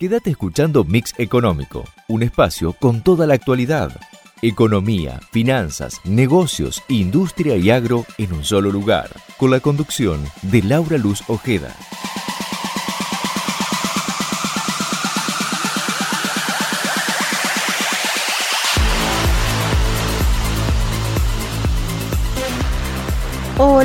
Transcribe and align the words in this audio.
Quédate 0.00 0.30
escuchando 0.30 0.82
Mix 0.84 1.12
Económico, 1.18 1.84
un 2.08 2.22
espacio 2.22 2.72
con 2.72 3.02
toda 3.02 3.26
la 3.26 3.34
actualidad. 3.34 4.00
Economía, 4.40 5.20
finanzas, 5.30 6.00
negocios, 6.04 6.82
industria 6.88 7.58
y 7.58 7.68
agro 7.68 8.06
en 8.16 8.32
un 8.32 8.42
solo 8.42 8.72
lugar, 8.72 9.10
con 9.36 9.50
la 9.50 9.60
conducción 9.60 10.24
de 10.40 10.62
Laura 10.62 10.96
Luz 10.96 11.22
Ojeda. 11.28 11.76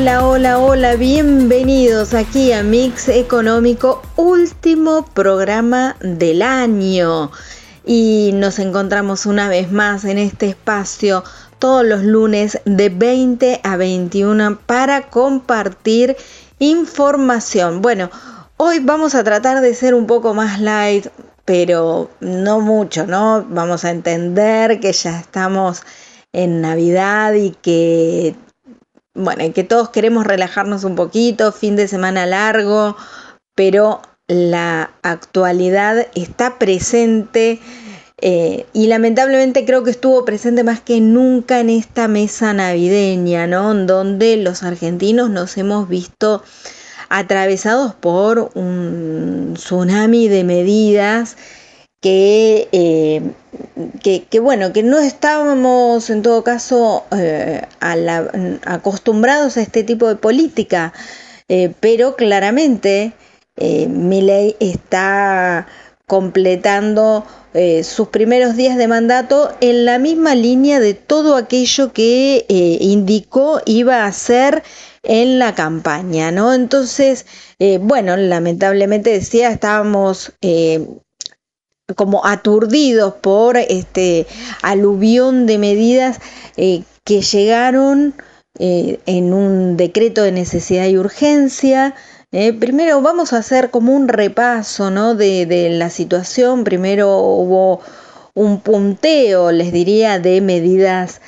Hola, 0.05 0.23
hola, 0.23 0.59
hola, 0.59 0.95
bienvenidos 0.97 2.13
aquí 2.13 2.51
a 2.51 2.61
Mix 2.61 3.09
Económico, 3.09 4.03
último 4.15 5.03
programa 5.03 5.95
del 5.99 6.43
año. 6.43 7.31
Y 7.83 8.29
nos 8.35 8.59
encontramos 8.59 9.25
una 9.25 9.49
vez 9.49 9.71
más 9.71 10.05
en 10.05 10.19
este 10.19 10.49
espacio 10.49 11.23
todos 11.57 11.83
los 11.83 12.03
lunes 12.03 12.61
de 12.65 12.89
20 12.89 13.61
a 13.63 13.77
21 13.77 14.59
para 14.67 15.09
compartir 15.09 16.15
información. 16.59 17.81
Bueno, 17.81 18.11
hoy 18.57 18.77
vamos 18.81 19.15
a 19.15 19.23
tratar 19.23 19.61
de 19.61 19.73
ser 19.73 19.95
un 19.95 20.05
poco 20.05 20.35
más 20.35 20.61
light, 20.61 21.07
pero 21.45 22.11
no 22.19 22.59
mucho, 22.59 23.07
¿no? 23.07 23.43
Vamos 23.49 23.83
a 23.85 23.89
entender 23.89 24.79
que 24.79 24.93
ya 24.93 25.19
estamos 25.19 25.81
en 26.31 26.61
Navidad 26.61 27.33
y 27.33 27.55
que 27.59 28.35
bueno, 29.15 29.51
que 29.53 29.63
todos 29.63 29.89
queremos 29.89 30.27
relajarnos 30.27 30.83
un 30.83 30.95
poquito, 30.95 31.51
fin 31.51 31.75
de 31.75 31.87
semana 31.87 32.25
largo, 32.25 32.95
pero 33.55 34.01
la 34.27 34.91
actualidad 35.01 36.07
está 36.15 36.59
presente 36.59 37.59
eh, 38.21 38.65
y 38.73 38.87
lamentablemente 38.87 39.65
creo 39.65 39.83
que 39.83 39.91
estuvo 39.91 40.25
presente 40.25 40.63
más 40.63 40.81
que 40.81 40.99
nunca 40.99 41.59
en 41.59 41.69
esta 41.69 42.07
mesa 42.07 42.53
navideña, 42.53 43.47
¿no? 43.47 43.73
Donde 43.73 44.37
los 44.37 44.63
argentinos 44.63 45.29
nos 45.29 45.57
hemos 45.57 45.87
visto 45.89 46.43
atravesados 47.09 47.93
por 47.93 48.51
un 48.55 49.53
tsunami 49.55 50.27
de 50.27 50.43
medidas 50.43 51.37
que, 52.05 52.69
eh, 52.71 53.19
que, 54.29 54.39
bueno, 54.39 54.71
que 54.73 54.83
no 54.83 54.99
estábamos 54.99 56.11
en 56.11 56.21
todo 56.21 56.43
caso 56.43 57.03
eh, 57.09 57.63
acostumbrados 58.63 59.57
a 59.57 59.63
este 59.63 59.83
tipo 59.83 60.07
de 60.07 60.15
política, 60.15 60.93
eh, 61.47 61.73
pero 61.79 62.15
claramente 62.15 63.13
mi 63.57 64.21
ley 64.21 64.55
está 64.59 65.65
completando 66.05 67.25
sus 67.83 68.09
primeros 68.09 68.55
días 68.55 68.77
de 68.77 68.87
mandato 68.87 69.55
en 69.61 69.85
la 69.85 69.97
misma 69.97 70.35
línea 70.35 70.79
de 70.79 70.93
todo 70.93 71.37
aquello 71.37 71.91
que 71.91 72.45
indicó 72.81 73.61
iba 73.65 74.03
a 74.03 74.07
hacer 74.07 74.61
en 75.01 75.39
la 75.39 75.55
campaña, 75.55 76.31
¿no? 76.31 76.53
Entonces, 76.53 77.25
bueno, 77.79 78.17
lamentablemente 78.17 79.09
decía, 79.09 79.49
estábamos 79.51 80.33
como 81.93 82.25
aturdidos 82.25 83.13
por 83.21 83.57
este 83.57 84.25
aluvión 84.63 85.45
de 85.45 85.57
medidas 85.59 86.19
eh, 86.57 86.81
que 87.03 87.21
llegaron 87.21 88.15
eh, 88.57 88.99
en 89.05 89.33
un 89.33 89.77
decreto 89.77 90.23
de 90.23 90.31
necesidad 90.31 90.87
y 90.87 90.97
urgencia. 90.97 91.93
Eh, 92.31 92.53
primero 92.53 93.01
vamos 93.01 93.33
a 93.33 93.37
hacer 93.37 93.69
como 93.69 93.93
un 93.93 94.07
repaso 94.07 94.89
¿no? 94.89 95.13
de, 95.13 95.45
de, 95.45 95.69
la 95.69 95.91
situación. 95.91 96.63
Primero 96.63 97.19
hubo 97.19 97.81
un 98.33 98.61
punteo, 98.61 99.51
les 99.51 99.71
diría, 99.71 100.17
de 100.19 100.41
medidas 100.41 101.21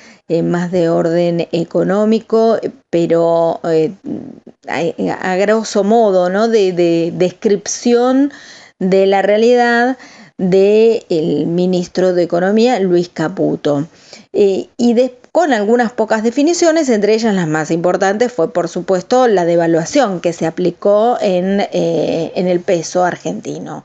más 0.43 0.71
de 0.71 0.89
orden 0.89 1.47
económico, 1.53 2.59
pero 2.89 3.61
a, 3.63 5.35
grosso 5.37 5.85
modo, 5.85 6.29
¿no? 6.29 6.49
de, 6.49 6.73
de 6.73 7.13
descripción 7.15 8.33
de 8.77 9.05
la 9.05 9.21
realidad 9.21 9.97
del 10.37 11.47
ministro 11.47 12.13
de 12.13 12.23
Economía, 12.23 12.79
Luis 12.79 13.09
Caputo. 13.09 13.87
Eh, 14.33 14.67
y 14.77 14.95
con 15.31 15.51
algunas 15.51 15.91
pocas 15.91 16.21
definiciones, 16.23 16.89
entre 16.89 17.15
ellas 17.15 17.33
las 17.33 17.47
más 17.47 17.71
importantes 17.71 18.31
fue, 18.31 18.53
por 18.53 18.67
supuesto, 18.67 19.27
la 19.27 19.45
devaluación 19.45 20.19
que 20.21 20.33
se 20.33 20.45
aplicó 20.45 21.17
en, 21.19 21.61
eh, 21.71 22.31
el 22.35 22.59
peso 22.59 23.03
argentino. 23.03 23.83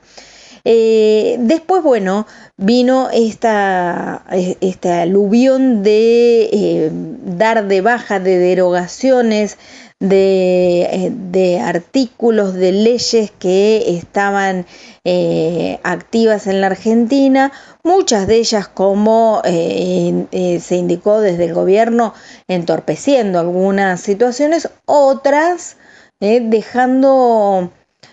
Eh, 0.64 1.36
después, 1.40 1.82
bueno, 1.82 2.26
vino 2.56 3.08
esta, 3.12 4.24
este 4.60 4.92
aluvión 4.92 5.82
de 5.82 6.92
dar 7.24 7.66
de 7.66 7.80
baja 7.80 8.20
de 8.20 8.38
derogaciones 8.38 9.56
de, 10.02 11.12
de, 11.30 11.60
artículos 11.60 12.54
de 12.54 12.72
leyes 12.72 13.30
que 13.38 13.96
estaban 13.96 14.66
eh, 15.04 15.78
activas 15.84 16.48
en 16.48 16.60
la 16.60 16.66
Argentina, 16.66 17.52
muchas 17.84 18.26
de 18.26 18.38
ellas, 18.38 18.66
como 18.66 19.42
eh, 19.44 20.26
eh, 20.32 20.58
se 20.60 20.74
indicó 20.74 21.20
desde 21.20 21.44
el 21.44 21.54
gobierno, 21.54 22.14
entorpeciendo 22.48 23.38
algunas 23.38 24.00
situaciones, 24.00 24.68
otras 24.86 25.76
dejando 26.20 27.72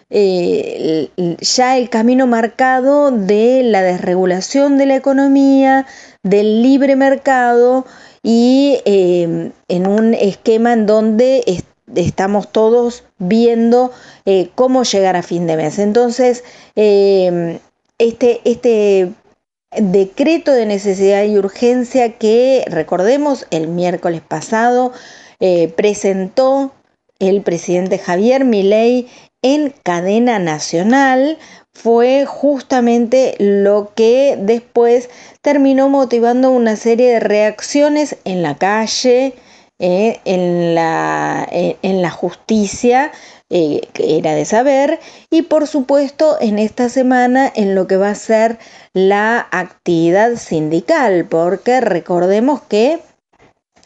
ya 0.10 1.78
el 1.78 1.90
camino 1.92 2.26
marcado 2.26 3.12
de 3.12 3.62
la 3.64 3.84
desregulación 3.84 4.80
de 4.80 4.88
la 4.88 4.96
economía, 4.96 5.86
del 6.24 6.64
libre 6.64 6.96
mercado 6.96 7.86
y 8.24 8.82
en 8.86 9.88
un 9.88 10.16
esquema 10.16 10.74
en 10.74 10.88
donde 10.88 11.44
estamos 11.96 12.52
todos 12.52 13.04
viendo 13.18 13.92
eh, 14.26 14.50
cómo 14.56 14.84
llegar 14.84 15.16
a 15.16 15.24
fin 15.24 15.48
de 15.48 15.58
mes. 15.58 15.80
Entonces, 15.80 16.44
eh, 16.76 17.60
este, 17.98 18.42
este 18.46 19.12
decreto 19.78 20.52
de 20.52 20.66
necesidad 20.66 21.24
y 21.24 21.38
urgencia 21.38 22.18
que, 22.18 22.66
recordemos, 22.68 23.46
el 23.52 23.68
miércoles 23.68 24.22
pasado 24.22 24.94
eh, 25.40 25.68
presentó 25.76 26.72
el 27.20 27.42
presidente 27.42 28.00
Javier 28.00 28.46
Milei 28.46 29.08
en 29.42 29.74
cadena 29.84 30.40
nacional, 30.40 31.38
fue 31.72 32.26
justamente 32.26 33.36
lo 33.40 33.94
que 33.96 34.38
después 34.38 35.10
terminó 35.42 35.88
motivando 35.88 36.52
una 36.52 36.76
serie 36.76 37.14
de 37.14 37.20
reacciones 37.20 38.18
en 38.26 38.42
la 38.42 38.58
calle, 38.58 39.34
eh, 39.82 40.20
en, 40.26 40.76
la, 40.76 41.48
eh, 41.54 41.78
en, 41.84 42.02
la, 42.02 42.12
justicia, 42.12 43.14
eh, 43.50 43.88
que 43.94 44.18
era 44.18 44.36
de 44.36 44.44
saber, 44.44 45.00
y 45.30 45.44
por 45.44 45.68
supuesto 45.68 46.38
en 46.42 46.60
esta 46.60 46.90
semana 46.90 47.50
en 47.56 47.76
lo 47.76 47.88
que 47.88 47.96
va 47.96 48.10
a 48.10 48.16
ser 48.16 48.60
la 48.94 49.48
actividad 49.52 50.36
sindical, 50.36 51.28
porque 51.30 51.80
recordemos 51.80 52.62
que 52.62 53.00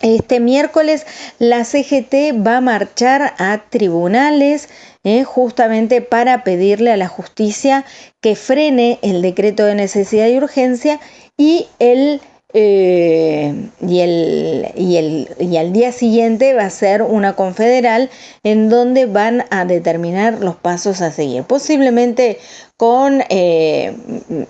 este 0.01 0.39
miércoles 0.39 1.05
la 1.37 1.63
CGT 1.63 2.43
va 2.43 2.57
a 2.57 2.61
marchar 2.61 3.35
a 3.37 3.61
tribunales 3.69 4.69
justamente 5.25 6.01
para 6.01 6.43
pedirle 6.43 6.91
a 6.91 6.97
la 6.97 7.07
justicia 7.07 7.85
que 8.19 8.35
frene 8.35 8.99
el 9.01 9.21
decreto 9.21 9.65
de 9.65 9.75
necesidad 9.75 10.27
y 10.27 10.37
urgencia 10.37 10.99
y 11.37 11.67
el 11.79 12.21
eh, 12.53 13.69
y, 13.81 13.99
el, 13.99 14.71
y, 14.75 14.97
el, 14.97 15.29
y 15.39 15.57
al 15.57 15.73
día 15.73 15.91
siguiente 15.91 16.53
va 16.53 16.65
a 16.65 16.69
ser 16.69 17.01
una 17.01 17.33
confederal 17.33 18.11
en 18.43 18.69
donde 18.69 19.07
van 19.07 19.45
a 19.49 19.65
determinar 19.65 20.39
los 20.39 20.55
pasos 20.55 21.01
a 21.01 21.11
seguir. 21.11 21.43
Posiblemente 21.43 22.37
con 22.77 23.23
eh, 23.29 23.95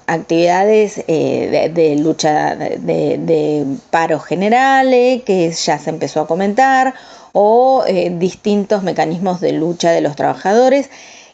actividades 0.06 1.04
eh, 1.08 1.72
de, 1.74 1.96
lucha 1.96 2.56
de, 2.56 3.18
de, 3.18 3.66
paro 3.90 4.20
generales, 4.20 5.24
que 5.24 5.52
ya 5.52 5.80
se 5.80 5.90
empezó 5.90 6.22
a 6.22 6.28
comentar, 6.28 6.94
o 7.32 7.84
distintos 8.12 8.84
mecanismos 8.84 9.42
de 9.42 9.54
lucha 9.54 9.92
de 9.92 10.02
los 10.02 10.16
trabajadores 10.16 10.90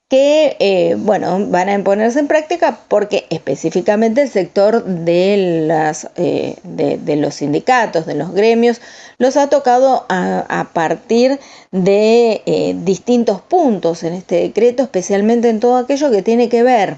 que 0.10 0.58
eh, 0.60 0.96
bueno, 0.98 1.46
van 1.50 1.70
a 1.70 1.84
ponerse 1.84 2.18
en 2.18 2.28
práctica 2.28 2.80
porque 2.88 3.28
específicamente 3.30 4.24
el 4.24 4.30
sector 4.30 4.84
de, 4.84 5.64
las, 5.68 6.10
eh, 6.16 6.56
de, 6.64 7.16
los 7.16 7.36
sindicatos, 7.36 8.08
de 8.08 8.16
los 8.16 8.34
gremios, 8.34 8.82
los 9.20 9.38
ha 9.38 9.50
tocado 9.50 10.08
a, 10.10 10.70
partir 10.74 11.40
de 11.72 12.42
eh, 12.48 12.76
distintos 12.80 13.42
puntos 13.42 14.02
en 14.04 14.14
este 14.14 14.38
decreto, 14.38 14.82
especialmente 14.82 15.50
en 15.50 15.60
todo 15.60 15.78
aquello 15.78 16.10
que 16.10 16.24
tiene 16.24 16.50
que 16.50 16.64
ver 16.64 16.98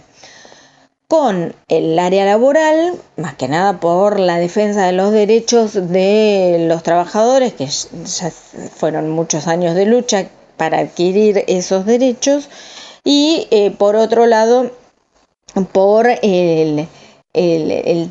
con 1.09 1.53
el 1.67 1.99
área 1.99 2.23
laboral, 2.23 2.93
más 3.17 3.33
que 3.33 3.49
nada 3.49 3.81
por 3.81 4.21
la 4.21 4.37
defensa 4.37 4.85
de 4.85 4.93
los 4.93 5.11
derechos 5.11 5.73
de 5.73 6.65
los 6.69 6.83
trabajadores, 6.83 7.51
que 7.51 7.65
ya 7.65 8.31
fueron 8.73 9.09
muchos 9.09 9.47
años 9.47 9.75
de 9.75 9.85
lucha 9.85 10.29
para 10.55 10.79
adquirir 10.79 11.43
esos 11.47 11.85
derechos, 11.85 12.47
y 13.03 13.47
eh, 13.51 13.71
por 13.71 13.95
otro 13.95 14.25
lado 14.25 14.71
por 15.71 16.07
el, 16.21 16.87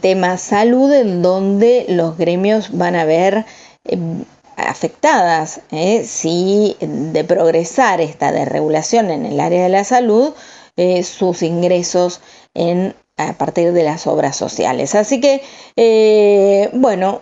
tema 0.00 0.38
salud, 0.38 0.92
en 0.92 1.22
donde 1.22 1.86
los 1.88 2.16
gremios 2.16 2.76
van 2.76 2.96
a 2.96 3.04
ver 3.04 3.44
em, 3.84 4.24
afectadas 4.56 5.60
¿eh? 5.70 6.04
si 6.06 6.76
de 6.80 7.24
progresar 7.24 8.00
esta 8.00 8.32
desregulación 8.32 9.10
en 9.10 9.26
el 9.26 9.40
área 9.40 9.62
de 9.62 9.68
la 9.68 9.84
salud, 9.84 10.32
eh, 10.76 11.02
sus 11.02 11.42
ingresos 11.42 12.20
en, 12.54 12.94
a 13.16 13.34
partir 13.34 13.72
de 13.72 13.84
las 13.84 14.06
obras 14.06 14.36
sociales. 14.36 14.94
Así 14.94 15.20
que, 15.20 15.42
eh, 15.76 16.70
bueno, 16.72 17.20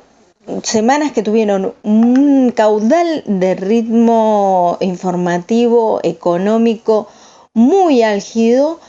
semanas 0.63 1.13
que 1.13 1.23
tuvieron 1.23 1.75
un 1.83 2.53
caudal 2.55 3.23
de 3.27 3.55
ritmo 3.55 4.77
informativo, 4.81 6.01
económico, 6.03 7.09
muy 7.55 8.03
álgido, 8.03 8.81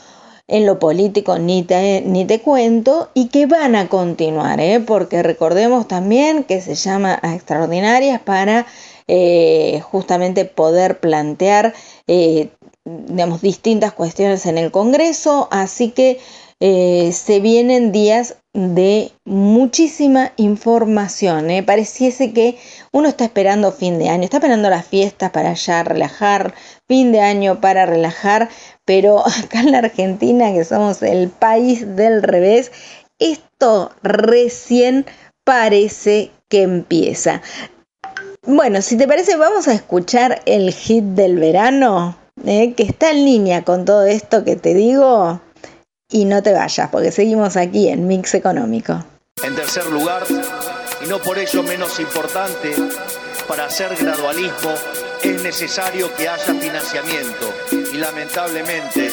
en 0.48 0.66
lo 0.66 0.78
político 0.78 1.38
ni 1.38 1.62
te, 1.62 2.02
ni 2.04 2.24
te 2.24 2.40
cuento, 2.40 3.10
y 3.14 3.28
que 3.28 3.46
van 3.46 3.76
a 3.76 3.88
continuar, 3.88 4.60
¿eh? 4.60 4.80
porque 4.80 5.22
recordemos 5.22 5.86
también 5.86 6.44
que 6.44 6.60
se 6.60 6.74
llama 6.74 7.18
a 7.22 7.34
extraordinarias 7.34 8.20
para 8.20 8.66
eh, 9.06 9.80
justamente 9.82 10.44
poder 10.44 10.98
plantear 10.98 11.74
eh, 12.08 12.50
digamos, 12.84 13.42
distintas 13.42 13.92
cuestiones 13.92 14.46
en 14.46 14.58
el 14.58 14.70
Congreso, 14.70 15.48
así 15.50 15.90
que 15.90 16.18
se 16.60 17.40
vienen 17.40 17.90
días 17.90 18.36
de 18.52 19.12
muchísima 19.24 20.32
información. 20.36 21.48
Pareciese 21.64 22.32
que 22.32 22.58
uno 22.92 23.08
está 23.08 23.24
esperando 23.24 23.72
fin 23.72 23.98
de 23.98 24.08
año, 24.08 24.24
está 24.24 24.38
esperando 24.38 24.68
las 24.68 24.86
fiestas 24.86 25.30
para 25.30 25.54
ya 25.54 25.84
relajar, 25.84 26.54
fin 26.88 27.12
de 27.12 27.20
año 27.20 27.60
para 27.60 27.86
relajar, 27.86 28.48
pero 28.84 29.20
acá 29.44 29.60
en 29.60 29.72
la 29.72 29.78
Argentina, 29.78 30.52
que 30.52 30.64
somos 30.64 31.02
el 31.02 31.30
país 31.30 31.96
del 31.96 32.22
revés, 32.22 32.72
esto 33.18 33.92
recién 34.02 35.06
parece 35.44 36.30
que 36.48 36.62
empieza. 36.62 37.42
Bueno, 38.42 38.82
si 38.82 38.96
te 38.96 39.06
parece, 39.06 39.36
vamos 39.36 39.68
a 39.68 39.74
escuchar 39.74 40.42
el 40.46 40.72
hit 40.72 41.04
del 41.04 41.36
verano, 41.38 42.16
eh, 42.44 42.72
que 42.74 42.82
está 42.82 43.10
en 43.10 43.24
línea 43.24 43.62
con 43.62 43.84
todo 43.84 44.06
esto 44.06 44.44
que 44.44 44.56
te 44.56 44.74
digo. 44.74 45.40
Y 46.10 46.24
no 46.24 46.42
te 46.42 46.52
vayas, 46.52 46.88
porque 46.90 47.12
seguimos 47.12 47.56
aquí 47.56 47.88
en 47.88 48.06
Mix 48.06 48.34
Económico. 48.34 49.04
En 49.42 49.54
tercer 49.54 49.86
lugar, 49.86 50.24
y 51.04 51.08
no 51.08 51.18
por 51.18 51.38
ello 51.38 51.62
menos 51.62 51.98
importante, 52.00 52.74
para 53.46 53.66
hacer 53.66 53.96
gradualismo 53.96 54.74
es 55.22 55.42
necesario 55.42 56.14
que 56.16 56.28
haya 56.28 56.54
financiamiento 56.54 57.52
y 57.92 57.96
lamentablemente 57.96 59.12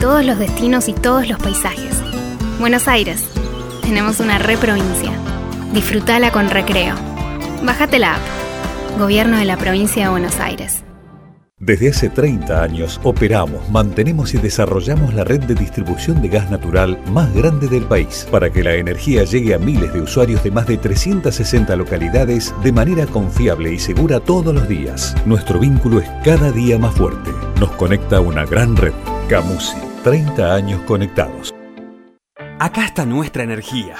todos 0.00 0.24
los 0.24 0.38
destinos 0.38 0.88
y 0.88 0.92
todos 0.92 1.28
los 1.28 1.38
paisajes. 1.38 1.96
Buenos 2.60 2.88
Aires. 2.88 3.22
Tenemos 3.82 4.20
una 4.20 4.38
reprovincia. 4.38 5.12
Disfrutala 5.72 6.32
con 6.32 6.50
recreo. 6.50 6.94
Bájate 7.62 7.98
la 7.98 8.16
app. 8.16 8.98
Gobierno 8.98 9.38
de 9.38 9.44
la 9.44 9.56
provincia 9.56 10.04
de 10.04 10.10
Buenos 10.10 10.38
Aires. 10.40 10.82
Desde 11.58 11.88
hace 11.88 12.10
30 12.10 12.62
años 12.62 13.00
operamos, 13.02 13.70
mantenemos 13.70 14.34
y 14.34 14.38
desarrollamos 14.38 15.14
la 15.14 15.24
red 15.24 15.40
de 15.40 15.54
distribución 15.54 16.20
de 16.20 16.28
gas 16.28 16.50
natural 16.50 16.98
más 17.10 17.32
grande 17.34 17.66
del 17.66 17.84
país 17.84 18.28
para 18.30 18.50
que 18.50 18.62
la 18.62 18.74
energía 18.74 19.24
llegue 19.24 19.54
a 19.54 19.58
miles 19.58 19.90
de 19.94 20.02
usuarios 20.02 20.44
de 20.44 20.50
más 20.50 20.66
de 20.66 20.76
360 20.76 21.74
localidades 21.74 22.54
de 22.62 22.72
manera 22.72 23.06
confiable 23.06 23.72
y 23.72 23.78
segura 23.78 24.20
todos 24.20 24.54
los 24.54 24.68
días. 24.68 25.14
Nuestro 25.24 25.58
vínculo 25.58 26.00
es 26.00 26.08
cada 26.22 26.52
día 26.52 26.78
más 26.78 26.94
fuerte. 26.94 27.30
Nos 27.58 27.70
conecta 27.72 28.20
una 28.20 28.44
gran 28.44 28.76
red. 28.76 28.92
Camusi, 29.28 29.76
30 30.04 30.54
años 30.54 30.82
conectados. 30.82 31.52
Acá 32.60 32.84
está 32.84 33.04
nuestra 33.04 33.42
energía, 33.42 33.96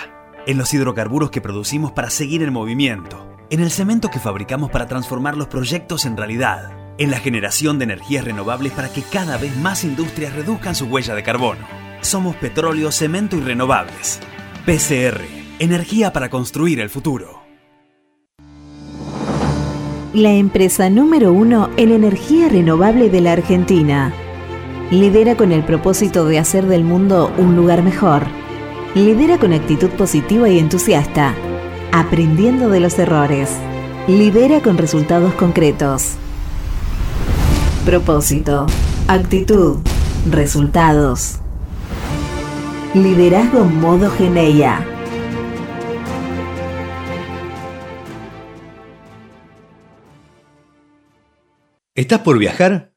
en 0.47 0.57
los 0.57 0.73
hidrocarburos 0.73 1.33
que 1.33 1.41
producimos 1.41 1.91
para 1.91 2.11
seguir 2.11 2.45
en 2.45 2.53
movimiento, 2.53 3.29
en 3.51 3.59
el 3.59 3.73
cemento 3.73 4.09
que 4.09 4.21
fabricamos 4.21 4.71
para 4.71 4.87
transformar 4.87 5.37
los 5.37 5.49
proyectos 5.49 6.05
en 6.05 6.17
realidad, 6.17 6.71
en 6.99 7.11
la 7.11 7.19
generación 7.19 7.79
de 7.79 7.85
energías 7.87 8.25
renovables 8.25 8.73
para 8.73 8.89
que 8.89 9.03
cada 9.03 9.37
vez 9.37 9.57
más 9.57 9.83
industrias 9.83 10.33
reduzcan 10.33 10.77
su 10.77 10.85
huella 10.87 11.17
de 11.17 11.25
carbono. 11.25 11.67
Somos 12.03 12.37
petróleo, 12.37 12.93
cemento 12.93 13.37
y 13.37 13.41
renovables. 13.41 14.21
PCR, 14.65 15.23
energía 15.59 16.13
para 16.13 16.31
construir 16.31 16.79
el 16.79 16.89
futuro. 16.89 17.43
La 20.15 20.31
empresa 20.31 20.89
número 20.89 21.33
uno 21.33 21.69
en 21.77 21.91
energía 21.91 22.49
renovable 22.49 23.11
de 23.11 23.21
la 23.21 23.33
Argentina 23.33 24.15
Lidera 24.91 25.37
con 25.37 25.51
el 25.51 25.65
propósito 25.65 26.27
de 26.27 26.39
hacer 26.39 26.67
del 26.67 26.85
mundo 26.85 27.33
un 27.39 27.57
lugar 27.57 27.83
mejor. 27.83 28.23
Lidera 28.95 29.37
con 29.37 29.53
actitud 29.53 29.91
positiva 29.91 30.49
y 30.49 30.61
entusiasta, 30.61 31.35
aprendiendo 31.91 32.69
de 32.69 32.79
los 32.79 32.97
errores. 33.01 33.51
Lidera 34.07 34.61
con 34.61 34.79
resultados 34.79 35.35
concretos. 35.35 36.13
Propósito, 37.85 38.67
actitud, 39.09 39.79
resultados. 40.31 41.41
Liderazgo 42.95 43.65
modo 43.65 44.09
Geneia. 44.09 44.87
¿Estás 51.97 52.21
por 52.21 52.39
viajar? 52.39 52.96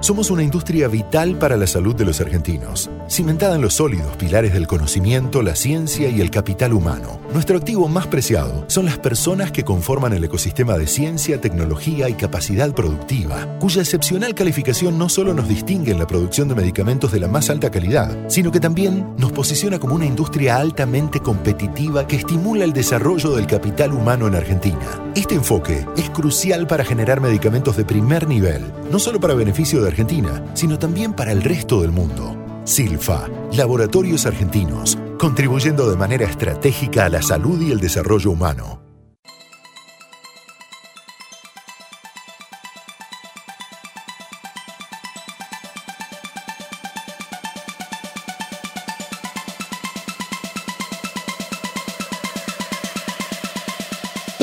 Somos 0.00 0.30
una 0.30 0.44
industria 0.44 0.86
vital 0.86 1.36
para 1.38 1.56
la 1.56 1.66
salud 1.66 1.94
de 1.94 2.04
los 2.04 2.20
argentinos, 2.20 2.88
cimentada 3.10 3.56
en 3.56 3.62
los 3.62 3.74
sólidos 3.74 4.16
pilares 4.16 4.52
del 4.52 4.68
conocimiento, 4.68 5.42
la 5.42 5.56
ciencia 5.56 6.08
y 6.08 6.20
el 6.20 6.30
capital 6.30 6.72
humano. 6.72 7.18
Nuestro 7.32 7.58
activo 7.58 7.88
más 7.88 8.06
preciado 8.06 8.64
son 8.68 8.86
las 8.86 8.96
personas 8.98 9.50
que 9.50 9.64
conforman 9.64 10.12
el 10.12 10.22
ecosistema 10.22 10.78
de 10.78 10.86
ciencia, 10.86 11.40
tecnología 11.40 12.08
y 12.08 12.14
capacidad 12.14 12.72
productiva, 12.72 13.58
cuya 13.58 13.82
excepcional 13.82 14.36
calificación 14.36 14.98
no 14.98 15.08
solo 15.08 15.34
nos 15.34 15.48
distingue 15.48 15.90
en 15.90 15.98
la 15.98 16.06
producción 16.06 16.48
de 16.48 16.54
medicamentos 16.54 17.10
de 17.10 17.18
la 17.18 17.28
más 17.28 17.50
alta 17.50 17.70
calidad, 17.70 18.16
sino 18.28 18.52
que 18.52 18.60
también 18.60 19.14
nos 19.18 19.32
posiciona 19.32 19.80
como 19.80 19.96
una 19.96 20.06
industria 20.06 20.58
altamente 20.58 21.18
competitiva 21.18 22.06
que 22.06 22.16
estimula 22.16 22.64
el 22.64 22.72
desarrollo 22.72 23.34
del 23.34 23.48
capital 23.48 23.92
humano 23.92 24.28
en 24.28 24.36
Argentina. 24.36 25.07
Este 25.18 25.34
enfoque 25.34 25.84
es 25.96 26.10
crucial 26.10 26.68
para 26.68 26.84
generar 26.84 27.20
medicamentos 27.20 27.76
de 27.76 27.84
primer 27.84 28.28
nivel, 28.28 28.72
no 28.88 29.00
solo 29.00 29.18
para 29.18 29.34
beneficio 29.34 29.82
de 29.82 29.88
Argentina, 29.88 30.44
sino 30.54 30.78
también 30.78 31.12
para 31.12 31.32
el 31.32 31.42
resto 31.42 31.82
del 31.82 31.90
mundo. 31.90 32.36
Silfa, 32.62 33.26
Laboratorios 33.52 34.26
Argentinos, 34.26 34.96
contribuyendo 35.18 35.90
de 35.90 35.96
manera 35.96 36.24
estratégica 36.24 37.06
a 37.06 37.08
la 37.08 37.20
salud 37.20 37.60
y 37.60 37.72
el 37.72 37.80
desarrollo 37.80 38.30
humano. 38.30 38.87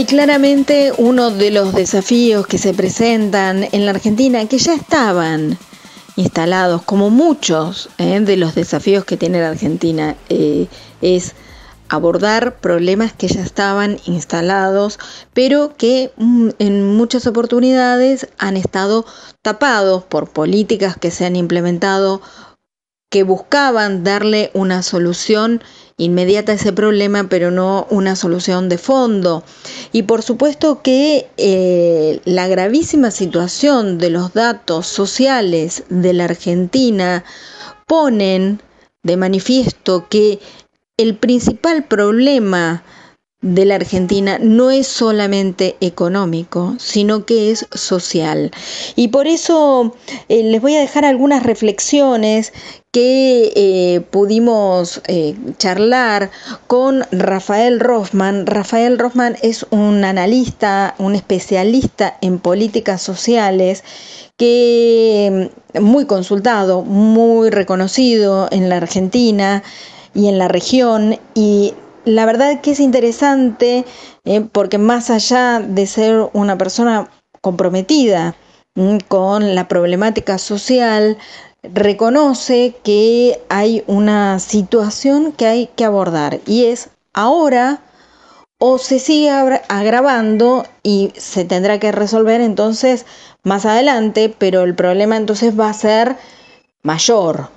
Claramente 0.08 0.92
uno 0.98 1.32
de 1.32 1.52
los 1.52 1.74
desafíos 1.74 2.46
que 2.46 2.58
se 2.58 2.74
presentan 2.74 3.68
en 3.72 3.86
la 3.86 3.92
Argentina, 3.92 4.46
que 4.48 4.58
ya 4.58 4.76
estaban 4.76 5.58
instalados, 6.16 6.84
como 6.84 7.10
muchos 7.10 7.90
eh, 7.98 8.20
de 8.20 8.38
los 8.38 8.56
desafíos 8.56 9.06
que 9.06 9.18
tiene 9.18 9.42
la 9.42 9.50
Argentina, 9.50 10.16
eh, 10.30 10.68
es 11.02 11.34
abordar 11.90 12.58
problemas 12.60 13.14
que 13.14 13.28
ya 13.28 13.42
estaban 13.42 13.98
instalados, 14.06 15.00
pero 15.34 15.76
que 15.76 16.12
mm, 16.18 16.50
en 16.60 16.96
muchas 16.96 17.26
oportunidades 17.26 18.28
han 18.38 18.58
estado 18.58 19.06
tapados 19.42 20.04
por 20.04 20.30
políticas 20.30 20.98
que 20.98 21.12
se 21.12 21.26
han 21.26 21.36
implementado 21.36 22.22
que 23.10 23.24
buscaban 23.24 24.04
darle 24.04 24.52
una 24.54 24.84
solución 24.84 25.64
inmediata 25.98 26.54
ese 26.54 26.74
problema, 26.74 27.28
pero 27.30 27.52
no 27.52 27.88
una 27.90 28.16
solución 28.16 28.70
de 28.70 28.78
fondo. 28.78 29.44
Y 29.92 30.04
por 30.04 30.22
supuesto 30.24 30.82
que 30.82 31.28
eh, 31.38 32.20
la 32.26 32.48
gravísima 32.48 33.12
situación 33.12 33.98
de 33.98 34.10
los 34.10 34.34
datos 34.34 34.88
sociales 34.88 35.84
de 35.90 36.14
la 36.14 36.26
Argentina 36.26 37.24
ponen 37.88 38.62
de 39.04 39.18
manifiesto 39.18 40.08
que 40.10 40.40
el 40.98 41.16
principal 41.16 41.84
problema 41.84 42.84
de 43.42 43.66
la 43.66 43.76
Argentina 43.76 44.40
no 44.42 44.72
es 44.72 44.88
solamente 44.88 45.78
económico, 45.80 46.76
sino 46.80 47.26
que 47.26 47.52
es 47.52 47.68
social. 47.72 48.50
Y 48.96 49.10
por 49.10 49.28
eso 49.28 49.96
eh, 50.30 50.44
les 50.44 50.62
voy 50.62 50.76
a 50.76 50.80
dejar 50.80 51.06
algunas 51.06 51.44
reflexiones 51.44 52.54
que 52.96 53.52
eh, 53.58 54.00
pudimos 54.10 55.02
eh, 55.10 55.36
charlar 55.58 56.32
con 56.66 57.04
Rafael 57.12 57.82
Rothman. 57.82 58.48
Rafael 58.48 58.98
Rothman 58.98 59.36
es 59.42 59.68
un 59.70 60.06
analista, 60.06 60.96
un 60.98 61.14
especialista 61.14 62.18
en 62.22 62.40
políticas 62.40 63.02
sociales 63.02 63.84
que 64.38 65.50
mm, 65.74 65.82
muy 65.84 66.06
consultado, 66.06 66.84
muy 66.84 67.50
reconocido 67.50 68.48
en 68.50 68.70
la 68.70 68.78
Argentina 68.78 69.62
y 70.14 70.30
en 70.30 70.38
la 70.38 70.48
región 70.48 71.20
y 71.34 71.74
la 72.06 72.26
verdad 72.26 72.62
que 72.62 72.72
es 72.72 72.80
interesante 72.80 73.84
eh, 74.24 74.40
porque 74.40 74.78
más 74.78 75.10
allá 75.10 75.60
de 75.60 75.86
ser 75.86 76.30
una 76.32 76.58
persona 76.58 77.10
comprometida 77.42 78.38
mm, 78.76 79.00
con 79.10 79.54
la 79.54 79.68
problemática 79.68 80.38
social, 80.38 81.18
reconoce 81.74 82.76
que 82.84 83.40
hay 83.50 83.84
una 83.88 84.40
situación 84.40 85.32
que 85.32 85.48
hay 85.48 85.70
que 85.76 85.86
abordar 85.86 86.40
y 86.46 86.66
es 86.66 86.90
ahora 87.14 87.82
o 88.58 88.78
se 88.78 89.00
sigue 89.00 89.30
agravando 89.30 90.66
y 90.82 91.12
se 91.18 91.46
tendrá 91.46 91.80
que 91.80 91.92
resolver 91.92 92.42
entonces 92.42 93.06
más 93.44 93.66
adelante, 93.66 94.34
pero 94.38 94.64
el 94.64 94.76
problema 94.76 95.18
entonces 95.18 95.60
va 95.60 95.70
a 95.70 95.74
ser 95.74 96.16
mayor. 96.84 97.50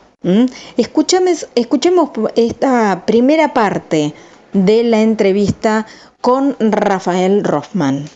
escuchemos 0.76 2.10
esta 2.34 3.04
primera 3.06 3.54
parte 3.54 4.14
de 4.52 4.82
la 4.82 5.00
entrevista 5.00 5.86
con 6.20 6.56
Rafael 6.58 7.44
Rothman. 7.44 8.06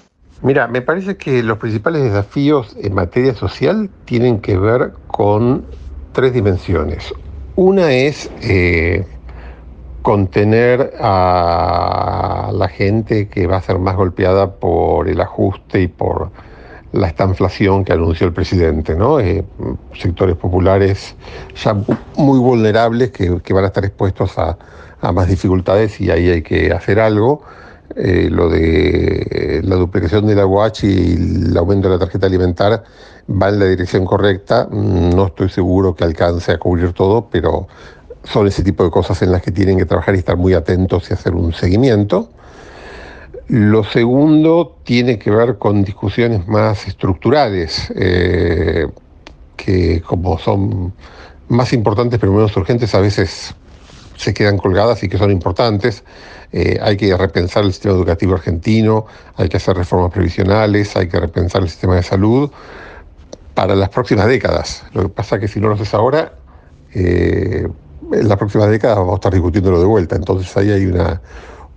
Mira, 0.42 0.66
me 0.66 0.82
parece 0.82 1.16
que 1.16 1.42
los 1.42 1.58
principales 1.58 2.02
desafíos 2.02 2.76
en 2.80 2.94
materia 2.94 3.32
social 3.34 3.88
tienen 4.06 4.40
que 4.40 4.58
ver 4.58 4.92
con 5.06 5.64
tres 6.12 6.32
dimensiones. 6.32 7.12
Una 7.56 7.92
es 7.92 8.30
eh, 8.42 9.04
contener 10.02 10.94
a 10.98 12.50
la 12.52 12.68
gente 12.68 13.28
que 13.28 13.46
va 13.46 13.58
a 13.58 13.62
ser 13.62 13.78
más 13.78 13.96
golpeada 13.96 14.54
por 14.54 15.08
el 15.08 15.20
ajuste 15.20 15.82
y 15.82 15.88
por 15.88 16.30
la 16.92 17.08
estanflación 17.08 17.84
que 17.84 17.92
anunció 17.92 18.26
el 18.26 18.32
presidente, 18.32 18.94
¿no? 18.94 19.18
Eh, 19.18 19.44
sectores 19.94 20.36
populares 20.36 21.14
ya 21.56 21.74
muy 22.16 22.38
vulnerables 22.38 23.10
que, 23.10 23.40
que 23.40 23.54
van 23.54 23.64
a 23.64 23.68
estar 23.68 23.84
expuestos 23.84 24.38
a, 24.38 24.58
a 25.00 25.12
más 25.12 25.28
dificultades 25.28 26.00
y 26.00 26.10
ahí 26.10 26.28
hay 26.28 26.42
que 26.42 26.72
hacer 26.72 27.00
algo. 27.00 27.42
Eh, 27.94 28.28
lo 28.30 28.48
de 28.48 29.60
la 29.64 29.76
duplicación 29.76 30.26
del 30.26 30.38
aguachi 30.38 30.86
y 30.86 31.48
el 31.50 31.56
aumento 31.58 31.88
de 31.88 31.94
la 31.96 31.98
tarjeta 31.98 32.26
alimentar 32.26 32.84
va 33.28 33.48
en 33.48 33.58
la 33.58 33.66
dirección 33.66 34.04
correcta. 34.04 34.68
No 34.70 35.26
estoy 35.26 35.48
seguro 35.48 35.94
que 35.94 36.04
alcance 36.04 36.52
a 36.52 36.58
cubrir 36.58 36.92
todo, 36.92 37.28
pero 37.30 37.66
son 38.24 38.46
ese 38.46 38.62
tipo 38.62 38.84
de 38.84 38.90
cosas 38.90 39.20
en 39.22 39.32
las 39.32 39.42
que 39.42 39.50
tienen 39.50 39.78
que 39.78 39.84
trabajar 39.84 40.14
y 40.14 40.18
estar 40.18 40.36
muy 40.36 40.54
atentos 40.54 41.10
y 41.10 41.14
hacer 41.14 41.34
un 41.34 41.52
seguimiento. 41.52 42.30
Lo 43.48 43.84
segundo 43.84 44.78
tiene 44.84 45.18
que 45.18 45.30
ver 45.30 45.58
con 45.58 45.82
discusiones 45.82 46.46
más 46.46 46.86
estructurales, 46.86 47.92
eh, 47.96 48.86
que 49.56 50.00
como 50.00 50.38
son 50.38 50.92
más 51.48 51.72
importantes 51.72 52.18
pero 52.18 52.32
menos 52.32 52.56
urgentes, 52.56 52.94
a 52.94 53.00
veces 53.00 53.54
se 54.16 54.32
quedan 54.32 54.56
colgadas 54.56 55.02
y 55.02 55.08
que 55.08 55.18
son 55.18 55.30
importantes. 55.30 56.04
Eh, 56.52 56.78
hay 56.80 56.96
que 56.96 57.16
repensar 57.16 57.64
el 57.64 57.72
sistema 57.72 57.94
educativo 57.94 58.34
argentino, 58.34 59.06
hay 59.36 59.48
que 59.48 59.56
hacer 59.56 59.76
reformas 59.76 60.12
previsionales, 60.12 60.96
hay 60.96 61.08
que 61.08 61.18
repensar 61.18 61.62
el 61.62 61.68
sistema 61.68 61.96
de 61.96 62.02
salud 62.02 62.50
para 63.54 63.74
las 63.74 63.88
próximas 63.88 64.26
décadas. 64.26 64.84
Lo 64.92 65.02
que 65.02 65.08
pasa 65.08 65.36
es 65.36 65.42
que 65.42 65.48
si 65.48 65.60
no 65.60 65.68
lo 65.68 65.74
haces 65.74 65.94
ahora, 65.94 66.32
eh, 66.94 67.66
en 68.12 68.28
las 68.28 68.36
próximas 68.36 68.68
décadas 68.68 68.98
vamos 68.98 69.12
a 69.12 69.16
estar 69.16 69.32
discutiéndolo 69.32 69.80
de 69.80 69.86
vuelta. 69.86 70.16
Entonces 70.16 70.54
ahí 70.56 70.70
hay 70.70 70.86
una, 70.86 71.20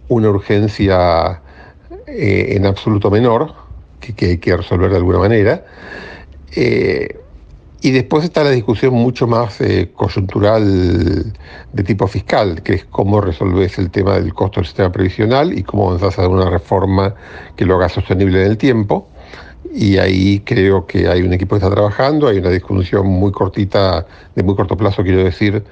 una 0.08 0.30
urgencia 0.30 1.42
eh, 2.08 2.54
en 2.56 2.66
absoluto 2.66 3.10
menor 3.10 3.54
que, 4.00 4.26
hay 4.26 4.38
que 4.38 4.56
resolver 4.56 4.90
de 4.92 4.98
alguna 4.98 5.20
manera. 5.20 5.66
Y 7.86 7.92
después 7.92 8.24
está 8.24 8.44
la 8.44 8.50
discusión 8.50 8.96
mucho 8.96 9.28
más 9.28 9.62
eh, 9.62 9.92
coyuntural 9.94 11.32
de 11.72 11.84
tipo 11.84 12.08
fiscal, 12.08 12.64
que 12.64 12.74
es 12.74 12.86
cómo 12.86 13.22
resolves 13.22 13.78
el 13.78 13.92
tema 13.92 14.16
del 14.16 14.34
costo 14.34 14.60
del 14.60 14.66
sistema 14.66 14.92
previsional 14.92 15.56
y 15.56 15.62
cómo 15.62 15.90
avanzás 15.90 16.18
a 16.18 16.28
una 16.28 16.50
reforma 16.50 17.14
que 17.56 17.64
lo 17.64 17.76
haga 17.76 17.88
sostenible 17.90 18.44
en 18.44 18.50
el 18.50 18.58
tiempo. 18.58 19.08
Y 19.78 19.98
ahí 19.98 20.40
creo 20.40 20.86
que 20.88 21.10
hay 21.10 21.22
un 21.22 21.34
equipo 21.34 21.56
que 21.56 21.58
está 21.58 21.70
trabajando, 21.70 22.30
hay 22.30 22.38
una 22.38 22.50
discusión 22.50 23.08
muy 23.08 23.34
cortita, 23.34 24.08
de 24.34 24.42
muy 24.42 24.56
corto 24.56 24.78
plazo, 24.78 25.04
quiero 25.04 25.22
decir, 25.22 25.66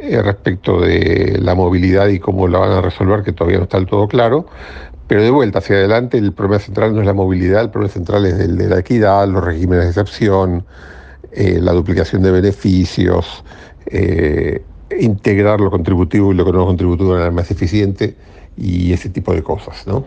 eh, 0.00 0.22
respecto 0.22 0.80
de 0.80 1.38
la 1.38 1.54
movilidad 1.54 2.08
y 2.08 2.18
cómo 2.18 2.48
la 2.48 2.60
van 2.60 2.70
a 2.70 2.80
resolver, 2.80 3.22
que 3.22 3.32
todavía 3.32 3.58
no 3.58 3.64
está 3.64 3.76
del 3.76 3.86
todo 3.86 4.08
claro. 4.08 4.46
Pero 5.06 5.22
de 5.22 5.28
vuelta 5.28 5.58
hacia 5.58 5.76
adelante, 5.76 6.16
el 6.16 6.32
problema 6.32 6.60
central 6.60 6.94
no 6.94 7.00
es 7.00 7.06
la 7.06 7.12
movilidad, 7.12 7.60
el 7.60 7.68
problema 7.68 7.92
central 7.92 8.24
es 8.24 8.40
el 8.40 8.56
de 8.56 8.68
la 8.68 8.78
equidad, 8.78 9.28
los 9.28 9.44
regímenes 9.44 9.84
de 9.84 9.90
excepción, 9.90 10.64
eh, 11.32 11.58
la 11.60 11.72
duplicación 11.72 12.22
de 12.22 12.30
beneficios, 12.30 13.44
eh, 13.84 14.62
integrar 14.98 15.60
lo 15.60 15.70
contributivo 15.70 16.32
y 16.32 16.36
lo 16.36 16.46
que 16.46 16.52
no 16.52 16.64
contributivo 16.64 17.10
de 17.10 17.14
manera 17.16 17.30
más 17.32 17.50
eficiente 17.50 18.16
y 18.56 18.94
ese 18.94 19.10
tipo 19.10 19.34
de 19.34 19.42
cosas, 19.42 19.86
¿no? 19.86 20.06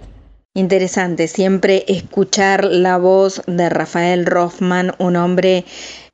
Interesante 0.55 1.27
siempre 1.27 1.85
escuchar 1.87 2.63
la 2.63 2.97
voz 2.97 3.41
de 3.45 3.69
Rafael 3.69 4.25
Rothman, 4.25 4.93
un 4.97 5.17
hombre 5.17 5.65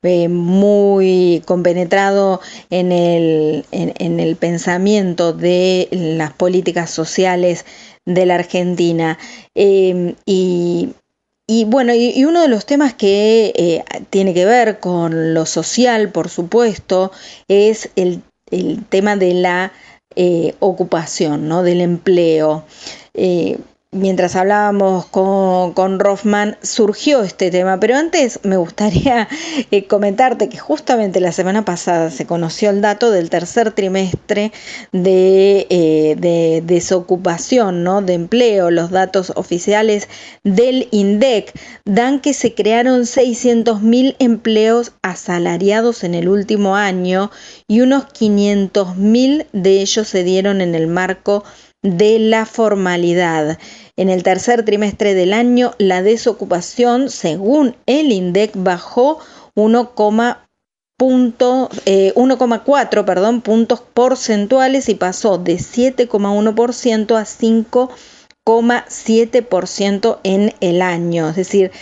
eh, 0.02 0.28
muy 0.28 1.42
compenetrado 1.46 2.40
en 2.68 2.92
el, 2.92 3.64
en 3.70 4.20
el 4.20 4.36
pensamiento 4.36 5.32
de 5.32 5.88
las 5.92 6.32
políticas 6.32 6.90
sociales 6.90 7.64
de 8.04 8.26
la 8.26 8.34
Argentina. 8.34 9.16
y 9.54 10.90
y 11.46 11.64
bueno, 11.64 11.92
y, 11.94 12.24
uno 12.24 12.40
de 12.40 12.48
los 12.48 12.66
temas 12.66 12.94
que 12.94 13.52
eh, 13.56 13.84
tiene 14.10 14.32
que 14.32 14.44
ver 14.44 14.78
con 14.80 15.34
lo 15.34 15.44
social, 15.44 16.10
por 16.10 16.28
supuesto, 16.28 17.12
es 17.46 17.90
el, 17.96 18.22
tema 18.88 19.16
de 19.16 19.34
la 19.34 19.72
eh, 20.14 20.54
ocupación, 20.60 21.48
¿no? 21.48 21.62
del 21.62 21.80
empleo. 21.80 22.64
Mientras 23.94 24.36
hablábamos 24.36 25.04
con, 25.04 25.74
con 25.74 26.00
Rothman, 26.00 26.56
surgió 26.62 27.22
este 27.22 27.50
tema. 27.50 27.78
Pero 27.78 27.96
antes 27.96 28.40
me 28.42 28.56
gustaría 28.56 29.28
eh, 29.70 29.84
comentarte 29.84 30.48
que 30.48 30.56
justamente 30.56 31.20
la 31.20 31.30
semana 31.30 31.66
pasada 31.66 32.10
se 32.10 32.24
conoció 32.24 32.70
el 32.70 32.80
dato 32.80 33.10
del 33.10 33.28
tercer 33.28 33.70
trimestre 33.72 34.50
de, 34.92 35.66
eh, 35.68 36.16
de 36.18 36.62
desocupación, 36.64 37.84
¿no? 37.84 38.00
de 38.00 38.14
empleo. 38.14 38.70
Los 38.70 38.90
datos 38.92 39.30
oficiales 39.36 40.08
del 40.42 40.88
INDEC 40.90 41.52
dan 41.84 42.20
que 42.20 42.32
se 42.32 42.54
crearon 42.54 43.02
600.000 43.02 44.16
empleos 44.20 44.92
asalariados 45.02 46.02
en 46.02 46.14
el 46.14 46.30
último 46.30 46.76
año 46.76 47.30
y 47.68 47.82
unos 47.82 48.04
500.000 48.04 49.48
de 49.52 49.82
ellos 49.82 50.08
se 50.08 50.24
dieron 50.24 50.62
en 50.62 50.74
el 50.74 50.86
marco 50.86 51.44
de 51.44 51.61
la 51.82 52.46
formalidad. 52.46 53.58
En 53.96 54.08
el 54.08 54.22
tercer 54.22 54.64
trimestre 54.64 55.14
del 55.14 55.32
año, 55.32 55.72
la 55.78 56.02
desocupación, 56.02 57.10
según 57.10 57.74
el 57.86 58.12
INDEC, 58.12 58.52
bajó 58.54 59.18
1,4 59.54 61.68
eh, 61.86 62.12
perdón, 63.04 63.40
puntos 63.42 63.80
porcentuales 63.80 64.88
y 64.88 64.94
pasó 64.94 65.38
de 65.38 65.56
7,1% 65.56 67.16
a 67.16 67.24
5,7% 67.24 70.18
en 70.22 70.54
el 70.60 70.82
año. 70.82 71.28
Es 71.28 71.36
decir, 71.36 71.72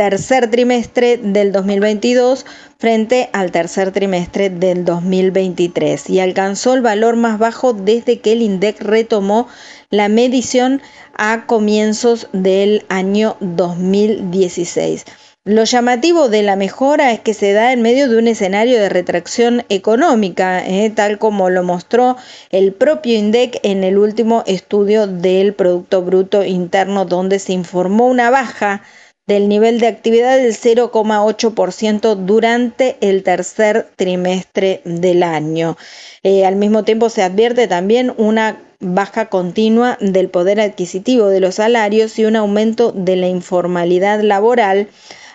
tercer 0.00 0.50
trimestre 0.50 1.18
del 1.18 1.52
2022 1.52 2.46
frente 2.78 3.28
al 3.34 3.50
tercer 3.52 3.92
trimestre 3.92 4.48
del 4.48 4.86
2023 4.86 6.08
y 6.08 6.20
alcanzó 6.20 6.72
el 6.72 6.80
valor 6.80 7.16
más 7.16 7.38
bajo 7.38 7.74
desde 7.74 8.18
que 8.18 8.32
el 8.32 8.40
INDEC 8.40 8.80
retomó 8.80 9.46
la 9.90 10.08
medición 10.08 10.80
a 11.18 11.44
comienzos 11.44 12.28
del 12.32 12.86
año 12.88 13.36
2016. 13.40 15.04
Lo 15.44 15.64
llamativo 15.64 16.30
de 16.30 16.44
la 16.44 16.56
mejora 16.56 17.12
es 17.12 17.20
que 17.20 17.34
se 17.34 17.52
da 17.52 17.74
en 17.74 17.82
medio 17.82 18.08
de 18.08 18.16
un 18.16 18.26
escenario 18.26 18.78
de 18.78 18.88
retracción 18.88 19.66
económica, 19.68 20.66
eh, 20.66 20.88
tal 20.88 21.18
como 21.18 21.50
lo 21.50 21.62
mostró 21.62 22.16
el 22.48 22.72
propio 22.72 23.18
INDEC 23.18 23.60
en 23.64 23.84
el 23.84 23.98
último 23.98 24.44
estudio 24.46 25.06
del 25.06 25.52
Producto 25.52 26.00
Bruto 26.00 26.42
Interno, 26.42 27.04
donde 27.04 27.38
se 27.38 27.52
informó 27.52 28.06
una 28.06 28.30
baja 28.30 28.82
del 29.30 29.48
nivel 29.48 29.78
de 29.78 29.86
actividad 29.86 30.38
del 30.38 30.54
0,8% 30.54 32.16
durante 32.16 32.96
el 33.00 33.22
tercer 33.22 33.88
trimestre 33.94 34.80
del 34.84 35.22
año. 35.22 35.76
Eh, 36.24 36.44
al 36.44 36.56
mismo 36.56 36.82
tiempo 36.82 37.10
se 37.10 37.22
advierte 37.22 37.68
también 37.68 38.12
una 38.16 38.60
baja 38.80 39.26
continua 39.26 39.96
del 40.00 40.30
poder 40.30 40.60
adquisitivo 40.60 41.28
de 41.28 41.38
los 41.38 41.54
salarios 41.54 42.18
y 42.18 42.24
un 42.24 42.34
aumento 42.34 42.90
de 42.90 43.14
la 43.14 43.28
informalidad 43.28 44.20
laboral, 44.20 44.88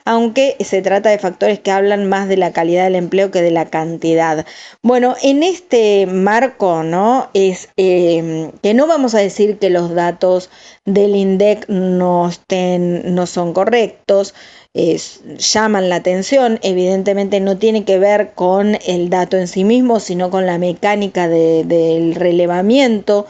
aunque 0.05 0.55
se 0.59 0.81
trata 0.81 1.09
de 1.09 1.19
factores 1.19 1.59
que 1.59 1.71
hablan 1.71 2.07
más 2.07 2.27
de 2.27 2.37
la 2.37 2.53
calidad 2.53 2.85
del 2.85 2.95
empleo 2.95 3.31
que 3.31 3.41
de 3.41 3.51
la 3.51 3.65
cantidad. 3.65 4.45
Bueno, 4.83 5.15
en 5.23 5.43
este 5.43 6.05
marco, 6.05 6.83
¿no? 6.83 7.29
Es 7.33 7.69
eh, 7.75 8.51
que 8.61 8.73
no 8.75 8.87
vamos 8.87 9.15
a 9.15 9.19
decir 9.19 9.57
que 9.57 9.71
los 9.71 9.93
datos 9.95 10.49
del 10.85 11.15
INDEC 11.15 11.67
no, 11.69 12.29
estén, 12.29 13.15
no 13.15 13.25
son 13.25 13.53
correctos, 13.53 14.35
llaman 15.37 15.89
la 15.89 15.95
atención, 15.95 16.59
evidentemente 16.61 17.39
no 17.39 17.57
tiene 17.57 17.85
que 17.85 17.97
ver 17.97 18.33
con 18.35 18.77
el 18.85 19.09
dato 19.09 19.37
en 19.37 19.47
sí 19.47 19.63
mismo, 19.63 19.99
sino 19.99 20.29
con 20.29 20.45
la 20.45 20.57
mecánica 20.57 21.29
del 21.29 22.13
relevamiento 22.13 23.25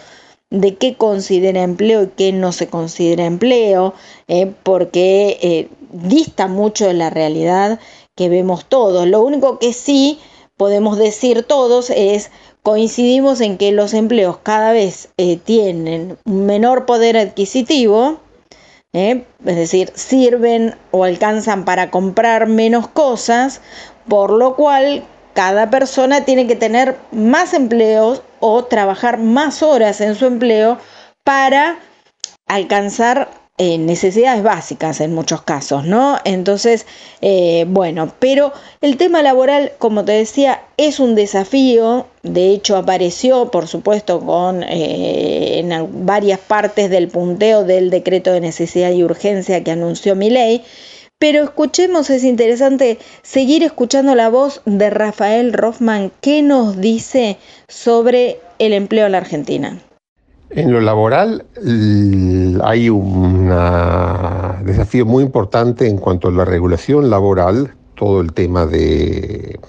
de 0.50 0.76
qué 0.76 0.96
considera 0.96 1.64
empleo 1.64 2.04
y 2.04 2.08
qué 2.08 2.32
no 2.32 2.52
se 2.52 2.68
considera 2.68 3.26
empleo, 3.26 3.94
eh, 4.28 4.52
porque 4.64 5.38
eh, 5.42 5.70
dista 5.92 6.48
mucho 6.48 6.88
de 6.88 6.94
la 6.94 7.10
realidad 7.10 7.80
que 8.16 8.30
vemos 8.30 8.66
todos. 8.66 9.08
Lo 9.08 9.22
único 9.24 9.60
que 9.60 9.74
sí 9.74 10.20
podemos 10.58 10.98
decir 10.98 11.44
todos 11.44 11.90
es 11.90 12.32
coincidimos 12.64 13.42
en 13.42 13.58
que 13.58 13.72
los 13.72 13.94
empleos 13.94 14.38
cada 14.38 14.72
vez 14.72 15.10
eh, 15.18 15.38
tienen 15.38 16.18
menor 16.26 16.86
poder 16.86 17.18
adquisitivo, 17.18 18.20
es 18.94 19.26
decir, 19.44 19.92
sirven 19.94 20.74
o 20.92 21.04
alcanzan 21.04 21.66
para 21.66 21.92
comprar 21.92 22.48
menos 22.48 22.88
cosas, 22.88 23.60
por 24.08 24.32
lo 24.32 24.56
cual 24.56 25.04
cada 25.36 25.70
persona 25.70 26.26
tiene 26.26 26.48
que 26.48 26.56
tener 26.56 26.98
más 27.12 27.54
empleos 27.54 28.24
o 28.40 28.64
trabajar 28.66 29.20
más 29.20 29.62
horas 29.62 30.02
en 30.02 30.16
su 30.16 30.26
empleo 30.26 30.80
para 31.24 31.78
alcanzar 32.48 33.30
eh, 33.58 33.78
necesidades 33.78 34.44
básicas 34.44 35.00
en 35.02 35.14
muchos 35.14 35.42
casos, 35.42 35.86
¿no? 35.86 36.18
Entonces, 36.26 36.86
eh, 37.22 37.66
bueno, 37.68 38.14
pero 38.20 38.54
el 38.82 38.98
tema 38.98 39.22
laboral, 39.22 39.74
como 39.78 40.06
te 40.06 40.14
decía, 40.14 40.62
es 40.78 41.00
un 41.00 41.16
desafío, 41.16 42.08
de 42.24 42.52
hecho 42.52 42.78
apareció, 42.78 43.52
por 43.52 43.68
supuesto, 43.68 44.20
con 44.20 44.64
eh, 44.64 45.60
en 45.60 46.06
varias 46.06 46.40
partes 46.40 46.90
del 46.90 47.10
punteo 47.10 47.64
del 47.64 47.90
decreto 47.90 48.32
de 48.32 48.42
necesidad 48.42 48.92
y 48.92 49.04
urgencia 49.04 49.64
que 49.64 49.72
anunció 49.72 50.16
mi 50.16 50.30
ley, 50.30 50.64
pero 51.20 51.44
escuchemos, 51.44 52.10
es 52.10 52.24
interesante 52.24 53.00
seguir 53.22 53.64
escuchando 53.64 54.16
la 54.16 54.30
voz 54.30 54.62
de 54.66 54.90
Rafael 54.90 55.54
Rothman, 55.54 56.12
que 56.22 56.42
nos 56.42 56.78
dice 56.78 57.38
sobre 57.68 58.40
el 58.60 58.74
empleo 58.74 59.06
en 59.06 59.12
la 59.14 59.20
Argentina. 59.20 59.80
En 60.50 60.72
lo 60.72 60.80
laboral 60.80 61.46
hay 62.64 62.90
un 62.90 63.50
desafío 64.64 65.06
muy 65.06 65.24
importante 65.24 65.88
en 65.88 65.98
cuanto 65.98 66.28
a 66.28 66.32
la 66.32 66.46
regulación 66.46 67.10
laboral, 67.10 67.74
todo 67.96 68.22
el 68.22 68.34
tema 68.34 68.66
de 68.66 69.60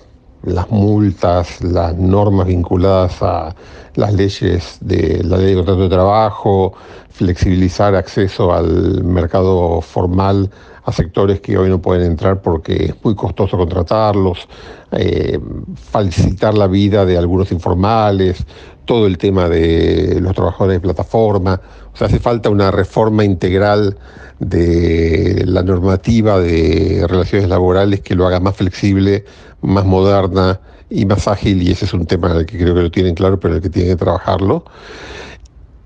las 0.42 0.70
multas, 0.70 1.62
las 1.62 1.96
normas 1.96 2.46
vinculadas 2.46 3.22
a 3.22 3.54
las 3.94 4.12
leyes 4.12 4.78
de 4.80 5.22
la 5.24 5.38
ley 5.38 5.50
de 5.50 5.56
contrato 5.56 5.82
de 5.82 5.88
trabajo, 5.88 6.74
flexibilizar 7.10 7.94
acceso 7.94 8.52
al 8.52 9.02
mercado 9.02 9.80
formal 9.80 10.50
a 10.86 10.92
sectores 10.92 11.40
que 11.40 11.58
hoy 11.58 11.68
no 11.68 11.82
pueden 11.82 12.06
entrar 12.06 12.40
porque 12.40 12.86
es 12.86 12.94
muy 13.04 13.16
costoso 13.16 13.58
contratarlos, 13.58 14.48
eh, 14.92 15.38
facilitar 15.74 16.54
la 16.54 16.68
vida 16.68 17.04
de 17.04 17.18
algunos 17.18 17.50
informales, 17.50 18.46
todo 18.84 19.08
el 19.08 19.18
tema 19.18 19.48
de 19.48 20.20
los 20.20 20.32
trabajadores 20.32 20.76
de 20.76 20.80
plataforma. 20.80 21.60
O 21.92 21.96
sea, 21.96 22.06
hace 22.06 22.20
falta 22.20 22.50
una 22.50 22.70
reforma 22.70 23.24
integral 23.24 23.98
de 24.38 25.42
la 25.44 25.64
normativa 25.64 26.38
de 26.38 27.04
relaciones 27.08 27.48
laborales 27.48 28.00
que 28.00 28.14
lo 28.14 28.24
haga 28.24 28.38
más 28.38 28.54
flexible, 28.54 29.24
más 29.62 29.84
moderna 29.84 30.60
y 30.88 31.04
más 31.04 31.26
ágil, 31.26 31.62
y 31.64 31.72
ese 31.72 31.86
es 31.86 31.94
un 31.94 32.06
tema 32.06 32.30
en 32.30 32.36
el 32.36 32.46
que 32.46 32.58
creo 32.58 32.76
que 32.76 32.82
lo 32.82 32.90
tienen 32.92 33.16
claro, 33.16 33.40
pero 33.40 33.54
en 33.54 33.56
el 33.56 33.62
que 33.62 33.70
tienen 33.70 33.96
que 33.96 34.04
trabajarlo. 34.04 34.64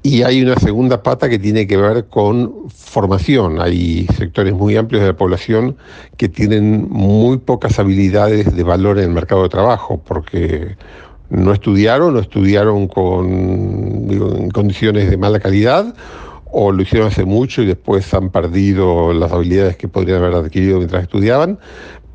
Y 0.02 0.22
hay 0.22 0.42
una 0.42 0.56
segunda 0.56 1.02
pata 1.02 1.28
que 1.28 1.38
tiene 1.38 1.66
que 1.66 1.76
ver 1.76 2.06
con 2.06 2.70
formación. 2.70 3.60
Hay 3.60 4.06
sectores 4.16 4.54
muy 4.54 4.76
amplios 4.76 5.02
de 5.02 5.08
la 5.08 5.16
población 5.16 5.76
que 6.16 6.28
tienen 6.28 6.88
muy 6.88 7.36
pocas 7.36 7.78
habilidades 7.78 8.56
de 8.56 8.62
valor 8.62 8.98
en 8.98 9.04
el 9.04 9.10
mercado 9.10 9.42
de 9.42 9.50
trabajo, 9.50 10.00
porque 10.02 10.76
no 11.28 11.52
estudiaron, 11.52 12.16
o 12.16 12.18
estudiaron 12.18 12.88
con, 12.88 13.28
en 13.30 14.50
condiciones 14.50 15.10
de 15.10 15.18
mala 15.18 15.38
calidad, 15.38 15.94
o 16.50 16.72
lo 16.72 16.82
hicieron 16.82 17.08
hace 17.08 17.26
mucho 17.26 17.62
y 17.62 17.66
después 17.66 18.12
han 18.14 18.30
perdido 18.30 19.12
las 19.12 19.30
habilidades 19.30 19.76
que 19.76 19.86
podrían 19.86 20.24
haber 20.24 20.34
adquirido 20.34 20.78
mientras 20.78 21.02
estudiaban, 21.02 21.58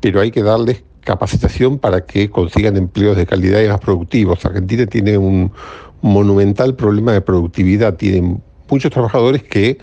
pero 0.00 0.20
hay 0.20 0.32
que 0.32 0.42
darles 0.42 0.82
capacitación 1.02 1.78
para 1.78 2.04
que 2.04 2.28
consigan 2.28 2.76
empleos 2.76 3.16
de 3.16 3.26
calidad 3.26 3.62
y 3.62 3.68
más 3.68 3.78
productivos. 3.78 4.44
Argentina 4.44 4.86
tiene 4.86 5.16
un 5.16 5.52
monumental 6.06 6.74
problema 6.74 7.12
de 7.12 7.20
productividad. 7.20 7.96
Tienen 7.96 8.42
muchos 8.68 8.90
trabajadores 8.90 9.42
que 9.42 9.78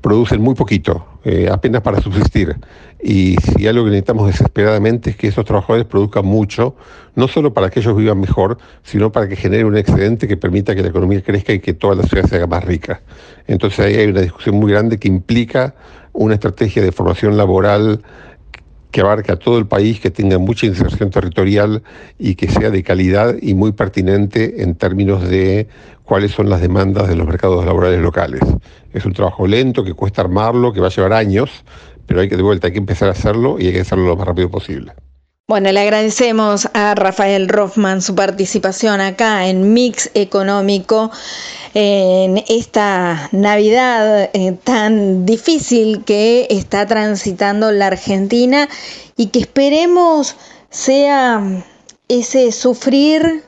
producen 0.00 0.40
muy 0.40 0.54
poquito, 0.54 1.04
eh, 1.24 1.48
apenas 1.50 1.82
para 1.82 2.00
subsistir. 2.00 2.56
Y 3.02 3.36
si 3.36 3.66
algo 3.66 3.84
que 3.84 3.90
necesitamos 3.90 4.26
desesperadamente 4.26 5.10
es 5.10 5.16
que 5.16 5.28
esos 5.28 5.44
trabajadores 5.44 5.86
produzcan 5.86 6.24
mucho, 6.24 6.76
no 7.14 7.28
solo 7.28 7.52
para 7.52 7.70
que 7.70 7.80
ellos 7.80 7.96
vivan 7.96 8.20
mejor, 8.20 8.58
sino 8.82 9.12
para 9.12 9.28
que 9.28 9.36
genere 9.36 9.64
un 9.64 9.76
excedente 9.76 10.28
que 10.28 10.36
permita 10.36 10.74
que 10.74 10.82
la 10.82 10.88
economía 10.88 11.22
crezca 11.22 11.52
y 11.52 11.60
que 11.60 11.74
toda 11.74 11.94
la 11.94 12.02
ciudad 12.04 12.24
se 12.26 12.36
haga 12.36 12.46
más 12.46 12.64
rica. 12.64 13.02
Entonces 13.46 13.80
ahí 13.80 13.96
hay 13.96 14.08
una 14.08 14.20
discusión 14.20 14.56
muy 14.56 14.70
grande 14.70 14.98
que 14.98 15.08
implica 15.08 15.74
una 16.12 16.34
estrategia 16.34 16.82
de 16.82 16.92
formación 16.92 17.36
laboral 17.36 18.02
que 18.98 19.02
abarque 19.02 19.30
a 19.30 19.36
todo 19.36 19.58
el 19.58 19.66
país, 19.68 20.00
que 20.00 20.10
tenga 20.10 20.38
mucha 20.38 20.66
inserción 20.66 21.10
territorial 21.10 21.84
y 22.18 22.34
que 22.34 22.48
sea 22.48 22.68
de 22.70 22.82
calidad 22.82 23.36
y 23.40 23.54
muy 23.54 23.70
pertinente 23.70 24.64
en 24.64 24.74
términos 24.74 25.28
de 25.28 25.68
cuáles 26.02 26.32
son 26.32 26.50
las 26.50 26.60
demandas 26.60 27.06
de 27.06 27.14
los 27.14 27.24
mercados 27.24 27.64
laborales 27.64 28.00
locales. 28.00 28.40
Es 28.92 29.04
un 29.04 29.12
trabajo 29.12 29.46
lento, 29.46 29.84
que 29.84 29.94
cuesta 29.94 30.22
armarlo, 30.22 30.72
que 30.72 30.80
va 30.80 30.88
a 30.88 30.90
llevar 30.90 31.12
años, 31.12 31.64
pero 32.06 32.22
hay 32.22 32.28
que 32.28 32.36
de 32.36 32.42
vuelta, 32.42 32.66
hay 32.66 32.72
que 32.72 32.80
empezar 32.80 33.08
a 33.08 33.12
hacerlo 33.12 33.60
y 33.60 33.68
hay 33.68 33.72
que 33.72 33.82
hacerlo 33.82 34.04
lo 34.04 34.16
más 34.16 34.26
rápido 34.26 34.50
posible. 34.50 34.90
Bueno, 35.50 35.72
le 35.72 35.80
agradecemos 35.80 36.68
a 36.74 36.94
Rafael 36.94 37.48
Rothman 37.48 38.02
su 38.02 38.14
participación 38.14 39.00
acá 39.00 39.48
en 39.48 39.72
Mix 39.72 40.10
Económico 40.12 41.10
en 41.72 42.44
esta 42.50 43.30
Navidad 43.32 44.28
eh, 44.34 44.58
tan 44.62 45.24
difícil 45.24 46.04
que 46.04 46.46
está 46.50 46.84
transitando 46.84 47.72
la 47.72 47.86
Argentina 47.86 48.68
y 49.16 49.28
que 49.28 49.38
esperemos 49.38 50.36
sea 50.68 51.42
ese 52.08 52.52
sufrir 52.52 53.42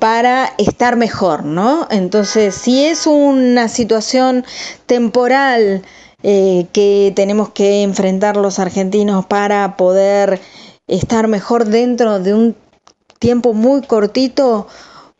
para 0.00 0.52
estar 0.58 0.96
mejor, 0.96 1.44
¿no? 1.44 1.86
Entonces, 1.92 2.56
si 2.56 2.86
es 2.86 3.06
una 3.06 3.68
situación 3.68 4.44
temporal 4.86 5.84
eh, 6.24 6.66
que 6.72 7.12
tenemos 7.14 7.50
que 7.50 7.82
enfrentar 7.82 8.36
los 8.36 8.58
argentinos 8.58 9.26
para 9.26 9.76
poder 9.76 10.40
estar 10.86 11.28
mejor 11.28 11.66
dentro 11.66 12.20
de 12.20 12.34
un 12.34 12.56
tiempo 13.18 13.54
muy 13.54 13.82
cortito, 13.82 14.66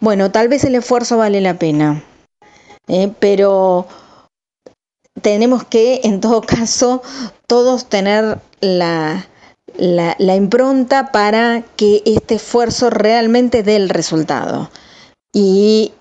bueno, 0.00 0.30
tal 0.30 0.48
vez 0.48 0.64
el 0.64 0.74
esfuerzo 0.74 1.16
vale 1.16 1.40
la 1.40 1.58
pena, 1.58 2.04
¿eh? 2.88 3.12
pero 3.18 3.86
tenemos 5.22 5.64
que, 5.64 6.00
en 6.04 6.20
todo 6.20 6.42
caso, 6.42 7.02
todos 7.46 7.86
tener 7.86 8.38
la, 8.60 9.26
la, 9.76 10.36
impronta 10.36 11.12
para 11.12 11.62
que 11.76 12.02
este 12.04 12.34
esfuerzo 12.36 12.90
realmente 12.90 13.62
dé 13.62 13.76
el 13.76 13.88
resultado. 13.88 14.70
Y, 15.32 15.92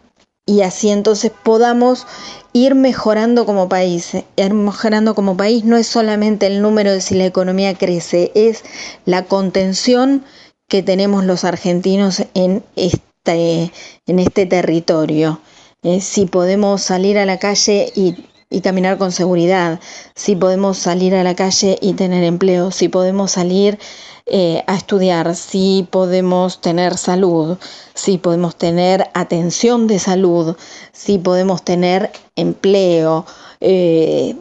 y 0.46 0.62
así 0.62 0.90
entonces 0.90 1.32
podamos 1.44 2.06
ir 2.52 2.76
mejorando 2.76 3.46
como 3.46 3.70
país. 3.70 4.12
Ir 4.36 4.54
mejorando 4.54 5.16
como 5.16 5.38
país 5.38 5.64
no 5.64 5.78
es 5.78 5.88
solamente 5.88 6.48
el 6.48 6.62
número 6.62 6.92
de 6.92 7.02
si 7.02 7.16
la 7.16 7.26
economía 7.26 7.74
crece, 7.76 8.32
es 8.36 8.64
la 9.06 9.24
contención 9.26 10.24
que 10.68 10.84
tenemos 10.84 11.24
los 11.24 11.44
argentinos 11.44 12.24
en 12.34 12.64
este, 12.76 13.72
en 14.06 14.20
este 14.20 14.46
territorio. 14.46 15.40
Eh, 15.84 16.02
si 16.02 16.26
podemos 16.26 16.82
salir 16.82 17.18
a 17.18 17.26
la 17.26 17.40
calle 17.40 17.92
y 17.96 18.16
y 18.54 18.62
caminar 18.62 19.00
con 19.00 19.12
seguridad, 19.12 19.80
si 20.14 20.36
podemos 20.36 20.78
salir 20.78 21.16
a 21.16 21.24
la 21.24 21.34
calle 21.34 21.80
y 21.82 21.94
tener 21.94 22.24
empleo, 22.24 22.70
si 22.70 22.88
podemos 22.88 23.32
salir 23.32 23.80
eh, 24.28 24.64
a 24.68 24.76
estudiar, 24.76 25.36
si 25.36 25.88
podemos 25.90 26.62
tener 26.62 26.96
salud, 26.96 27.58
si 27.96 28.20
podemos 28.20 28.56
tener 28.56 29.10
atención 29.16 29.88
de 29.88 29.98
salud, 29.98 30.56
si 30.92 31.18
podemos 31.18 31.64
tener 31.64 32.12
empleo 32.36 33.26
eh, 33.60 34.36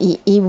y, 0.00 0.20
y, 0.24 0.42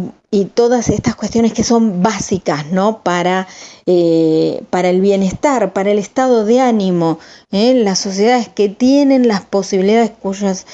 todas 0.54 0.90
estas 0.90 1.16
cuestiones 1.16 1.54
que 1.54 1.64
son 1.64 2.04
básicas 2.04 2.68
¿no? 2.68 3.02
para, 3.02 3.48
eh, 3.86 4.62
para 4.70 4.90
el 4.90 5.02
bienestar, 5.02 5.74
para 5.74 5.92
el 5.92 6.00
estado 6.00 6.46
de 6.46 6.60
ánimo, 6.60 7.20
las 7.50 8.00
sociedades 8.00 8.50
que 8.50 8.70
tienen 8.70 9.28
las 9.28 9.42
posibilidades, 9.42 10.12
cuyos, 10.12 10.66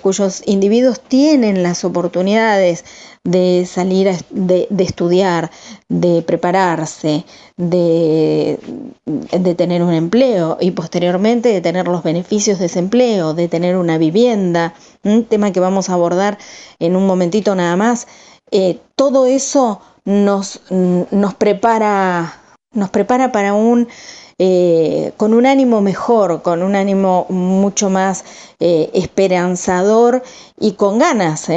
cuyos 0.00 0.42
individuos 0.46 1.00
tienen 1.00 1.62
las 1.62 1.84
oportunidades 1.84 2.84
de 3.24 3.68
salir, 3.70 4.10
de, 4.30 4.66
estudiar, 4.78 5.50
de 5.88 6.22
prepararse, 6.22 7.24
de, 7.56 8.58
de, 9.06 9.54
tener 9.54 9.82
un 9.82 9.92
empleo 9.92 10.58
y 10.60 10.72
posteriormente 10.72 11.50
de 11.50 11.60
tener 11.60 11.86
los 11.86 12.02
beneficios 12.02 12.58
de 12.58 12.66
ese 12.66 12.80
empleo, 12.80 13.32
de 13.32 13.46
tener 13.46 13.76
una 13.76 13.96
vivienda, 13.96 14.74
un 15.04 15.24
tema 15.24 15.52
que 15.52 15.60
vamos 15.60 15.88
a 15.88 15.94
abordar 15.94 16.36
en 16.80 16.96
un 16.96 17.06
momentito 17.06 17.54
nada 17.54 17.76
más. 17.76 18.08
Eh, 18.52 18.78
todo 18.94 19.26
eso 19.26 19.80
nos, 20.04 20.60
nos, 20.70 21.34
prepara, 21.34 22.40
nos 22.72 22.90
prepara 22.90 23.32
para 23.32 23.54
un... 23.54 23.88
Eh, 24.38 25.12
con 25.18 25.34
un 25.34 25.46
ánimo 25.46 25.82
mejor, 25.82 26.42
con 26.42 26.62
un 26.62 26.74
ánimo 26.74 27.26
mucho 27.28 27.90
más 27.90 28.24
eh, 28.58 28.90
esperanzador 28.92 30.22
y 30.58 30.72
con 30.72 30.98
ganas, 30.98 31.48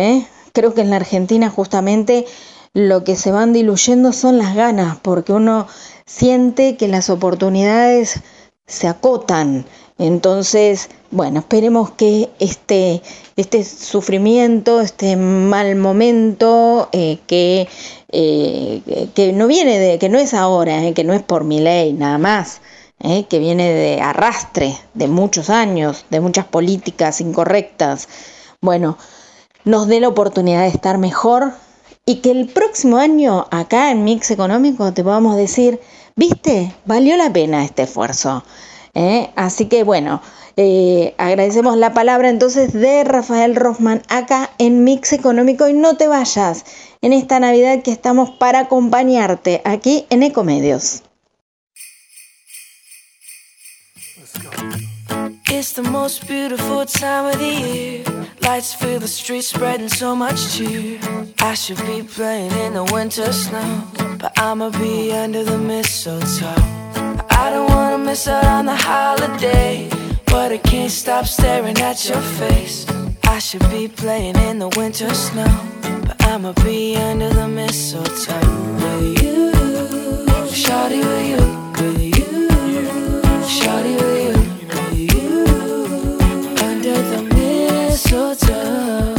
creo 0.52 0.74
que 0.76 0.82
en 0.82 0.92
la 0.92 0.98
Argentina 0.98 1.50
justamente 1.50 2.26
lo 2.74 3.04
que 3.04 3.16
se 3.16 3.32
van 3.32 3.54
diluyendo 3.54 4.12
son 4.12 4.38
las 4.38 4.54
ganas, 4.54 4.98
porque 5.02 5.34
uno 5.34 5.68
siente 6.06 6.78
que 6.78 6.88
las 6.88 7.10
oportunidades 7.10 8.22
se 8.68 8.88
acotan. 8.88 9.66
Entonces, 9.98 10.90
bueno, 11.10 11.40
esperemos 11.40 11.92
que 11.92 12.30
este, 12.40 13.02
este 13.38 13.64
sufrimiento, 13.64 14.82
este 14.82 15.16
mal 15.16 15.78
momento, 15.78 16.90
eh, 16.92 17.20
que, 17.28 17.70
eh, 18.12 18.82
que 19.16 19.32
no 19.32 19.48
viene 19.48 19.80
de, 19.80 19.98
que 19.98 20.10
no 20.10 20.20
es 20.20 20.34
ahora, 20.34 20.84
eh, 20.84 20.94
que 20.94 21.06
no 21.06 21.14
es 21.14 21.24
por 21.24 21.46
mi 21.46 21.62
ley 21.62 21.94
nada 21.94 22.18
más, 22.18 22.62
que 23.30 23.40
viene 23.40 23.72
de 23.72 24.02
arrastre, 24.02 24.76
de 24.96 25.08
muchos 25.08 25.50
años, 25.50 26.06
de 26.10 26.22
muchas 26.22 26.46
políticas 26.46 27.22
incorrectas. 27.22 28.08
Bueno, 28.62 28.98
nos 29.64 29.88
dé 29.88 30.00
la 30.00 30.08
oportunidad 30.08 30.62
de 30.62 30.70
estar 30.70 30.98
mejor 30.98 31.54
y 32.06 32.16
que 32.18 32.32
el 32.32 32.48
próximo 32.48 32.98
año 32.98 33.48
acá 33.52 33.92
en 33.92 34.04
Mix 34.06 34.32
Económico 34.32 34.92
te 34.94 35.04
podamos 35.04 35.36
decir, 35.36 35.80
viste, 36.16 36.74
valió 36.86 37.16
la 37.16 37.32
pena 37.32 37.64
este 37.64 37.84
esfuerzo. 37.84 38.44
¿Eh? 38.96 39.32
Así 39.36 39.68
que 39.68 39.84
bueno, 39.84 40.22
eh, 40.58 41.14
agradecemos 41.18 41.78
la 41.78 41.94
palabra 41.94 42.30
entonces 42.30 42.74
de 42.74 43.04
Rafael 43.04 43.56
Rothman 43.56 44.02
acá 44.08 44.50
en 44.58 44.84
Mix 44.84 45.14
Económico 45.14 45.68
y 45.68 45.74
no 45.74 45.98
te 45.98 46.08
vayas 46.08 46.66
en 47.02 47.14
esta 47.14 47.40
Navidad 47.40 47.84
que 47.84 47.92
estamos 47.92 48.32
para 48.32 48.60
acompañarte 48.60 49.62
aquí 49.66 50.08
en 50.10 50.24
Ecomedios. 50.24 51.04
It's 55.48 55.74
the 55.74 55.84
most 55.84 56.28
beautiful 56.28 56.86
time 56.86 57.28
of 57.28 57.40
the 57.40 57.46
year. 57.46 58.04
Lights 58.42 58.74
fill 58.74 59.00
the 59.00 59.08
streets, 59.08 59.48
spreading 59.48 59.88
so 59.88 60.16
much 60.16 60.58
cheer. 60.58 61.00
I 61.40 61.54
should 61.56 61.80
be 61.86 62.04
playing 62.04 62.52
in 62.52 62.74
the 62.74 62.84
winter 62.92 63.32
snow, 63.32 63.84
but 64.20 64.38
I'ma 64.38 64.70
be 64.72 65.14
under 65.14 65.44
the 65.44 65.58
mistletoe. 65.58 66.95
I 67.38 67.50
don't 67.50 67.70
wanna 67.70 67.98
miss 67.98 68.28
out 68.28 68.46
on 68.46 68.66
the 68.66 68.76
holiday, 68.76 69.90
but 70.26 70.52
I 70.52 70.58
can't 70.58 70.92
stop 70.92 71.26
staring 71.26 71.78
at 71.80 72.08
your 72.08 72.22
face. 72.40 72.86
I 73.28 73.40
should 73.40 73.70
be 73.70 73.88
playing 73.88 74.38
in 74.38 74.60
the 74.60 74.70
winter 74.78 75.14
snow, 75.14 75.54
but 76.08 76.16
I'ma 76.26 76.54
be 76.64 76.96
under 76.96 77.30
the 77.30 77.48
mistletoe 77.48 78.40
with 78.82 79.22
you. 79.22 79.52
Shawty 80.64 81.02
with 81.10 81.28
you, 81.32 81.42
with 81.78 82.02
you. 82.18 82.50
Shawty 83.58 83.94
with 84.02 84.22
you. 84.28 84.38
With 84.72 85.14
you. 85.14 85.46
Under 86.70 86.98
the 87.12 87.22
mistletoe. 87.36 89.16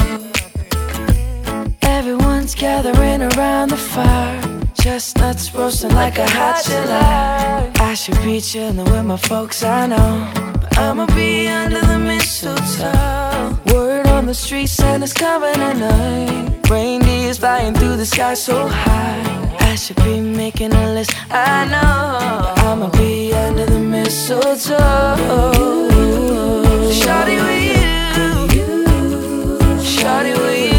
Everyone's 1.83 2.55
gathering 2.55 3.23
around 3.23 3.69
the 3.69 3.77
fire. 3.77 4.41
Chestnuts 4.81 5.55
roasting 5.55 5.93
like 5.93 6.17
a 6.19 6.27
hot 6.31 6.65
July. 6.65 7.76
I 7.97 7.99
should 7.99 8.23
be 8.23 8.43
chilling 8.43 8.77
with 8.77 9.07
my 9.07 9.17
folks, 9.17 9.63
I 9.63 9.87
know. 9.87 10.31
But 10.61 10.77
I'ma 10.77 11.07
be 11.17 11.49
under 11.49 11.81
the 11.81 11.99
mistletoe. 11.99 13.59
Word 13.73 14.07
on 14.09 14.27
the 14.27 14.35
street, 14.35 14.67
Santa's 14.67 15.15
coming 15.15 15.59
at 15.69 15.79
night. 15.79 16.69
Reindeer's 16.69 17.39
flying 17.39 17.73
through 17.73 17.97
the 17.97 18.05
sky 18.05 18.35
so 18.35 18.69
high. 18.69 19.57
I 19.61 19.77
should 19.77 19.97
be 20.05 20.21
making 20.21 20.75
a 20.75 20.93
list, 20.93 21.15
I 21.31 21.65
know. 21.73 22.19
But 22.43 22.59
I'ma 22.65 22.91
be 22.91 23.33
under 23.33 23.65
the 23.65 23.81
mistletoe. 23.81 25.17
Shawty 27.01 27.37
with 27.47 27.63
you. 28.53 28.67
Shawty 29.81 30.37
with 30.37 30.71
you 30.71 30.76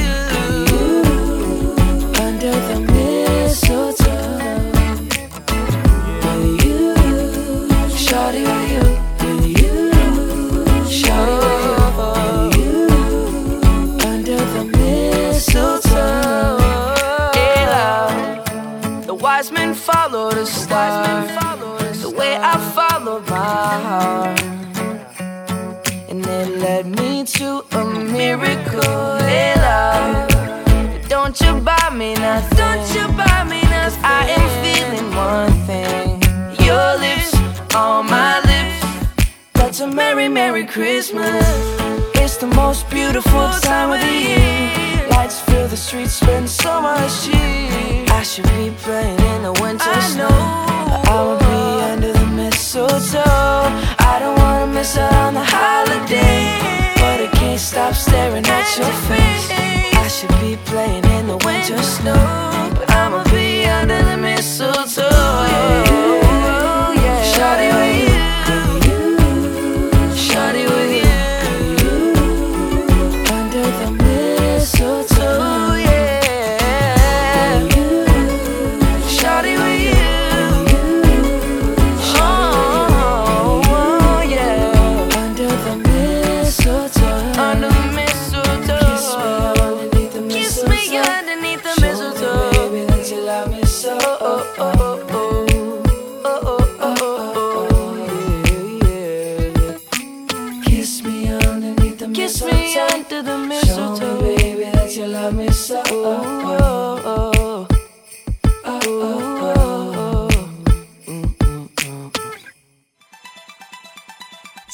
heart, 24.00 24.42
and 26.10 26.26
it 26.26 26.50
led 26.64 26.86
me 26.86 27.24
to 27.38 27.64
a 27.72 27.84
miracle. 28.18 29.18
Hey, 29.32 29.54
love, 29.68 30.30
don't 31.08 31.40
you 31.42 31.54
buy 31.70 31.90
me 31.92 32.14
nothing? 32.16 32.58
Don't 32.58 32.88
you 32.96 33.06
buy 33.22 33.44
me 33.44 33.62
nothing? 33.76 34.04
I 34.04 34.24
am 34.38 34.48
feeling 34.64 35.10
one 35.30 35.54
thing. 35.70 36.06
Your 36.66 36.90
lips 37.06 37.34
on 37.76 38.06
my 38.18 38.34
lips. 38.50 38.80
That's 39.54 39.80
a 39.80 39.88
merry, 39.88 40.28
merry 40.30 40.66
Christmas. 40.66 41.46
It's 42.22 42.38
the 42.38 42.48
most 42.48 42.90
beautiful 42.90 43.50
time 43.62 43.90
of 43.96 44.00
the 44.08 44.16
year. 44.30 45.08
Lights 45.10 45.40
fill 45.42 45.68
the 45.68 45.78
streets, 45.78 46.14
spend 46.14 46.50
so 46.50 46.82
much 46.82 47.12
cheer. 47.24 48.06
I 48.20 48.24
should 48.24 48.50
be 48.58 48.72
playing 48.84 49.20
in 49.32 49.40
the 49.44 49.54
winter 49.62 50.02
snow 50.02 50.68
is 54.88 54.98
on 54.98 55.36
a 55.36 55.44
holiday. 55.44 56.40
But 56.96 57.20
I 57.26 57.30
can't 57.34 57.60
stop 57.60 57.94
staring 57.94 58.46
at 58.46 58.78
your 58.78 58.94
face. 59.10 59.50
I 60.04 60.08
should 60.08 60.36
be 60.40 60.56
playing 60.66 61.04
in 61.06 61.28
the 61.28 61.38
winter 61.46 61.82
snow 61.84 62.14
But 62.76 62.90
I'ma 62.92 63.24
be 63.26 63.66
under 63.66 64.02
the 64.04 64.18
mistletoe. 64.18 65.87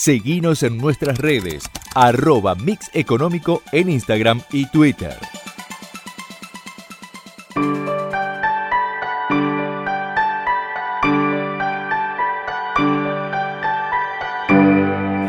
Seguinos 0.04 0.63
en 0.63 0.80
nuestras 0.80 1.18
redes, 1.18 1.63
arroba 1.96 2.56
Mix 2.56 2.92
Económico 2.92 3.62
en 3.72 3.89
Instagram 3.89 4.42
y 4.52 4.66
Twitter. 4.66 5.18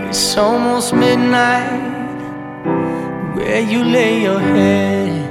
It's 0.08 0.36
almost 0.36 0.92
midnight 0.92 1.70
where 3.36 3.60
you 3.60 3.84
lay 3.84 4.24
your 4.24 4.40
head. 4.40 5.30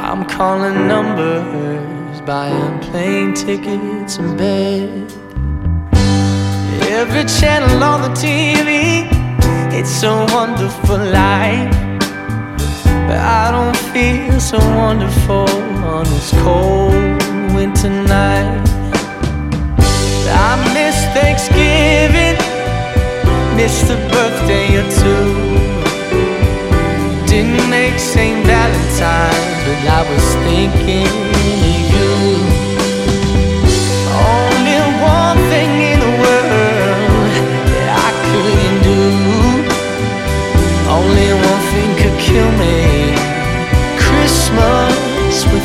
I'm 0.00 0.26
calling 0.26 0.86
numbers, 0.86 2.20
buying 2.26 2.78
plane 2.80 3.32
tickets 3.32 4.18
and 4.18 4.36
bed. 4.36 5.23
Every 6.96 7.24
channel 7.24 7.82
on 7.82 8.02
the 8.02 8.10
TV, 8.10 9.08
it's 9.72 10.04
a 10.04 10.14
wonderful 10.32 10.96
life. 10.96 11.74
But 13.08 13.18
I 13.18 13.50
don't 13.50 13.76
feel 13.92 14.38
so 14.38 14.58
wonderful 14.58 15.50
on 15.84 16.04
this 16.04 16.30
cold 16.44 16.94
winter 17.52 17.90
night. 17.90 18.62
I 20.46 20.54
miss 20.72 20.96
Thanksgiving, 21.18 22.38
miss 23.56 23.74
the 23.88 23.96
birthday 24.14 24.76
or 24.78 24.86
two. 25.00 25.26
Didn't 27.26 27.68
make 27.68 27.98
St. 27.98 28.46
Valentine's, 28.46 29.60
but 29.66 29.80
I 29.98 30.02
was 30.08 30.26
thinking 30.46 31.63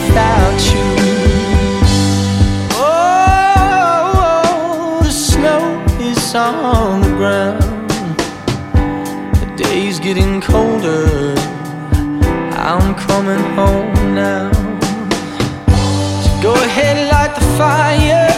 without 0.09 0.59
you. 0.73 0.87
Oh, 2.81 4.11
the 5.03 5.11
snow 5.11 5.61
is 5.99 6.35
on 6.35 7.01
the 7.01 7.09
ground. 7.19 7.89
The 9.41 9.47
day's 9.63 9.99
getting 9.99 10.41
colder. 10.41 11.35
I'm 12.71 12.95
coming 12.95 13.43
home 13.57 14.15
now. 14.15 14.51
So 16.23 16.29
go 16.41 16.53
ahead, 16.67 16.97
light 17.11 17.33
the 17.39 17.45
fire. 17.57 18.29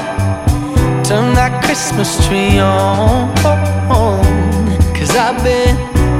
Turn 1.04 1.28
that 1.40 1.54
Christmas 1.66 2.10
tree 2.28 2.60
on. 2.60 3.32
Cause 4.98 5.14
I've 5.16 5.44
been 5.44 5.76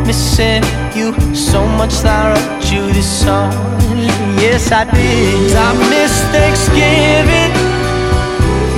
missing 0.08 0.64
you 0.96 1.08
so 1.36 1.62
much 1.80 1.94
that 2.04 2.18
I 2.18 2.28
wrote 2.34 2.66
you 2.74 2.84
this 2.94 3.10
song. 3.24 4.31
Yes, 4.42 4.72
I 4.72 4.86
did. 4.86 5.54
I 5.54 5.70
miss 5.94 6.14
Thanksgiving, 6.34 7.54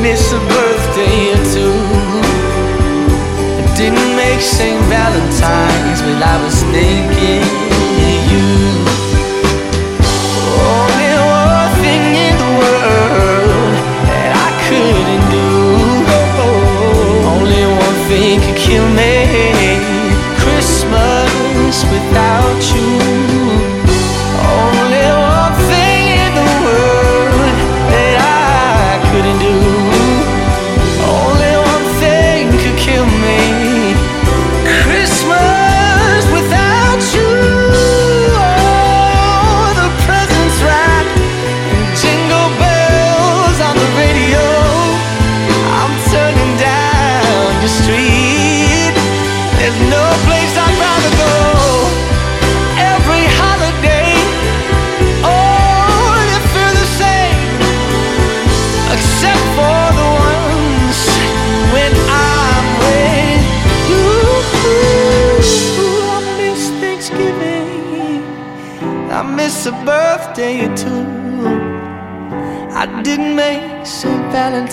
miss 0.03 0.33
a 0.33 0.39
birthday 0.51 1.31
or 1.31 1.41
two. 1.55 1.79
Didn't 3.77 4.11
make 4.17 4.41
St. 4.41 4.81
Valentine's, 4.91 6.01
but 6.03 6.19
I 6.19 6.35
was 6.43 6.57
thinking 6.75 7.39
of 7.39 8.19
you. 8.31 8.51
Only 10.67 11.11
one 11.31 11.71
thing 11.79 12.03
in 12.27 12.35
the 12.43 12.51
world 12.59 13.73
that 14.11 14.31
I 14.35 14.49
couldn't 14.67 15.25
do. 15.31 15.47
Only 17.33 17.63
one 17.71 17.97
thing 18.11 18.41
could 18.43 18.59
kill 18.59 18.87
me. 18.99 19.12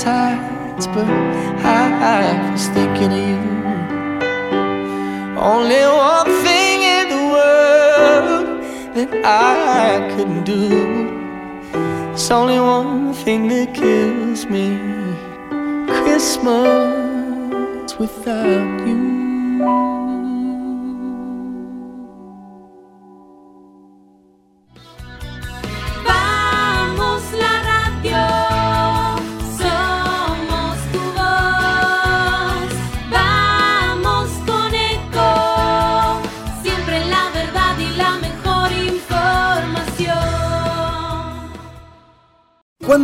Valentine's, 0.05 0.87
but 0.87 1.05
I 1.05 2.51
was 2.53 2.69
thinking 2.69 3.13
of 3.13 3.19
you. 3.29 3.37
Only 5.39 5.83
one 5.85 6.27
thing 6.45 6.83
in 6.83 7.09
the 7.11 7.17
world 7.35 8.47
that 8.95 9.11
I 9.25 10.09
couldn't 10.17 10.45
do. 10.45 10.69
It's 12.13 12.31
only 12.31 12.61
one 12.61 13.13
thing 13.13 13.49
that 13.49 13.75
kills 13.75 14.47
me. 14.47 14.79
Christmas 15.87 17.99
without 17.99 18.87
you. 18.87 19.10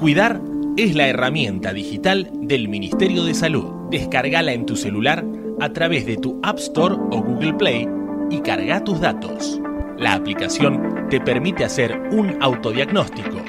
Cuidar 0.00 0.40
es 0.78 0.94
la 0.94 1.08
herramienta 1.08 1.74
digital 1.74 2.30
del 2.32 2.68
Ministerio 2.68 3.22
de 3.22 3.34
Salud. 3.34 3.66
Descargala 3.90 4.54
en 4.54 4.64
tu 4.64 4.74
celular 4.74 5.26
a 5.60 5.74
través 5.74 6.06
de 6.06 6.16
tu 6.16 6.40
App 6.42 6.58
Store 6.58 6.94
o 6.94 7.22
Google 7.22 7.52
Play 7.52 7.86
y 8.30 8.40
carga 8.40 8.82
tus 8.82 8.98
datos. 8.98 9.60
La 9.98 10.14
aplicación 10.14 11.06
te 11.10 11.20
permite 11.20 11.66
hacer 11.66 12.00
un 12.12 12.42
autodiagnóstico, 12.42 13.42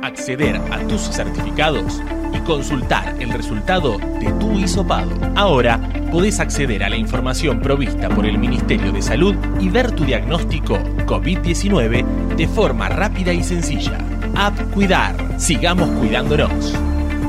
acceder 0.00 0.60
a 0.70 0.78
tus 0.86 1.00
certificados 1.00 2.00
y 2.32 2.38
consultar 2.42 3.16
el 3.18 3.30
resultado 3.30 3.98
de 3.98 4.30
tu 4.38 4.52
hisopado. 4.56 5.10
Ahora 5.34 5.80
podés 6.12 6.38
acceder 6.38 6.84
a 6.84 6.90
la 6.90 6.96
información 6.96 7.58
provista 7.58 8.08
por 8.08 8.24
el 8.24 8.38
Ministerio 8.38 8.92
de 8.92 9.02
Salud 9.02 9.34
y 9.60 9.68
ver 9.68 9.90
tu 9.90 10.04
diagnóstico 10.04 10.78
COVID-19 11.06 12.36
de 12.36 12.46
forma 12.46 12.88
rápida 12.88 13.32
y 13.32 13.42
sencilla. 13.42 13.98
App 14.38 14.56
Cuidar. 14.72 15.40
Sigamos 15.40 15.90
cuidándonos. 15.98 16.72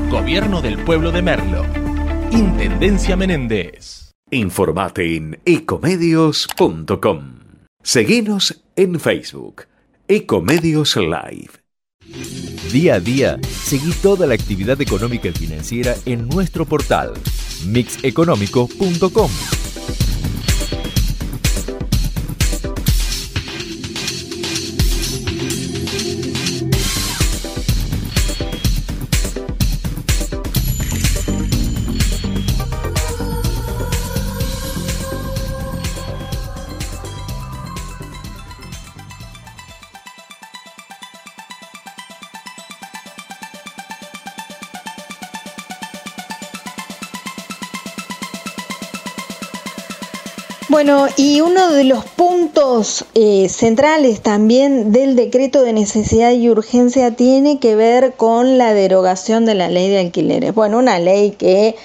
Gobierno 0.08 0.62
del 0.62 0.78
Pueblo 0.84 1.10
de 1.10 1.22
Merlo. 1.22 1.66
Intendencia 2.30 3.16
Menéndez. 3.16 4.12
Informate 4.30 5.16
en 5.16 5.40
ecomedios.com. 5.44 7.40
Seguinos 7.82 8.62
en 8.76 9.00
Facebook. 9.00 9.64
Ecomedios 10.06 10.94
Live. 10.94 11.50
Día 12.70 12.94
a 12.94 13.00
día, 13.00 13.40
seguí 13.48 13.90
toda 13.94 14.28
la 14.28 14.34
actividad 14.34 14.80
económica 14.80 15.26
y 15.26 15.32
financiera 15.32 15.96
en 16.06 16.28
nuestro 16.28 16.64
portal 16.64 17.14
mixeconómico.com. 17.66 19.30
Bueno, 50.90 51.06
y 51.16 51.40
uno 51.40 51.70
de 51.70 51.84
los 51.84 52.04
puntos 52.04 53.04
eh, 53.14 53.48
centrales 53.48 54.22
también 54.22 54.90
del 54.90 55.14
decreto 55.14 55.62
de 55.62 55.72
necesidad 55.72 56.32
y 56.32 56.50
urgencia 56.50 57.14
tiene 57.14 57.60
que 57.60 57.76
ver 57.76 58.14
con 58.14 58.58
la 58.58 58.74
derogación 58.74 59.46
de 59.46 59.54
la 59.54 59.68
ley 59.68 59.88
de 59.88 60.00
alquileres. 60.00 60.52
Bueno, 60.52 60.78
una 60.78 60.98
ley 60.98 61.30
que 61.30 61.76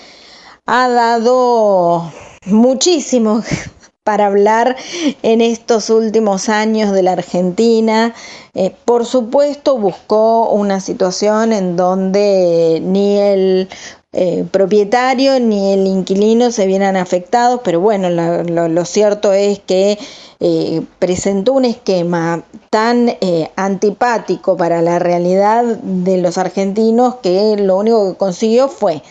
ha 0.65 0.89
dado 0.89 2.11
muchísimo 2.47 3.43
para 4.03 4.25
hablar 4.25 4.75
en 5.21 5.41
estos 5.41 5.91
últimos 5.91 6.49
años 6.49 6.91
de 6.91 7.03
la 7.03 7.11
Argentina. 7.11 8.15
Eh, 8.55 8.73
por 8.85 9.05
supuesto, 9.05 9.77
buscó 9.77 10.49
una 10.49 10.79
situación 10.79 11.53
en 11.53 11.75
donde 11.75 12.81
ni 12.83 13.19
el 13.19 13.69
eh, 14.17 14.45
propietario 14.49 15.41
ni 15.41 15.73
el 15.73 15.85
inquilino 15.85 16.49
se 16.49 16.65
vieran 16.67 16.95
afectados, 16.95 17.59
pero 17.65 17.81
bueno, 17.81 18.09
lo, 18.09 18.85
cierto 18.85 19.33
es 19.33 19.59
que 19.59 19.99
eh, 20.39 20.81
presentó 20.99 21.51
un 21.51 21.65
esquema 21.65 22.41
tan 22.69 23.09
eh, 23.09 23.51
antipático 23.57 24.55
para 24.55 24.81
la 24.81 24.99
realidad 24.99 25.65
de 25.65 26.15
los 26.15 26.37
argentinos 26.37 27.15
que 27.15 27.57
lo 27.57 27.75
único 27.75 28.09
que 28.09 28.17
consiguió 28.17 28.69
fue 28.69 29.03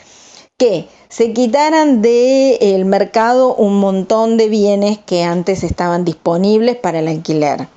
que 0.57 0.88
se 1.11 1.35
quitaran 1.35 2.01
del 2.01 2.87
mercado 2.87 3.55
un 3.55 3.81
montón 3.81 4.38
de 4.38 4.49
bienes 4.49 4.97
que 4.97 5.23
antes 5.23 5.64
estaban 5.64 6.07
disponibles 6.07 6.77
para 6.77 7.01
el 7.01 7.09
alquiler, 7.09 7.69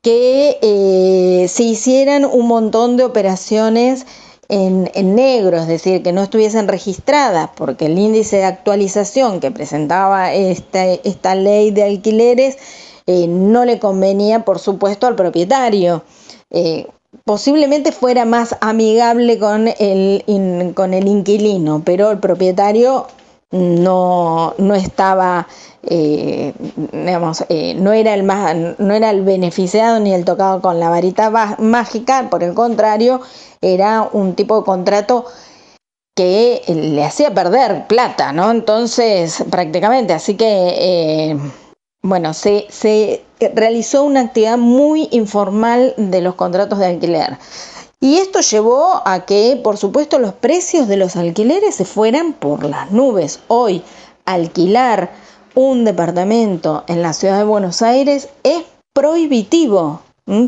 que 0.00 1.46
se 1.50 1.62
hicieran 1.64 2.24
un 2.24 2.46
montón 2.46 2.96
de 2.96 3.04
operaciones 3.04 4.06
en, 4.52 4.90
en 4.92 5.14
negro, 5.14 5.56
es 5.56 5.66
decir, 5.66 6.02
que 6.02 6.12
no 6.12 6.22
estuviesen 6.22 6.68
registradas, 6.68 7.48
porque 7.56 7.86
el 7.86 7.98
índice 7.98 8.36
de 8.36 8.44
actualización 8.44 9.40
que 9.40 9.50
presentaba 9.50 10.34
esta, 10.34 10.84
esta 10.84 11.34
ley 11.34 11.70
de 11.70 11.84
alquileres 11.84 12.58
eh, 13.06 13.26
no 13.28 13.64
le 13.64 13.78
convenía, 13.78 14.44
por 14.44 14.58
supuesto, 14.58 15.06
al 15.06 15.16
propietario. 15.16 16.04
Eh, 16.50 16.86
posiblemente 17.24 17.92
fuera 17.92 18.26
más 18.26 18.54
amigable 18.60 19.38
con 19.38 19.68
el, 19.68 20.72
con 20.74 20.92
el 20.92 21.08
inquilino, 21.08 21.80
pero 21.82 22.10
el 22.10 22.18
propietario 22.18 23.06
no, 23.52 24.54
no 24.58 24.74
estaba, 24.74 25.46
eh, 25.84 26.52
digamos, 26.92 27.44
eh, 27.48 27.74
no, 27.74 27.92
era 27.92 28.14
el 28.14 28.22
más, 28.24 28.56
no 28.78 28.94
era 28.94 29.10
el 29.10 29.22
beneficiado 29.22 30.00
ni 30.00 30.12
el 30.14 30.24
tocado 30.24 30.60
con 30.60 30.80
la 30.80 30.88
varita 30.88 31.30
va- 31.30 31.56
mágica, 31.58 32.28
por 32.30 32.42
el 32.42 32.54
contrario, 32.54 33.20
era 33.60 34.08
un 34.12 34.34
tipo 34.34 34.58
de 34.58 34.64
contrato 34.64 35.26
que 36.14 36.62
eh, 36.66 36.74
le 36.74 37.04
hacía 37.04 37.32
perder 37.34 37.86
plata, 37.86 38.32
¿no? 38.32 38.50
Entonces, 38.50 39.44
prácticamente, 39.50 40.12
así 40.12 40.36
que, 40.36 40.46
eh, 40.78 41.38
bueno, 42.02 42.34
se, 42.34 42.66
se 42.68 43.22
realizó 43.54 44.02
una 44.04 44.20
actividad 44.20 44.58
muy 44.58 45.08
informal 45.12 45.94
de 45.96 46.20
los 46.20 46.34
contratos 46.34 46.78
de 46.78 46.86
alquiler. 46.86 47.38
Y 48.02 48.16
esto 48.16 48.40
llevó 48.40 49.00
a 49.04 49.24
que, 49.26 49.60
por 49.62 49.76
supuesto, 49.76 50.18
los 50.18 50.34
precios 50.34 50.88
de 50.88 50.96
los 50.96 51.14
alquileres 51.14 51.76
se 51.76 51.84
fueran 51.84 52.32
por 52.32 52.64
las 52.64 52.90
nubes. 52.90 53.38
Hoy, 53.46 53.84
alquilar 54.24 55.12
un 55.54 55.84
departamento 55.84 56.82
en 56.88 57.00
la 57.00 57.12
ciudad 57.12 57.38
de 57.38 57.44
Buenos 57.44 57.80
Aires 57.80 58.28
es 58.42 58.64
prohibitivo. 58.92 60.00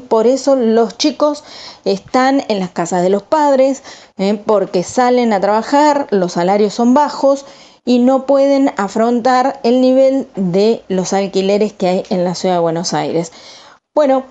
Por 0.08 0.26
eso 0.26 0.56
los 0.56 0.98
chicos 0.98 1.44
están 1.84 2.42
en 2.48 2.58
las 2.58 2.70
casas 2.70 3.04
de 3.04 3.10
los 3.10 3.22
padres, 3.22 3.84
¿eh? 4.18 4.34
porque 4.34 4.82
salen 4.82 5.32
a 5.32 5.40
trabajar, 5.40 6.08
los 6.10 6.32
salarios 6.32 6.74
son 6.74 6.92
bajos 6.92 7.46
y 7.84 8.00
no 8.00 8.26
pueden 8.26 8.72
afrontar 8.76 9.60
el 9.62 9.80
nivel 9.80 10.26
de 10.34 10.82
los 10.88 11.12
alquileres 11.12 11.72
que 11.72 11.86
hay 11.86 12.02
en 12.10 12.24
la 12.24 12.34
ciudad 12.34 12.56
de 12.56 12.62
Buenos 12.62 12.94
Aires. 12.94 13.30
Bueno, 13.94 14.24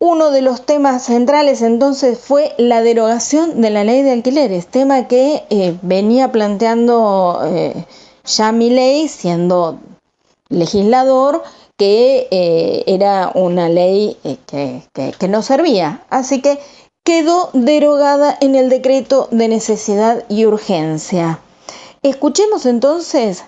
uno 0.00 0.30
de 0.30 0.42
los 0.42 0.64
temas 0.64 1.04
centrales 1.04 1.60
entonces 1.62 2.18
fue 2.18 2.54
la 2.56 2.82
derogación 2.82 3.60
de 3.60 3.70
la 3.70 3.84
ley 3.84 4.02
de 4.02 4.12
alquileres, 4.12 4.68
tema 4.68 5.08
que 5.08 5.44
eh, 5.50 5.76
venía 5.82 6.30
planteando 6.30 7.40
eh, 7.44 7.84
siendo 8.24 9.78
legislador, 10.48 11.42
que 11.76 12.28
eh, 12.30 12.84
era 12.86 13.30
una 13.34 13.68
ley 13.68 14.16
eh, 14.24 14.82
que 14.92 15.28
no 15.28 15.42
servía. 15.42 16.04
Así 16.10 16.42
que 16.42 16.58
quedó 17.04 17.50
derogada 17.52 18.36
en 18.40 18.54
el 18.54 18.68
decreto 18.68 19.28
de 19.30 19.48
necesidad 19.48 20.24
y 20.28 20.44
urgencia. 20.44 21.40
Escuchemos 22.02 22.66
entonces 22.66 23.44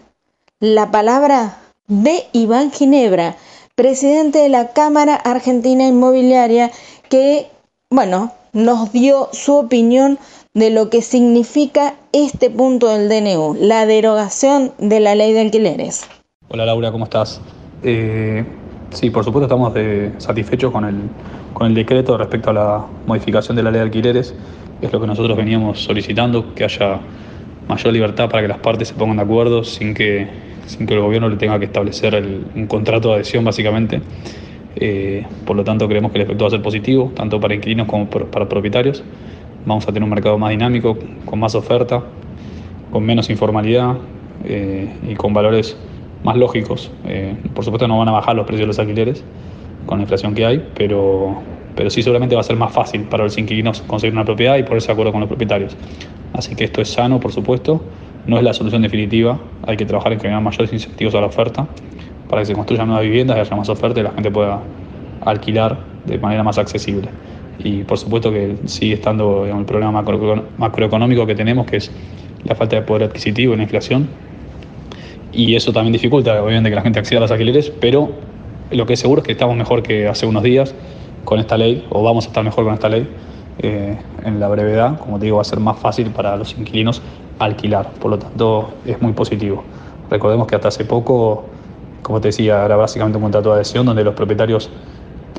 la 0.61 0.91
palabra 0.91 1.59
de 1.89 2.27
Iván 2.33 2.71
Ginebra, 2.71 3.37
presidente 3.75 4.39
de 4.39 4.49
la 4.49 4.73
Cámara 4.73 5.15
Argentina 5.15 5.87
Inmobiliaria, 5.87 6.71
que, 7.09 7.47
bueno, 7.91 8.33
nos 8.53 8.93
dio 8.93 9.29
su 9.33 9.55
opinión 9.55 10.19
de 10.55 10.71
lo 10.71 10.91
que 10.91 11.03
significa 11.03 11.95
este 12.13 12.51
punto 12.51 12.89
del 12.89 13.09
DNU, 13.09 13.57
la 13.61 13.87
derogación 13.87 14.73
de 14.79 15.01
la 15.01 15.15
ley 15.15 15.33
de 15.33 15.41
alquileres. 15.41 16.09
Hola 16.49 16.67
Laura, 16.67 16.91
¿cómo 16.91 17.05
estás? 17.05 17.41
Eh, 17.85 18.45
sí, 18.91 19.11
por 19.11 19.25
supuesto 19.25 19.45
estamos 19.47 19.73
satisfechos 20.19 20.73
con 20.73 20.85
el, 20.85 20.97
con 21.55 21.69
el 21.69 21.75
decreto 21.75 22.19
respecto 22.19 22.51
a 22.51 22.53
la 22.53 22.85
modificación 23.07 23.57
de 23.57 23.63
la 23.63 23.71
ley 23.71 23.79
de 23.79 23.85
alquileres. 23.85 24.35
Es 24.83 24.93
lo 24.93 25.01
que 25.01 25.07
nosotros 25.07 25.37
veníamos 25.37 25.81
solicitando, 25.81 26.55
que 26.55 26.65
haya 26.65 26.99
mayor 27.69 27.93
libertad 27.93 28.29
para 28.29 28.43
que 28.43 28.49
las 28.49 28.59
partes 28.59 28.89
se 28.89 28.95
pongan 28.95 29.19
de 29.19 29.23
acuerdo 29.23 29.63
sin 29.63 29.95
que, 29.95 30.27
sin 30.71 30.87
que 30.87 30.95
el 30.95 31.01
gobierno 31.01 31.29
le 31.29 31.37
tenga 31.37 31.59
que 31.59 31.67
establecer 31.67 32.15
el- 32.15 32.45
un 32.55 32.67
contrato 32.67 33.09
de 33.09 33.15
adhesión 33.17 33.45
básicamente. 33.45 34.01
Eh, 34.77 35.27
por 35.45 35.57
lo 35.57 35.65
tanto, 35.65 35.89
creemos 35.89 36.13
que 36.13 36.19
el 36.19 36.25
efecto 36.25 36.45
va 36.45 36.49
a 36.49 36.51
ser 36.51 36.63
positivo, 36.63 37.13
tanto 37.15 37.41
para 37.41 37.55
inquilinos 37.55 37.87
como 37.87 38.09
para 38.09 38.49
propietarios. 38.49 39.03
Vamos 39.67 39.85
a 39.85 39.89
tener 39.89 40.05
un 40.05 40.11
mercado 40.11 40.39
más 40.39 40.51
dinámico, 40.51 40.97
con 41.25 41.39
más 41.41 41.55
oferta, 41.55 42.05
con 42.91 43.05
menos 43.05 43.29
informalidad 43.31 43.97
eh, 44.45 44.89
y 45.09 45.15
con 45.15 45.35
valores 45.35 45.77
más 46.23 46.37
lógicos. 46.37 46.91
Eh, 47.05 47.35
por 47.55 47.65
supuesto 47.65 47.89
no 47.89 47.99
van 47.99 48.09
a 48.09 48.13
bajar 48.13 48.37
los 48.37 48.47
precios 48.47 48.63
de 48.63 48.67
los 48.69 48.79
alquileres 48.79 49.25
con 49.87 49.99
la 49.99 50.03
inflación 50.03 50.35
que 50.35 50.47
hay, 50.47 50.65
pero, 50.75 51.43
pero 51.75 51.91
sí 51.91 52.03
seguramente 52.03 52.35
va 52.35 52.43
a 52.43 52.45
ser 52.45 52.57
más 52.57 52.73
fácil 52.73 53.03
para 53.03 53.25
los 53.25 53.37
inquilinos 53.39 53.83
conseguir 53.83 54.15
una 54.15 54.25
propiedad 54.25 54.57
y 54.57 54.63
ponerse 54.63 54.89
de 54.89 54.93
acuerdo 54.93 55.13
con 55.13 55.21
los 55.21 55.29
propietarios. 55.29 55.77
Así 56.33 56.55
que 56.55 56.65
esto 56.65 56.81
es 56.81 56.89
sano, 56.89 57.19
por 57.19 57.33
supuesto, 57.33 57.83
no 58.27 58.37
es 58.37 58.43
la 58.43 58.53
solución 58.53 58.83
definitiva, 58.83 59.39
hay 59.67 59.77
que 59.77 59.87
trabajar 59.87 60.13
en 60.13 60.21
generar 60.21 60.43
mayores 60.43 60.73
incentivos 60.73 61.15
a 61.15 61.21
la 61.21 61.27
oferta 61.27 61.67
para 62.29 62.43
que 62.43 62.47
se 62.47 62.55
construyan 62.55 62.87
nuevas 62.87 63.05
viviendas 63.05 63.37
y 63.37 63.41
haya 63.41 63.57
más 63.57 63.69
oferta 63.69 64.01
y 64.01 64.03
la 64.03 64.13
gente 64.13 64.31
pueda 64.31 64.61
alquilar 65.25 65.79
de 66.07 66.19
manera 66.19 66.43
más 66.43 66.59
accesible. 66.59 67.09
Y 67.59 67.83
por 67.83 67.99
supuesto 67.99 68.33
que 68.33 68.57
sigue 68.67 68.95
estando 68.95 69.45
el 69.45 69.65
problema 69.65 70.03
macroeconómico 70.59 71.27
que 71.27 71.35
tenemos, 71.35 71.67
que 71.67 71.77
es 71.79 71.91
la 72.45 72.55
falta 72.55 72.77
de 72.77 72.83
poder 72.83 73.05
adquisitivo 73.05 73.53
y 73.55 73.57
la 73.57 73.65
inflación. 73.65 74.09
Y 75.33 75.55
eso 75.55 75.73
también 75.73 75.93
dificulta, 75.93 76.43
obviamente, 76.43 76.71
que 76.71 76.77
la 76.77 76.83
gente 76.83 76.99
acceda 76.99 77.19
a 77.19 77.23
los 77.23 77.31
alquileres, 77.31 77.71
pero 77.81 78.13
lo 78.71 78.87
que 78.87 78.95
es 78.95 79.01
seguro 79.01 79.21
es 79.21 79.27
que 79.27 79.33
estamos 79.33 79.57
mejor 79.57 79.83
que 79.83 80.09
hace 80.09 80.27
unos 80.27 80.43
días 80.43 80.75
con 81.25 81.39
esta 81.39 81.59
ley, 81.59 81.87
o 81.91 82.03
vamos 82.03 82.25
a 82.25 82.29
estar 82.29 82.43
mejor 82.43 82.65
con 82.65 82.75
esta 82.75 82.89
ley 82.89 83.07
eh, 83.63 83.97
en 84.25 84.41
la 84.41 84.49
brevedad. 84.49 84.99
Como 84.99 85.19
te 85.19 85.27
digo, 85.27 85.37
va 85.37 85.43
a 85.43 85.45
ser 85.45 85.61
más 85.61 85.79
fácil 85.79 86.11
para 86.11 86.37
los 86.37 86.57
inquilinos 86.57 87.03
alquilar, 87.39 87.91
por 88.01 88.11
lo 88.11 88.19
tanto 88.19 88.71
es 88.85 89.01
muy 89.01 89.13
positivo. 89.13 89.65
Recordemos 90.11 90.47
que 90.47 90.57
hasta 90.57 90.69
hace 90.69 90.85
poco, 90.85 91.45
como 92.03 92.21
te 92.21 92.29
decía, 92.29 92.65
era 92.65 92.77
básicamente 92.77 93.17
un 93.19 93.23
contrato 93.23 93.51
de 93.51 93.57
adhesión 93.57 93.87
donde 93.87 94.05
los 94.05 94.15
propietarios 94.15 94.71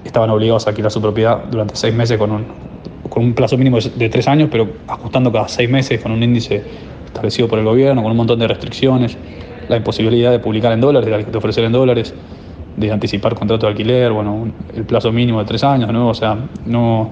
estaban 0.03 0.29
obligados 0.29 0.65
a 0.65 0.69
alquilar 0.69 0.91
su 0.91 1.01
propiedad 1.01 1.43
durante 1.49 1.75
seis 1.75 1.93
meses 1.93 2.17
con 2.17 2.31
un, 2.31 2.45
con 3.09 3.23
un 3.23 3.33
plazo 3.33 3.57
mínimo 3.57 3.77
de 3.79 4.09
tres 4.09 4.27
años, 4.27 4.49
pero 4.51 4.67
ajustando 4.87 5.31
cada 5.31 5.47
seis 5.47 5.69
meses 5.69 6.01
con 6.01 6.11
un 6.11 6.23
índice 6.23 6.63
establecido 7.05 7.47
por 7.47 7.59
el 7.59 7.65
gobierno, 7.65 8.01
con 8.01 8.11
un 8.11 8.17
montón 8.17 8.39
de 8.39 8.47
restricciones, 8.47 9.17
la 9.67 9.77
imposibilidad 9.77 10.31
de 10.31 10.39
publicar 10.39 10.71
en 10.71 10.81
dólares, 10.81 11.31
de 11.31 11.37
ofrecer 11.37 11.63
en 11.63 11.71
dólares, 11.71 12.13
de 12.77 12.91
anticipar 12.91 13.35
contrato 13.35 13.65
de 13.65 13.71
alquiler, 13.71 14.11
bueno, 14.11 14.47
el 14.75 14.83
plazo 14.85 15.11
mínimo 15.11 15.39
de 15.39 15.45
tres 15.45 15.63
años, 15.63 15.91
¿no? 15.91 16.09
O 16.09 16.13
sea, 16.13 16.37
no, 16.65 17.11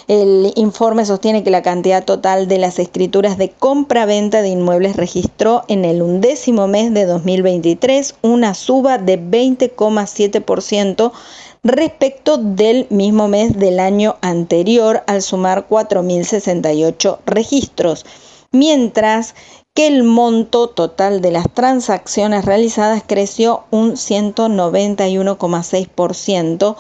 El 0.08 0.52
informe 0.54 1.04
sostiene 1.04 1.42
que 1.42 1.50
la 1.50 1.62
cantidad 1.62 2.04
total 2.04 2.46
de 2.46 2.58
las 2.58 2.78
escrituras 2.78 3.38
de 3.38 3.50
compra-venta 3.50 4.40
de 4.40 4.50
inmuebles 4.50 4.94
registró 4.94 5.64
en 5.66 5.84
el 5.84 6.00
undécimo 6.00 6.68
mes 6.68 6.94
de 6.94 7.06
2023 7.06 8.14
una 8.22 8.54
suba 8.54 8.98
de 8.98 9.20
20,7% 9.20 11.10
respecto 11.64 12.38
del 12.38 12.86
mismo 12.88 13.26
mes 13.26 13.58
del 13.58 13.80
año 13.80 14.14
anterior 14.20 15.02
al 15.08 15.22
sumar 15.22 15.66
4.068 15.68 17.18
registros, 17.26 18.06
mientras 18.52 19.34
que 19.74 19.88
el 19.88 20.04
monto 20.04 20.68
total 20.68 21.20
de 21.20 21.32
las 21.32 21.52
transacciones 21.52 22.44
realizadas 22.44 23.02
creció 23.04 23.64
un 23.70 23.94
191,6% 23.94 26.76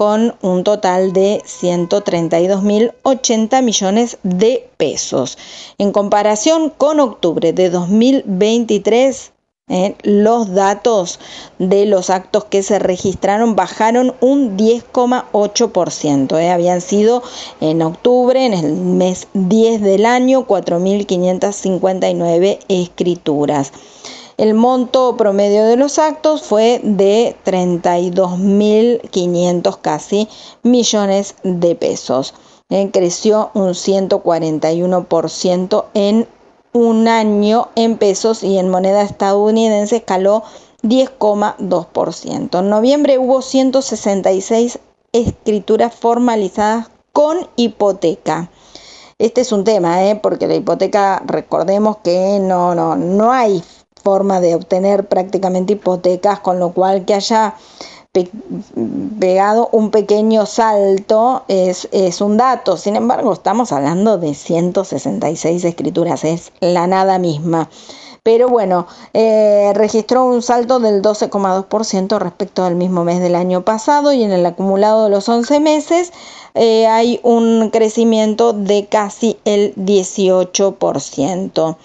con 0.00 0.34
un 0.40 0.64
total 0.64 1.12
de 1.12 1.42
132.080 1.44 3.62
millones 3.62 4.16
de 4.22 4.66
pesos. 4.78 5.36
En 5.76 5.92
comparación 5.92 6.70
con 6.70 7.00
octubre 7.00 7.52
de 7.52 7.68
2023, 7.68 9.32
eh, 9.68 9.94
los 10.02 10.54
datos 10.54 11.20
de 11.58 11.84
los 11.84 12.08
actos 12.08 12.44
que 12.44 12.62
se 12.62 12.78
registraron 12.78 13.56
bajaron 13.56 14.14
un 14.22 14.56
10,8%. 14.56 16.38
Eh. 16.38 16.48
Habían 16.48 16.80
sido 16.80 17.22
en 17.60 17.82
octubre, 17.82 18.46
en 18.46 18.54
el 18.54 18.72
mes 18.72 19.28
10 19.34 19.82
del 19.82 20.06
año, 20.06 20.46
4.559 20.46 22.58
escrituras. 22.68 23.70
El 24.40 24.54
monto 24.54 25.16
promedio 25.18 25.66
de 25.66 25.76
los 25.76 25.98
actos 25.98 26.40
fue 26.40 26.80
de 26.82 27.36
32.500 27.44 29.78
casi 29.82 30.30
millones 30.62 31.34
de 31.42 31.74
pesos. 31.74 32.32
Eh, 32.70 32.88
creció 32.90 33.50
un 33.52 33.74
141% 33.74 35.84
en 35.92 36.26
un 36.72 37.06
año 37.06 37.68
en 37.74 37.98
pesos 37.98 38.42
y 38.42 38.56
en 38.56 38.70
moneda 38.70 39.02
estadounidense 39.02 39.96
escaló 39.96 40.42
10,2%. 40.84 42.60
En 42.60 42.70
noviembre 42.70 43.18
hubo 43.18 43.42
166 43.42 44.78
escrituras 45.12 45.94
formalizadas 45.94 46.88
con 47.12 47.46
hipoteca. 47.56 48.50
Este 49.18 49.42
es 49.42 49.52
un 49.52 49.64
tema, 49.64 50.06
¿eh? 50.06 50.16
porque 50.16 50.46
la 50.46 50.54
hipoteca, 50.54 51.22
recordemos 51.26 51.98
que 51.98 52.38
no, 52.40 52.74
no, 52.74 52.96
no 52.96 53.32
hay 53.32 53.62
forma 54.02 54.40
de 54.40 54.54
obtener 54.54 55.06
prácticamente 55.06 55.74
hipotecas, 55.74 56.40
con 56.40 56.58
lo 56.58 56.72
cual 56.72 57.04
que 57.04 57.14
haya 57.14 57.54
pegado 59.20 59.68
un 59.70 59.92
pequeño 59.92 60.44
salto 60.44 61.44
es, 61.46 61.88
es, 61.92 62.20
un 62.20 62.36
dato. 62.36 62.76
Sin 62.76 62.96
embargo, 62.96 63.32
estamos 63.32 63.70
hablando 63.70 64.18
de 64.18 64.34
166 64.34 65.64
escrituras, 65.64 66.24
es 66.24 66.50
la 66.60 66.88
nada 66.88 67.18
misma. 67.18 67.68
Pero 68.22 68.48
bueno, 68.48 68.86
eh, 69.14 69.72
registró 69.74 70.26
un 70.26 70.42
salto 70.42 70.78
del 70.78 71.00
12,2% 71.00 72.18
respecto 72.18 72.64
al 72.64 72.74
mismo 72.74 73.02
mes 73.02 73.20
del 73.20 73.34
año 73.34 73.64
pasado 73.64 74.12
y 74.12 74.22
en 74.22 74.32
el 74.32 74.44
acumulado 74.44 75.04
de 75.04 75.10
los 75.10 75.28
11 75.28 75.58
meses 75.60 76.12
eh, 76.54 76.86
hay 76.86 77.18
un 77.22 77.70
crecimiento 77.70 78.52
de 78.52 78.86
casi 78.86 79.38
el 79.46 79.74
18%. 79.76 81.76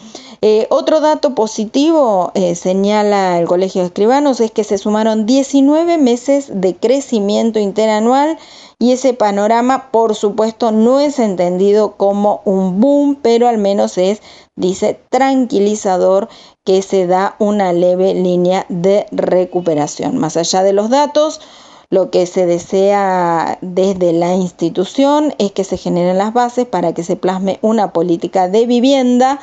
Eh, 0.47 0.67
otro 0.69 1.01
dato 1.01 1.33
positivo, 1.33 2.29
eh, 2.35 2.53
señala 2.53 3.39
el 3.39 3.47
Colegio 3.47 3.81
de 3.81 3.87
Escribanos, 3.87 4.39
es 4.39 4.51
que 4.51 4.63
se 4.63 4.77
sumaron 4.77 5.25
19 5.25 5.97
meses 5.97 6.51
de 6.53 6.75
crecimiento 6.75 7.57
interanual 7.57 8.37
y 8.77 8.91
ese 8.91 9.15
panorama, 9.15 9.89
por 9.89 10.13
supuesto, 10.13 10.71
no 10.71 10.99
es 10.99 11.17
entendido 11.17 11.93
como 11.97 12.41
un 12.45 12.79
boom, 12.79 13.17
pero 13.23 13.47
al 13.47 13.57
menos 13.57 13.97
es, 13.97 14.21
dice, 14.55 14.99
tranquilizador 15.09 16.29
que 16.63 16.83
se 16.83 17.07
da 17.07 17.35
una 17.39 17.73
leve 17.73 18.13
línea 18.13 18.67
de 18.69 19.07
recuperación. 19.11 20.19
Más 20.19 20.37
allá 20.37 20.61
de 20.61 20.73
los 20.73 20.91
datos, 20.91 21.41
lo 21.89 22.11
que 22.11 22.27
se 22.27 22.45
desea 22.45 23.57
desde 23.61 24.13
la 24.13 24.35
institución 24.35 25.33
es 25.39 25.53
que 25.53 25.63
se 25.63 25.77
generen 25.77 26.19
las 26.19 26.33
bases 26.33 26.67
para 26.67 26.93
que 26.93 27.01
se 27.01 27.15
plasme 27.15 27.57
una 27.63 27.93
política 27.93 28.47
de 28.47 28.67
vivienda 28.67 29.39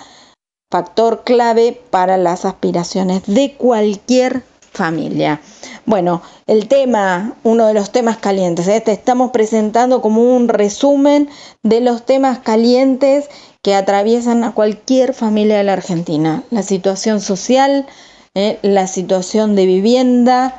factor 0.72 1.22
clave 1.22 1.78
para 1.90 2.16
las 2.16 2.46
aspiraciones 2.46 3.22
de 3.26 3.52
cualquier 3.52 4.42
familia. 4.72 5.42
Bueno, 5.84 6.22
el 6.46 6.66
tema, 6.66 7.34
uno 7.42 7.66
de 7.66 7.74
los 7.74 7.92
temas 7.92 8.16
calientes, 8.16 8.66
¿eh? 8.68 8.80
te 8.80 8.92
estamos 8.92 9.32
presentando 9.32 10.00
como 10.00 10.34
un 10.34 10.48
resumen 10.48 11.28
de 11.62 11.82
los 11.82 12.06
temas 12.06 12.38
calientes 12.38 13.28
que 13.60 13.74
atraviesan 13.74 14.44
a 14.44 14.52
cualquier 14.52 15.12
familia 15.12 15.58
de 15.58 15.64
la 15.64 15.74
Argentina. 15.74 16.42
La 16.50 16.62
situación 16.62 17.20
social, 17.20 17.86
¿eh? 18.34 18.58
la 18.62 18.86
situación 18.86 19.54
de 19.54 19.66
vivienda 19.66 20.58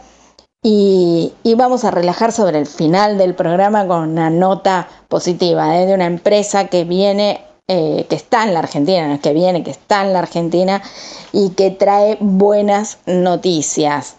y, 0.61 1.33
vamos 1.57 1.85
a 1.85 1.91
relajar 1.91 2.31
sobre 2.31 2.59
el 2.59 2.67
final 2.67 3.17
del 3.17 3.33
programa 3.33 3.87
con 3.87 4.09
una 4.09 4.29
nota 4.29 4.87
positiva 5.07 5.79
¿eh? 5.79 5.87
de 5.87 5.95
una 5.95 6.05
empresa 6.05 6.67
que 6.67 6.83
viene 6.83 7.41
eh, 7.67 8.05
que 8.09 8.15
está 8.15 8.43
en 8.43 8.53
la 8.53 8.59
Argentina, 8.59 9.19
que 9.19 9.33
viene, 9.33 9.63
que 9.63 9.71
está 9.71 10.03
en 10.03 10.13
la 10.13 10.19
Argentina 10.19 10.81
y 11.31 11.51
que 11.51 11.71
trae 11.71 12.17
buenas 12.19 12.97
noticias. 13.05 14.17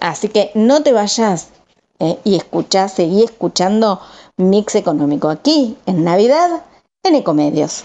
Así 0.00 0.28
que 0.28 0.52
no 0.54 0.82
te 0.82 0.92
vayas 0.92 1.48
eh, 1.98 2.18
y 2.22 2.36
escucha, 2.36 2.88
seguí 2.88 3.24
escuchando 3.24 4.00
Mix 4.36 4.76
Económico 4.76 5.28
aquí 5.28 5.76
en 5.86 6.04
Navidad 6.04 6.64
en 7.02 7.16
Ecomedios. 7.16 7.84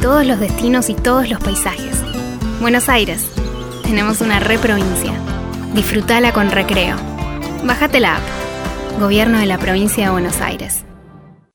Todos 0.00 0.26
los 0.26 0.40
destinos 0.40 0.88
y 0.90 0.94
todos 0.94 1.28
los 1.28 1.38
paisajes. 1.40 1.96
Buenos 2.60 2.88
Aires. 2.88 3.28
Tenemos 3.82 4.20
una 4.20 4.40
re 4.40 4.58
provincia. 4.58 5.12
Disfrutala 5.74 6.32
con 6.32 6.50
recreo. 6.50 6.96
Bájate 7.64 8.00
la 8.00 8.16
app. 8.16 8.22
Gobierno 8.98 9.38
de 9.38 9.46
la 9.46 9.58
provincia 9.58 10.06
de 10.06 10.10
Buenos 10.10 10.40
Aires. 10.40 10.84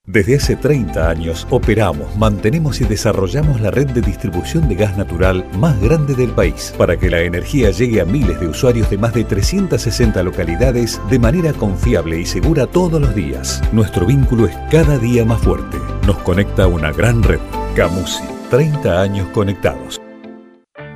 Desde 0.05 0.37
hace 0.37 0.55
30 0.55 1.09
años 1.09 1.45
operamos, 1.49 2.15
mantenemos 2.15 2.79
y 2.79 2.85
desarrollamos 2.85 3.59
la 3.59 3.71
red 3.71 3.87
de 3.87 3.99
distribución 3.99 4.69
de 4.69 4.75
gas 4.75 4.95
natural 4.95 5.45
más 5.57 5.77
grande 5.81 6.15
del 6.15 6.31
país 6.31 6.73
para 6.77 6.97
que 6.97 7.09
la 7.09 7.19
energía 7.19 7.71
llegue 7.71 7.99
a 7.99 8.05
miles 8.05 8.39
de 8.39 8.47
usuarios 8.47 8.89
de 8.89 8.97
más 8.97 9.13
de 9.13 9.25
360 9.25 10.23
localidades 10.23 11.01
de 11.09 11.19
manera 11.19 11.51
confiable 11.51 12.21
y 12.21 12.25
segura 12.25 12.67
todos 12.67 13.01
los 13.01 13.13
días. 13.13 13.61
Nuestro 13.73 14.05
vínculo 14.05 14.47
es 14.47 14.55
cada 14.71 14.97
día 14.97 15.25
más 15.25 15.41
fuerte. 15.41 15.77
Nos 16.05 16.17
conecta 16.19 16.67
una 16.67 16.93
gran 16.93 17.21
red. 17.21 17.41
Camusi, 17.77 18.23
30 18.49 18.99
años 18.99 19.27
conectados. 19.27 20.01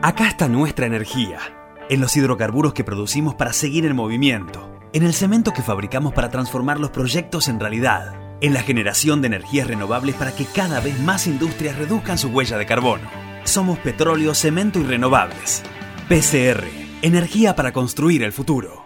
Acá 0.01 0.27
está 0.27 0.47
nuestra 0.47 0.87
energía, 0.87 1.37
en 1.91 2.01
los 2.01 2.17
hidrocarburos 2.17 2.73
que 2.73 2.83
producimos 2.83 3.35
para 3.35 3.53
seguir 3.53 3.85
en 3.85 3.95
movimiento, 3.95 4.67
en 4.91 5.03
el 5.03 5.13
cemento 5.13 5.53
que 5.53 5.61
fabricamos 5.61 6.11
para 6.11 6.31
transformar 6.31 6.79
los 6.79 6.89
proyectos 6.89 7.49
en 7.49 7.59
realidad, 7.59 8.15
en 8.41 8.55
la 8.55 8.63
generación 8.63 9.21
de 9.21 9.27
energías 9.27 9.67
renovables 9.67 10.15
para 10.15 10.31
que 10.31 10.45
cada 10.45 10.79
vez 10.79 10.99
más 10.99 11.27
industrias 11.27 11.77
reduzcan 11.77 12.17
su 12.17 12.29
huella 12.29 12.57
de 12.57 12.65
carbono. 12.65 13.07
Somos 13.43 13.77
petróleo, 13.77 14.33
cemento 14.33 14.79
y 14.79 14.83
renovables. 14.83 15.61
PCR, 16.09 16.63
energía 17.03 17.55
para 17.55 17.73
construir 17.73 18.23
el 18.23 18.33
futuro. 18.33 18.85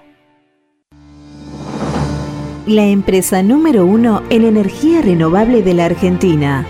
La 2.67 2.83
empresa 2.83 3.41
número 3.41 3.85
uno 3.85 4.21
en 4.29 4.43
energía 4.43 5.01
renovable 5.01 5.61
de 5.61 5.73
la 5.73 5.85
Argentina. 5.85 6.67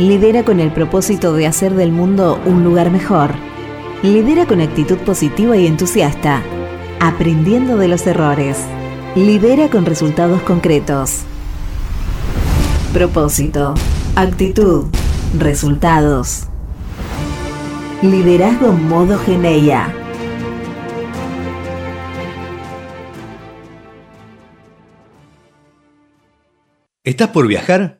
Lidera 0.00 0.46
con 0.46 0.60
el 0.60 0.72
propósito 0.72 1.34
de 1.34 1.46
hacer 1.46 1.74
del 1.74 1.92
mundo 1.92 2.40
un 2.46 2.64
lugar 2.64 2.90
mejor. 2.90 3.34
Lidera 4.02 4.46
con 4.46 4.62
actitud 4.62 4.96
positiva 4.96 5.58
y 5.58 5.66
entusiasta, 5.66 6.42
aprendiendo 7.00 7.76
de 7.76 7.86
los 7.86 8.06
errores. 8.06 8.56
Lidera 9.14 9.68
con 9.68 9.84
resultados 9.84 10.40
concretos. 10.40 11.18
Propósito, 12.94 13.74
actitud, 14.16 14.86
resultados. 15.38 16.44
Liderazgo 18.00 18.72
modo 18.72 19.18
Geneia. 19.18 19.94
¿Estás 27.04 27.28
por 27.28 27.46
viajar? 27.46 27.99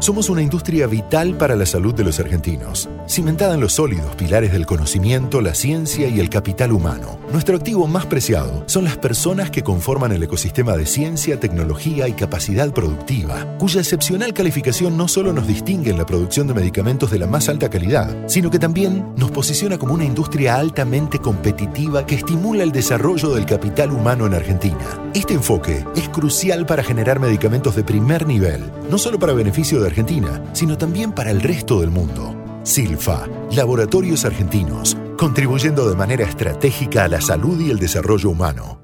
Somos 0.00 0.30
una 0.30 0.40
industria 0.40 0.86
vital 0.86 1.36
para 1.36 1.54
la 1.56 1.66
salud 1.66 1.94
de 1.94 2.04
los 2.04 2.18
argentinos, 2.20 2.88
cimentada 3.06 3.52
en 3.52 3.60
los 3.60 3.74
sólidos 3.74 4.16
pilares 4.16 4.50
del 4.50 4.64
conocimiento, 4.64 5.42
la 5.42 5.52
ciencia 5.52 6.08
y 6.08 6.20
el 6.20 6.30
capital 6.30 6.72
humano. 6.72 7.18
Nuestro 7.30 7.58
activo 7.58 7.86
más 7.86 8.06
preciado 8.06 8.64
son 8.64 8.84
las 8.84 8.96
personas 8.96 9.50
que 9.50 9.62
conforman 9.62 10.12
el 10.12 10.22
ecosistema 10.22 10.74
de 10.78 10.86
ciencia, 10.86 11.38
tecnología 11.38 12.08
y 12.08 12.14
capacidad 12.14 12.72
productiva, 12.72 13.58
cuya 13.58 13.80
excepcional 13.80 14.32
calificación 14.32 14.96
no 14.96 15.06
solo 15.06 15.34
nos 15.34 15.46
distingue 15.46 15.90
en 15.90 15.98
la 15.98 16.06
producción 16.06 16.46
de 16.46 16.54
medicamentos 16.54 17.10
de 17.10 17.18
la 17.18 17.26
más 17.26 17.50
alta 17.50 17.68
calidad, 17.68 18.26
sino 18.26 18.50
que 18.50 18.58
también 18.58 19.12
nos 19.16 19.30
posiciona 19.30 19.76
como 19.76 19.92
una 19.92 20.06
industria 20.06 20.56
altamente 20.56 21.18
competitiva 21.18 22.06
que 22.06 22.14
estimula 22.14 22.62
el 22.62 22.72
desarrollo 22.72 23.34
del 23.34 23.44
capital 23.44 23.90
humano 23.90 24.24
en 24.24 24.32
Argentina. 24.32 25.10
Este 25.12 25.34
enfoque 25.34 25.84
es 25.94 26.08
crucial 26.08 26.64
para 26.64 26.82
generar 26.82 27.20
medicamentos 27.20 27.76
de 27.76 27.84
primer 27.84 28.26
nivel, 28.26 28.64
no 28.90 28.96
solo 28.96 29.18
para 29.18 29.34
beneficio 29.34 29.78
de 29.82 29.89
Argentina, 29.90 30.42
sino 30.52 30.78
también 30.78 31.12
para 31.12 31.30
el 31.30 31.40
resto 31.40 31.80
del 31.80 31.90
mundo. 31.90 32.34
Silfa, 32.62 33.26
Laboratorios 33.50 34.24
Argentinos, 34.24 34.96
contribuyendo 35.18 35.88
de 35.88 35.96
manera 35.96 36.24
estratégica 36.24 37.04
a 37.04 37.08
la 37.08 37.20
salud 37.20 37.60
y 37.60 37.70
el 37.70 37.78
desarrollo 37.78 38.30
humano. 38.30 38.80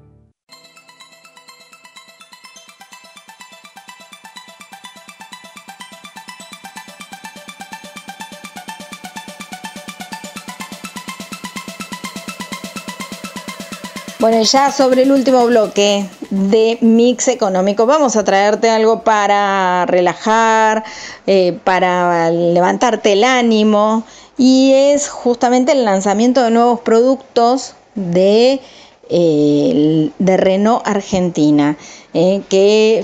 Bueno, 14.19 14.43
ya 14.43 14.71
sobre 14.71 15.03
el 15.03 15.11
último 15.11 15.45
bloque 15.45 16.05
de 16.29 16.77
Mix 16.81 17.27
Económico, 17.27 17.85
vamos 17.85 18.15
a 18.15 18.23
traerte 18.23 18.69
algo 18.69 19.03
para 19.03 19.85
relajar, 19.85 20.83
eh, 21.25 21.57
para 21.63 22.29
levantarte 22.29 23.13
el 23.13 23.23
ánimo. 23.23 24.03
Y 24.37 24.73
es 24.73 25.09
justamente 25.09 25.71
el 25.71 25.83
lanzamiento 25.83 26.43
de 26.43 26.51
nuevos 26.51 26.81
productos 26.81 27.75
de, 27.95 28.61
eh, 29.09 30.11
de 30.19 30.37
Renault 30.37 30.85
Argentina, 30.85 31.75
eh, 32.13 32.43
que 32.47 33.03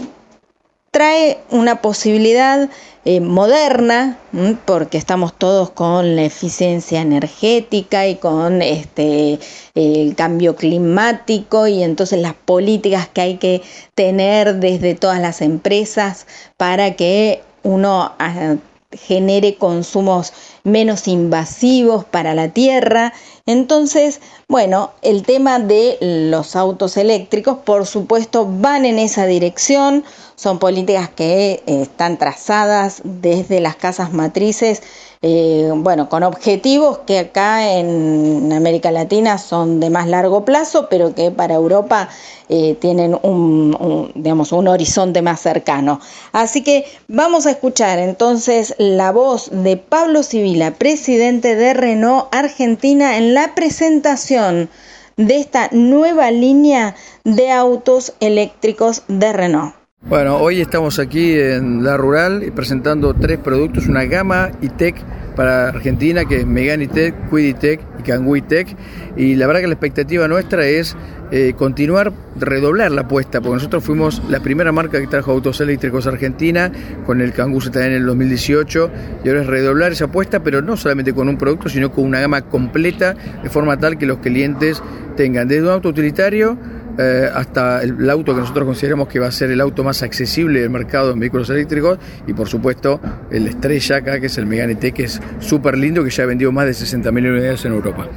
trae 0.94 1.40
una 1.50 1.82
posibilidad 1.82 2.70
eh, 3.04 3.20
moderna, 3.20 4.20
porque 4.66 5.00
estamos 5.00 5.34
todos 5.34 5.72
con 5.72 6.16
la 6.16 6.22
eficiencia 6.22 7.02
energética 7.02 8.08
y 8.08 8.18
con 8.18 8.62
este, 8.62 9.40
el 9.74 10.16
cambio 10.16 10.56
climático 10.56 11.66
y 11.66 11.82
entonces 11.82 12.22
las 12.22 12.36
políticas 12.36 13.10
que 13.10 13.22
hay 13.22 13.38
que 13.38 13.64
tener 13.96 14.58
desde 14.58 14.94
todas 14.94 15.20
las 15.20 15.42
empresas 15.42 16.28
para 16.58 16.96
que 16.96 17.42
uno 17.64 18.14
ah, 18.20 18.58
genere 18.92 19.56
consumos 19.56 20.34
menos 20.64 21.08
invasivos 21.08 22.06
para 22.06 22.36
la 22.36 22.50
tierra. 22.50 23.14
Entonces, 23.46 24.22
bueno, 24.48 24.92
el 25.02 25.24
tema 25.24 25.60
de 25.60 25.98
los 26.00 26.56
autos 26.56 26.98
eléctricos, 26.98 27.58
por 27.58 27.86
supuesto, 27.86 28.48
van 28.50 28.86
en 28.86 29.00
esa 29.00 29.26
dirección. 29.26 30.04
Son 30.36 30.58
políticas 30.58 31.10
que 31.10 31.64
eh, 31.66 31.82
están 31.84 32.18
trazadas 32.18 33.02
desde 33.04 33.60
las 33.60 33.76
casas 33.76 34.14
matrices, 34.14 34.82
eh, 35.22 35.72
bueno, 35.74 36.10
con 36.10 36.24
objetivos 36.24 37.00
que 37.06 37.20
acá 37.20 37.78
en 37.78 38.52
América 38.52 38.92
Latina 38.92 39.38
son 39.38 39.80
de 39.80 39.90
más 39.90 40.08
largo 40.08 40.44
plazo, 40.44 40.88
pero 40.90 41.16
que 41.16 41.32
para 41.32 41.54
Europa 41.54 42.10
eh, 42.50 42.76
tienen 42.82 43.18
un, 43.22 44.12
digamos, 44.16 44.52
un 44.52 44.68
horizonte 44.68 45.22
más 45.22 45.40
cercano. 45.40 46.02
Así 46.32 46.64
que 46.64 46.86
vamos 47.08 47.46
a 47.46 47.52
escuchar 47.52 48.00
entonces 48.00 48.76
la 48.80 49.12
voz 49.12 49.50
de 49.52 49.78
Pablo 49.78 50.24
Civila, 50.24 50.72
presidente 50.72 51.56
de 51.56 51.74
Renault 51.74 52.26
Argentina, 52.34 53.18
en 53.18 53.34
la 53.34 53.56
presentación 53.56 54.70
de 55.16 55.38
esta 55.38 55.70
nueva 55.72 56.32
línea 56.32 56.96
de 57.24 57.52
autos 57.52 58.14
eléctricos 58.20 59.04
de 59.08 59.32
Renault. 59.32 59.83
Bueno, 60.06 60.36
hoy 60.36 60.60
estamos 60.60 61.00
aquí 61.00 61.40
en 61.40 61.82
La 61.82 61.96
Rural 61.96 62.52
presentando 62.54 63.14
tres 63.14 63.38
productos, 63.38 63.88
una 63.88 64.04
gama 64.04 64.52
ITEC 64.62 64.98
para 65.34 65.70
Argentina 65.70 66.26
que 66.26 66.42
es 66.42 66.46
Megane 66.46 66.84
ITEC, 66.84 67.30
Quiditec 67.30 67.80
y 68.00 68.04
Kangoo 68.04 68.36
ITEC 68.36 68.76
y 69.16 69.36
la 69.36 69.48
verdad 69.48 69.62
que 69.62 69.68
la 69.68 69.74
expectativa 69.74 70.28
nuestra 70.28 70.68
es 70.68 70.98
eh, 71.32 71.54
continuar, 71.58 72.12
redoblar 72.36 72.92
la 72.92 73.02
apuesta, 73.02 73.40
porque 73.40 73.56
nosotros 73.56 73.82
fuimos 73.82 74.22
la 74.30 74.42
primera 74.42 74.74
marca 74.74 75.00
que 75.00 75.08
trajo 75.08 75.32
autos 75.32 75.62
eléctricos 75.62 76.06
a 76.06 76.10
Argentina 76.10 76.70
con 77.06 77.22
el 77.22 77.32
Kangoo 77.32 77.62
ZN 77.62 77.84
en 77.84 77.94
el 77.94 78.06
2018 78.06 78.92
y 79.24 79.30
ahora 79.30 79.42
es 79.42 79.48
redoblar 79.48 79.94
esa 79.94 80.06
apuesta, 80.06 80.44
pero 80.44 80.62
no 80.62 80.76
solamente 80.76 81.14
con 81.14 81.30
un 81.30 81.38
producto, 81.38 81.70
sino 81.70 81.94
con 81.94 82.04
una 82.04 82.20
gama 82.20 82.42
completa 82.42 83.16
de 83.42 83.50
forma 83.50 83.78
tal 83.80 83.98
que 83.98 84.06
los 84.06 84.18
clientes 84.18 84.84
tengan 85.16 85.48
desde 85.48 85.64
un 85.64 85.70
auto 85.70 85.90
utilitario 85.90 86.58
eh, 86.98 87.30
hasta 87.34 87.82
el, 87.82 88.10
auto 88.10 88.34
que 88.34 88.42
nosotros 88.42 88.66
consideramos 88.66 89.08
que 89.08 89.20
va 89.20 89.28
a 89.28 89.32
ser 89.32 89.50
el 89.52 89.62
auto 89.62 89.84
más 89.84 90.04
accesible 90.04 90.62
del 90.62 90.70
mercado 90.70 91.12
en 91.12 91.20
vehículos 91.20 91.50
eléctricos 91.50 91.98
y 92.28 92.34
por 92.34 92.48
supuesto 92.48 93.00
el 93.32 93.48
estrella 93.48 93.98
acá 93.98 94.20
que 94.20 94.28
es 94.28 94.38
el 94.38 94.46
Megane 94.46 94.76
T 94.76 94.92
que 94.92 95.04
es 95.04 95.22
súper 95.40 95.78
lindo 95.78 96.04
que 96.04 96.10
ya 96.10 96.24
ha 96.24 96.28
vendido 96.28 96.52
más 96.52 96.66
de 96.66 96.72
60.000 96.74 97.10
unidades 97.10 97.66
en 97.66 97.74
Europa. 97.74 98.08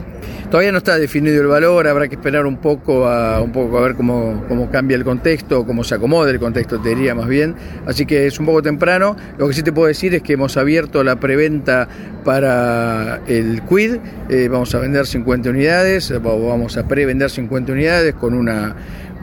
Todavía 0.50 0.70
no 0.70 0.78
está 0.78 0.96
definido 0.96 1.40
el 1.42 1.48
valor, 1.48 1.88
habrá 1.88 2.06
que 2.06 2.14
esperar 2.14 2.46
un 2.46 2.58
poco 2.58 3.08
a, 3.08 3.42
un 3.42 3.50
poco 3.50 3.78
a 3.78 3.80
ver 3.80 3.96
cómo, 3.96 4.44
cómo 4.48 4.70
cambia 4.70 4.96
el 4.96 5.02
contexto, 5.02 5.66
cómo 5.66 5.82
se 5.82 5.96
acomoda 5.96 6.30
el 6.30 6.38
contexto, 6.38 6.80
te 6.80 6.90
diría 6.90 7.16
más 7.16 7.26
bien. 7.26 7.56
Así 7.84 8.06
que 8.06 8.26
es 8.26 8.38
un 8.38 8.46
poco 8.46 8.62
temprano. 8.62 9.16
Lo 9.38 9.48
que 9.48 9.54
sí 9.54 9.62
te 9.62 9.72
puedo 9.72 9.88
decir 9.88 10.14
es 10.14 10.22
que 10.22 10.34
hemos 10.34 10.56
abierto 10.56 11.02
la 11.02 11.16
preventa 11.16 11.88
para 12.24 13.20
el 13.26 13.62
Quid. 13.62 13.96
Eh, 14.28 14.48
vamos 14.48 14.72
a 14.74 14.78
vender 14.78 15.06
50 15.06 15.50
unidades, 15.50 16.12
vamos 16.22 16.76
a 16.76 16.86
prevender 16.86 17.28
50 17.28 17.72
unidades 17.72 18.14
con 18.14 18.34
una 18.34 18.76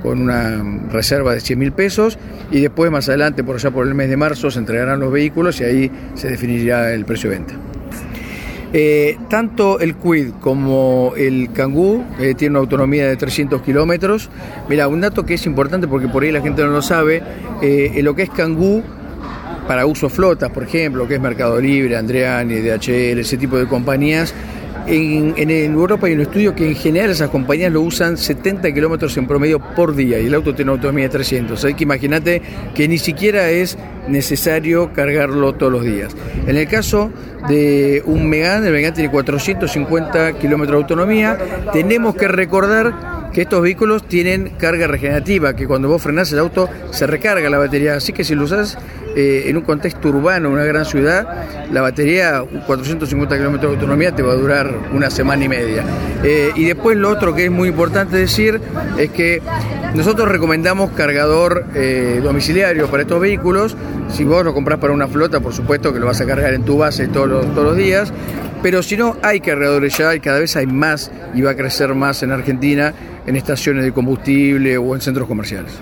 con 0.03 0.21
una 0.21 0.61
reserva 0.91 1.33
de 1.33 1.39
100 1.39 1.57
mil 1.57 1.71
pesos 1.71 2.19
y 2.51 2.59
después 2.59 2.91
más 2.91 3.07
adelante, 3.07 3.41
por 3.41 3.55
allá 3.55 3.71
por 3.71 3.87
el 3.87 3.95
mes 3.95 4.09
de 4.09 4.17
marzo, 4.17 4.51
se 4.51 4.59
entregarán 4.59 4.99
los 4.99 5.13
vehículos 5.13 5.61
y 5.61 5.63
ahí 5.63 5.91
se 6.13 6.27
definirá 6.27 6.93
el 6.93 7.05
precio 7.05 7.29
de 7.29 7.37
venta. 7.37 7.53
Eh, 8.75 9.19
tanto 9.29 9.79
el 9.79 9.93
Quid 9.95 10.31
como 10.41 11.13
el 11.15 11.51
Kangoo 11.53 12.03
eh, 12.19 12.33
tienen 12.33 12.53
una 12.53 12.61
autonomía 12.61 13.07
de 13.07 13.15
300 13.15 13.61
kilómetros. 13.61 14.31
Mira, 14.67 14.87
un 14.87 15.01
dato 15.01 15.23
que 15.27 15.35
es 15.35 15.45
importante 15.45 15.87
porque 15.87 16.07
por 16.07 16.23
ahí 16.23 16.31
la 16.31 16.41
gente 16.41 16.63
no 16.63 16.69
lo 16.69 16.81
sabe, 16.81 17.21
eh, 17.61 17.99
lo 18.01 18.15
que 18.15 18.23
es 18.23 18.31
Kangoo, 18.31 18.81
para 19.67 19.85
uso 19.85 20.09
flotas, 20.09 20.49
por 20.49 20.63
ejemplo, 20.63 21.07
que 21.07 21.15
es 21.15 21.21
Mercado 21.21 21.61
Libre, 21.61 21.95
Andreani, 21.95 22.55
DHL, 22.55 23.19
ese 23.19 23.37
tipo 23.37 23.57
de 23.57 23.67
compañías, 23.67 24.33
en, 24.87 25.49
Europa 25.49 26.07
hay 26.07 26.13
un 26.13 26.21
estudio 26.21 26.55
que 26.55 26.67
en 26.67 26.75
general 26.75 27.09
esas 27.09 27.29
compañías 27.29 27.71
lo 27.71 27.81
usan 27.81 28.17
70 28.17 28.73
kilómetros 28.73 29.15
en 29.17 29.27
promedio 29.27 29.59
por 29.59 29.95
día 29.95 30.19
y 30.19 30.27
el 30.27 30.33
auto 30.33 30.53
tiene 30.53 30.71
una 30.71 30.77
autonomía 30.77 31.05
de 31.05 31.09
300. 31.09 31.63
Hay 31.65 31.73
que 31.73 31.83
imagínate 31.83 32.41
que 32.75 32.87
ni 32.87 32.97
siquiera 32.97 33.49
es 33.49 33.77
necesario 34.07 34.91
cargarlo 34.93 35.53
todos 35.53 35.71
los 35.71 35.83
días. 35.83 36.15
En 36.47 36.57
el 36.57 36.67
caso 36.67 37.11
de 37.47 38.03
un 38.05 38.27
Megane, 38.29 38.67
el 38.67 38.73
Megane 38.73 38.95
tiene 38.95 39.11
450 39.11 40.33
kilómetros 40.33 40.77
de 40.77 40.81
autonomía. 40.83 41.37
Tenemos 41.71 42.15
que 42.15 42.27
recordar 42.27 43.22
que 43.33 43.41
estos 43.41 43.61
vehículos 43.61 44.07
tienen 44.07 44.51
carga 44.59 44.87
regenerativa, 44.87 45.55
que 45.55 45.67
cuando 45.67 45.89
vos 45.89 46.01
frenás 46.01 46.31
el 46.31 46.39
auto 46.39 46.69
se 46.91 47.07
recarga 47.07 47.49
la 47.49 47.57
batería, 47.57 47.95
así 47.95 48.13
que 48.13 48.23
si 48.23 48.35
lo 48.35 48.43
usás 48.43 48.77
eh, 49.15 49.43
en 49.47 49.57
un 49.57 49.63
contexto 49.63 50.09
urbano, 50.09 50.49
en 50.49 50.53
una 50.53 50.63
gran 50.63 50.85
ciudad, 50.85 51.27
la 51.71 51.81
batería, 51.81 52.43
450 52.65 53.35
kilómetros 53.35 53.71
de 53.71 53.77
autonomía, 53.77 54.15
te 54.15 54.21
va 54.21 54.33
a 54.33 54.35
durar 54.35 54.71
una 54.93 55.09
semana 55.09 55.43
y 55.45 55.49
media. 55.49 55.83
Eh, 56.23 56.51
y 56.55 56.65
después 56.65 56.95
lo 56.95 57.09
otro 57.09 57.33
que 57.35 57.45
es 57.45 57.51
muy 57.51 57.69
importante 57.69 58.17
decir 58.17 58.61
es 58.97 59.09
que 59.09 59.41
nosotros 59.95 60.27
recomendamos 60.27 60.91
cargador 60.91 61.65
eh, 61.75 62.21
domiciliario 62.23 62.87
para 62.87 63.03
estos 63.03 63.19
vehículos. 63.19 63.75
Si 64.09 64.23
vos 64.23 64.43
lo 64.43 64.53
compras 64.53 64.79
para 64.79 64.93
una 64.93 65.07
flota, 65.07 65.39
por 65.39 65.53
supuesto 65.53 65.93
que 65.93 65.99
lo 65.99 66.05
vas 66.05 66.21
a 66.21 66.25
cargar 66.25 66.53
en 66.53 66.63
tu 66.63 66.77
base 66.77 67.07
todos 67.07 67.29
los 67.29 67.75
días. 67.75 68.13
Pero 68.63 68.81
si 68.81 68.95
no, 68.95 69.17
hay 69.21 69.41
cargadores 69.41 69.97
ya 69.97 70.15
y 70.15 70.21
cada 70.21 70.39
vez 70.39 70.55
hay 70.55 70.65
más 70.65 71.11
y 71.35 71.41
va 71.41 71.51
a 71.51 71.55
crecer 71.55 71.93
más 71.93 72.23
en 72.23 72.31
Argentina 72.31 72.93
en 73.27 73.35
estaciones 73.35 73.83
de 73.83 73.91
combustible 73.91 74.77
o 74.77 74.95
en 74.95 75.01
centros 75.01 75.27
comerciales. 75.27 75.73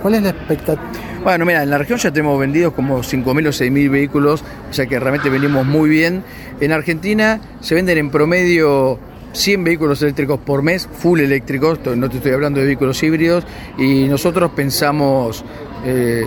¿Cuál 0.00 0.14
es 0.14 0.22
la 0.22 0.30
expectativa? 0.30 0.88
Bueno, 1.24 1.44
mira, 1.44 1.64
en 1.64 1.70
la 1.70 1.78
región 1.78 1.98
ya 1.98 2.12
tenemos 2.12 2.38
vendidos 2.38 2.72
como 2.74 3.00
5.000 3.00 3.26
o 3.26 3.32
6.000 3.32 3.90
vehículos, 3.90 4.44
o 4.70 4.72
sea 4.72 4.86
que 4.86 5.00
realmente 5.00 5.28
venimos 5.28 5.66
muy 5.66 5.90
bien. 5.90 6.22
En 6.60 6.70
Argentina 6.70 7.40
se 7.60 7.74
venden 7.74 7.98
en 7.98 8.10
promedio 8.10 9.00
100 9.32 9.64
vehículos 9.64 10.00
eléctricos 10.02 10.38
por 10.38 10.62
mes, 10.62 10.88
full 10.90 11.18
eléctricos, 11.18 11.80
no 11.96 12.08
te 12.08 12.18
estoy 12.18 12.32
hablando 12.32 12.60
de 12.60 12.66
vehículos 12.66 13.02
híbridos, 13.02 13.44
y 13.76 14.04
nosotros 14.04 14.52
pensamos 14.54 15.44
eh, 15.84 16.24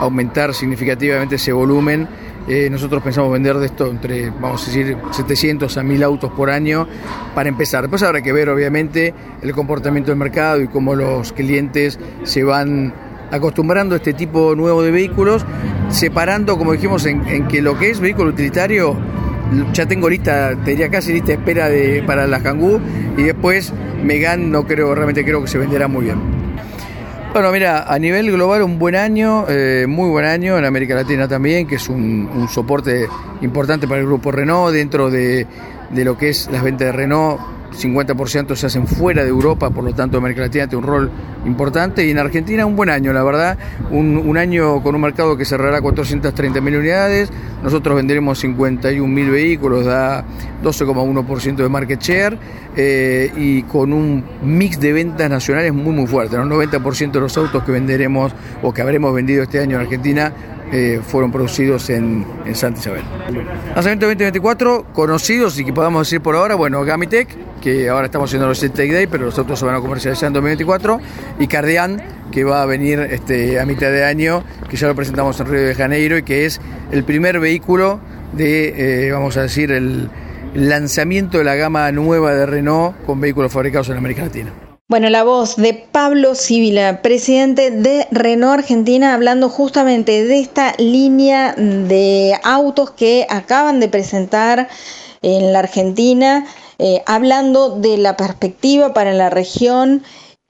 aumentar 0.00 0.54
significativamente 0.54 1.36
ese 1.36 1.52
volumen. 1.52 2.08
Eh, 2.48 2.68
nosotros 2.70 3.02
pensamos 3.02 3.32
vender 3.32 3.56
de 3.56 3.66
esto 3.66 3.90
entre, 3.90 4.30
vamos 4.30 4.62
a 4.62 4.66
decir, 4.66 4.96
700 5.10 5.76
a 5.76 5.82
1000 5.82 6.02
autos 6.04 6.32
por 6.32 6.50
año 6.50 6.86
para 7.34 7.48
empezar. 7.48 7.82
Después 7.82 8.02
habrá 8.02 8.22
que 8.22 8.32
ver, 8.32 8.48
obviamente, 8.48 9.12
el 9.42 9.52
comportamiento 9.52 10.10
del 10.10 10.18
mercado 10.18 10.62
y 10.62 10.68
cómo 10.68 10.94
los 10.94 11.32
clientes 11.32 11.98
se 12.22 12.44
van 12.44 12.94
acostumbrando 13.30 13.94
a 13.94 13.98
este 13.98 14.12
tipo 14.12 14.54
nuevo 14.54 14.82
de 14.82 14.92
vehículos, 14.92 15.44
separando, 15.88 16.56
como 16.56 16.72
dijimos, 16.72 17.04
en, 17.06 17.48
que 17.48 17.60
lo 17.62 17.76
que 17.78 17.90
es 17.90 18.00
vehículo 18.00 18.30
utilitario 18.30 18.96
ya 19.72 19.86
tengo 19.86 20.08
lista, 20.08 20.56
te 20.64 20.72
diría 20.72 20.88
casi 20.88 21.12
lista 21.12 21.32
espera 21.32 21.68
de, 21.68 22.02
para 22.04 22.26
la 22.26 22.40
Kangoo 22.40 22.80
y 23.16 23.22
después 23.22 23.72
Megan 24.02 24.50
no 24.50 24.66
creo, 24.66 24.94
realmente 24.94 25.24
creo 25.24 25.40
que 25.42 25.48
se 25.48 25.58
venderá 25.58 25.88
muy 25.88 26.04
bien. 26.06 26.35
Bueno, 27.36 27.52
mira, 27.52 27.82
a 27.82 27.98
nivel 27.98 28.32
global 28.32 28.62
un 28.62 28.78
buen 28.78 28.96
año, 28.96 29.44
eh, 29.46 29.84
muy 29.86 30.08
buen 30.08 30.24
año 30.24 30.56
en 30.56 30.64
América 30.64 30.94
Latina 30.94 31.28
también, 31.28 31.66
que 31.66 31.74
es 31.74 31.86
un, 31.90 32.30
un, 32.34 32.48
soporte 32.48 33.10
importante 33.42 33.86
para 33.86 34.00
el 34.00 34.06
grupo 34.06 34.32
Renault 34.32 34.72
dentro 34.72 35.10
de, 35.10 35.46
de 35.90 36.04
lo 36.06 36.16
que 36.16 36.30
es 36.30 36.48
las 36.50 36.62
ventas 36.62 36.86
de 36.86 36.92
Renault 36.92 37.38
50% 37.72 38.54
se 38.54 38.66
hacen 38.66 38.86
fuera 38.86 39.22
de 39.22 39.28
Europa, 39.28 39.70
por 39.70 39.84
lo 39.84 39.94
tanto 39.94 40.18
América 40.18 40.42
Latina 40.42 40.66
tiene 40.66 40.84
un 40.84 40.90
rol 40.90 41.10
importante. 41.44 42.06
Y 42.06 42.10
en 42.10 42.18
Argentina 42.18 42.66
un 42.66 42.76
buen 42.76 42.90
año, 42.90 43.12
la 43.12 43.22
verdad, 43.22 43.58
un, 43.90 44.36
año 44.36 44.82
con 44.82 44.94
un 44.94 45.00
mercado 45.00 45.36
que 45.36 45.44
cerrará 45.44 45.80
430.000 45.80 46.78
unidades, 46.78 47.30
nosotros 47.62 47.96
venderemos 47.96 48.42
51.000 48.42 49.30
vehículos, 49.30 49.84
da 49.84 50.24
12,1% 50.62 51.56
de 51.56 51.68
market 51.68 52.00
share 52.00 52.38
eh, 52.76 53.32
y 53.36 53.62
con 53.62 53.92
un 53.92 54.24
mix 54.42 54.78
de 54.80 54.92
ventas 54.92 55.30
nacionales 55.30 55.72
muy 55.72 55.94
muy 55.94 56.06
fuerte, 56.06 56.36
el 56.36 56.42
90% 56.42 57.12
de 57.12 57.20
los 57.20 57.36
autos 57.36 57.62
que 57.62 57.72
venderemos 57.72 58.32
o 58.62 58.72
que 58.72 58.82
habremos 58.82 59.14
vendido 59.14 59.42
este 59.42 59.60
año 59.60 59.76
en 59.76 59.82
Argentina 59.82 60.32
eh, 60.72 61.00
fueron 61.06 61.30
producidos 61.30 61.90
en, 61.90 62.26
en, 62.44 62.54
Santa 62.54 62.80
Isabel. 62.80 63.02
Lanzamiento 63.74 64.06
2024, 64.06 64.86
conocidos 64.92 65.58
y 65.58 65.64
que 65.64 65.72
podamos 65.72 66.06
decir 66.06 66.20
por 66.20 66.34
ahora, 66.34 66.54
bueno, 66.56 66.84
Gamitech, 66.84 67.28
que 67.60 67.88
ahora 67.88 68.06
estamos 68.06 68.30
haciendo 68.30 68.48
los 68.48 68.60
Tech 68.60 68.90
Day, 68.90 69.06
pero 69.06 69.26
los 69.26 69.38
autos 69.38 69.58
se 69.58 69.64
van 69.64 69.76
a 69.76 69.80
comercializar 69.80 70.26
en 70.28 70.32
2024, 70.32 71.00
y 71.38 71.46
Cardian, 71.46 72.02
que 72.32 72.44
va 72.44 72.62
a 72.62 72.66
venir 72.66 72.98
este, 73.00 73.60
a 73.60 73.66
mitad 73.66 73.90
de 73.90 74.04
año, 74.04 74.42
que 74.68 74.76
ya 74.76 74.88
lo 74.88 74.94
presentamos 74.94 75.38
en 75.40 75.46
Río 75.46 75.62
de 75.62 75.74
Janeiro 75.74 76.18
y 76.18 76.22
que 76.22 76.46
es 76.46 76.60
el 76.90 77.04
primer 77.04 77.38
vehículo 77.38 78.00
de, 78.32 79.06
eh, 79.06 79.12
vamos 79.12 79.36
a 79.36 79.42
decir, 79.42 79.70
el 79.70 80.10
lanzamiento 80.54 81.38
de 81.38 81.44
la 81.44 81.54
gama 81.54 81.90
nueva 81.92 82.34
de 82.34 82.46
Renault 82.46 83.04
con 83.04 83.20
vehículos 83.20 83.52
fabricados 83.52 83.88
en 83.90 83.98
América 83.98 84.22
Latina. 84.22 84.65
Bueno, 84.88 85.10
la 85.10 85.24
voz 85.24 85.56
de 85.56 85.74
Pablo 85.74 86.36
Civila, 86.36 87.02
presidente 87.02 87.72
de 87.72 88.06
Renault 88.12 88.60
Argentina, 88.60 89.14
hablando 89.14 89.48
justamente 89.48 90.24
de 90.24 90.38
esta 90.38 90.74
línea 90.78 91.54
de 91.56 92.38
autos 92.44 92.92
que 92.92 93.26
acaban 93.28 93.80
de 93.80 93.88
presentar 93.88 94.68
en 95.22 95.52
la 95.52 95.58
Argentina, 95.58 96.46
eh, 96.78 97.02
hablando 97.04 97.70
de 97.70 97.98
la 97.98 98.16
perspectiva 98.16 98.94
para 98.94 99.12
la 99.12 99.28
región 99.28 100.04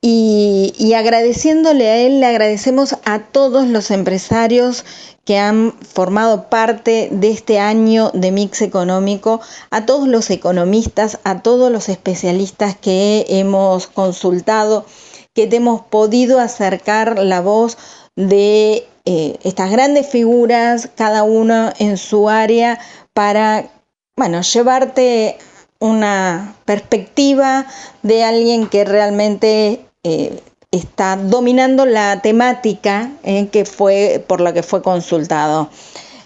y, 0.09 0.93
agradeciéndole 0.95 1.89
a 1.89 1.97
él, 1.97 2.21
le 2.21 2.27
agradecemos 2.27 2.97
a 3.05 3.19
todos 3.19 3.67
los 3.67 3.91
empresarios 3.91 4.85
que 5.25 5.37
han 5.37 5.73
formado 5.83 6.49
parte 6.49 7.09
de 7.11 7.33
este 7.33 7.59
año 7.59 8.13
de 8.15 8.31
mix 8.31 8.63
económico, 8.63 9.41
a 9.71 9.85
todos 9.85 10.07
los 10.07 10.31
economistas, 10.31 11.19
a 11.25 11.43
todos 11.43 11.73
los 11.73 11.89
especialistas 11.89 12.77
que 12.77 13.27
hemos 13.29 13.89
consultado, 13.89 14.87
que 15.35 15.49
te 15.49 15.57
hemos 15.57 15.81
podido 15.83 16.39
acercar 16.39 17.19
la 17.19 17.41
voz 17.41 17.77
de 18.15 18.87
eh, 19.07 19.39
estas 19.43 19.73
grandes 19.73 20.07
figuras, 20.07 20.89
cada 20.95 21.25
uno 21.25 21.73
en 21.81 21.97
su 21.97 22.29
área, 22.29 22.79
para, 23.13 23.71
bueno, 24.17 24.43
llevarte 24.43 25.37
una 25.81 26.55
perspectiva 26.65 27.67
de 28.03 28.23
alguien 28.23 28.69
que 28.69 28.85
realmente 28.85 29.86
eh, 30.09 30.41
está 30.71 31.17
dominando 31.17 31.85
la 31.85 32.21
temática 32.23 33.11
eh, 33.25 33.49
que 33.49 33.65
fue 33.65 34.25
por 34.25 34.41
la 34.41 34.53
que 34.53 34.63
fue 34.63 34.81
consultado. 34.81 35.69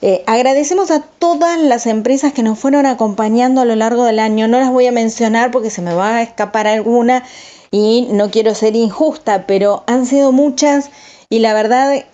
Eh, 0.03 0.23
agradecemos 0.27 0.91
a 0.91 1.01
todas 1.01 1.59
las 1.59 1.87
empresas 1.87 2.35
que 2.35 2.43
nos 2.43 2.59
fueron 2.59 2.85
acompañando 2.85 3.63
a 3.63 3.65
lo 3.65 3.77
largo 3.77 4.05
del 4.05 4.19
año. 4.19 4.49
No 4.49 4.61
las 4.61 4.71
voy 4.71 4.87
a 4.87 4.93
mencionar 4.93 5.51
porque 5.51 5.71
se 5.71 5.81
me 5.81 5.95
va 5.95 6.17
a 6.17 6.23
escapar 6.23 6.67
alguna 6.67 7.25
y 7.71 8.07
no 8.11 8.31
quiero 8.31 8.55
ser 8.55 8.77
injusta, 8.77 9.47
pero 9.47 9.83
han 9.87 10.05
sido 10.05 10.31
muchas 10.31 10.91
y 11.31 11.39
la 11.39 11.55
verdad 11.55 12.05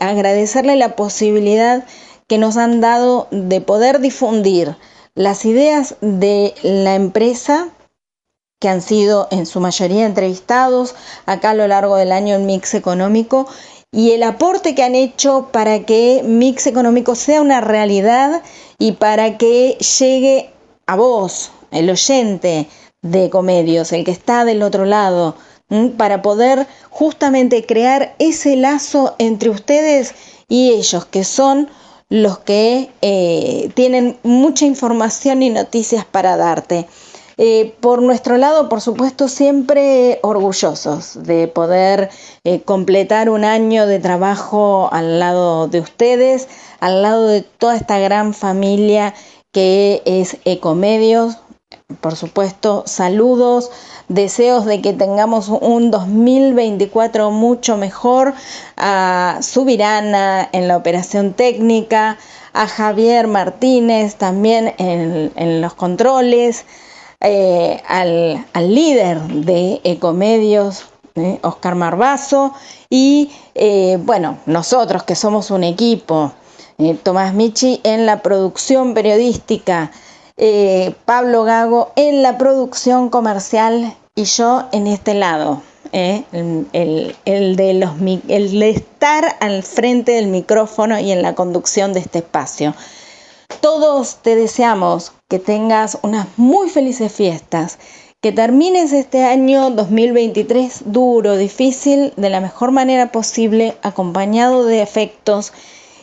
agradecerle 0.00 0.76
la 0.76 0.96
posibilidad 0.96 1.86
que 2.26 2.36
nos 2.36 2.58
han 2.58 2.82
dado 2.82 3.28
de 3.30 3.62
poder 3.62 4.00
difundir 4.00 4.76
las 5.14 5.46
ideas 5.46 5.96
de 6.02 6.52
la 6.62 6.96
empresa 6.96 7.70
que 8.64 8.70
han 8.70 8.80
sido 8.80 9.28
en 9.30 9.44
su 9.44 9.60
mayoría 9.60 10.06
entrevistados 10.06 10.94
acá 11.26 11.50
a 11.50 11.54
lo 11.54 11.68
largo 11.68 11.96
del 11.96 12.12
año 12.12 12.34
en 12.34 12.46
Mix 12.46 12.72
Económico 12.72 13.46
y 13.92 14.12
el 14.12 14.22
aporte 14.22 14.74
que 14.74 14.82
han 14.82 14.94
hecho 14.94 15.50
para 15.52 15.80
que 15.80 16.22
Mix 16.24 16.66
Económico 16.66 17.14
sea 17.14 17.42
una 17.42 17.60
realidad 17.60 18.40
y 18.78 18.92
para 18.92 19.36
que 19.36 19.76
llegue 19.98 20.48
a 20.86 20.96
vos, 20.96 21.50
el 21.72 21.90
oyente 21.90 22.66
de 23.02 23.28
Comedios, 23.28 23.92
el 23.92 24.02
que 24.02 24.12
está 24.12 24.46
del 24.46 24.62
otro 24.62 24.86
lado 24.86 25.36
para 25.98 26.22
poder 26.22 26.66
justamente 26.88 27.66
crear 27.66 28.14
ese 28.18 28.56
lazo 28.56 29.14
entre 29.18 29.50
ustedes 29.50 30.14
y 30.48 30.70
ellos, 30.70 31.04
que 31.04 31.24
son 31.24 31.68
los 32.08 32.38
que 32.38 32.88
eh, 33.02 33.70
tienen 33.74 34.16
mucha 34.22 34.64
información 34.64 35.42
y 35.42 35.50
noticias 35.50 36.06
para 36.06 36.38
darte. 36.38 36.86
Eh, 37.36 37.74
por 37.80 38.00
nuestro 38.00 38.36
lado, 38.36 38.68
por 38.68 38.80
supuesto, 38.80 39.28
siempre 39.28 40.20
orgullosos 40.22 41.24
de 41.24 41.48
poder 41.48 42.10
eh, 42.44 42.62
completar 42.62 43.28
un 43.28 43.44
año 43.44 43.86
de 43.86 43.98
trabajo 43.98 44.88
al 44.92 45.18
lado 45.18 45.66
de 45.66 45.80
ustedes, 45.80 46.48
al 46.78 47.02
lado 47.02 47.26
de 47.26 47.42
toda 47.42 47.76
esta 47.76 47.98
gran 47.98 48.34
familia 48.34 49.14
que 49.52 50.02
es 50.04 50.36
Ecomedios. 50.44 51.38
Por 52.00 52.14
supuesto, 52.14 52.84
saludos, 52.86 53.70
deseos 54.08 54.64
de 54.64 54.80
que 54.80 54.92
tengamos 54.92 55.48
un 55.48 55.90
2024 55.90 57.32
mucho 57.32 57.76
mejor, 57.76 58.34
a 58.76 59.38
Subirana 59.42 60.48
en 60.52 60.68
la 60.68 60.76
operación 60.76 61.32
técnica, 61.32 62.16
a 62.52 62.68
Javier 62.68 63.26
Martínez 63.26 64.14
también 64.14 64.74
en, 64.78 65.32
en 65.34 65.60
los 65.60 65.74
controles, 65.74 66.64
eh, 67.24 67.82
al, 67.88 68.46
al, 68.52 68.74
líder 68.74 69.20
de 69.22 69.80
Ecomedios, 69.82 70.84
eh, 71.16 71.38
Oscar 71.42 71.74
Marbazo, 71.74 72.52
y 72.90 73.30
eh, 73.54 73.98
bueno, 74.02 74.38
nosotros 74.46 75.04
que 75.04 75.14
somos 75.14 75.50
un 75.50 75.64
equipo, 75.64 76.32
eh, 76.78 76.98
Tomás 77.02 77.34
Michi 77.34 77.80
en 77.84 78.04
la 78.04 78.20
producción 78.20 78.94
periodística, 78.94 79.90
Pablo 81.04 81.44
Gago 81.44 81.92
en 81.94 82.22
la 82.22 82.36
producción 82.36 83.08
comercial 83.08 83.94
y 84.16 84.24
yo 84.24 84.64
en 84.72 84.88
este 84.88 85.14
lado. 85.14 85.62
El, 85.92 86.66
el, 87.24 87.54
de 87.54 87.74
los, 87.74 87.92
el 88.26 88.58
de 88.58 88.70
estar 88.70 89.36
al 89.38 89.62
frente 89.62 90.10
del 90.10 90.26
micrófono 90.26 90.98
y 90.98 91.12
en 91.12 91.22
la 91.22 91.36
conducción 91.36 91.92
de 91.92 92.00
este 92.00 92.18
espacio. 92.18 92.74
Todos 93.60 94.16
te 94.16 94.34
deseamos 94.34 95.12
que 95.28 95.38
tengas 95.38 95.98
unas 96.02 96.26
muy 96.36 96.68
felices 96.68 97.12
fiestas, 97.12 97.78
que 98.20 98.32
termines 98.32 98.92
este 98.92 99.24
año 99.24 99.70
2023 99.70 100.84
duro, 100.86 101.36
difícil, 101.36 102.12
de 102.16 102.30
la 102.30 102.40
mejor 102.40 102.70
manera 102.70 103.12
posible, 103.12 103.76
acompañado 103.82 104.64
de 104.64 104.82
efectos, 104.82 105.52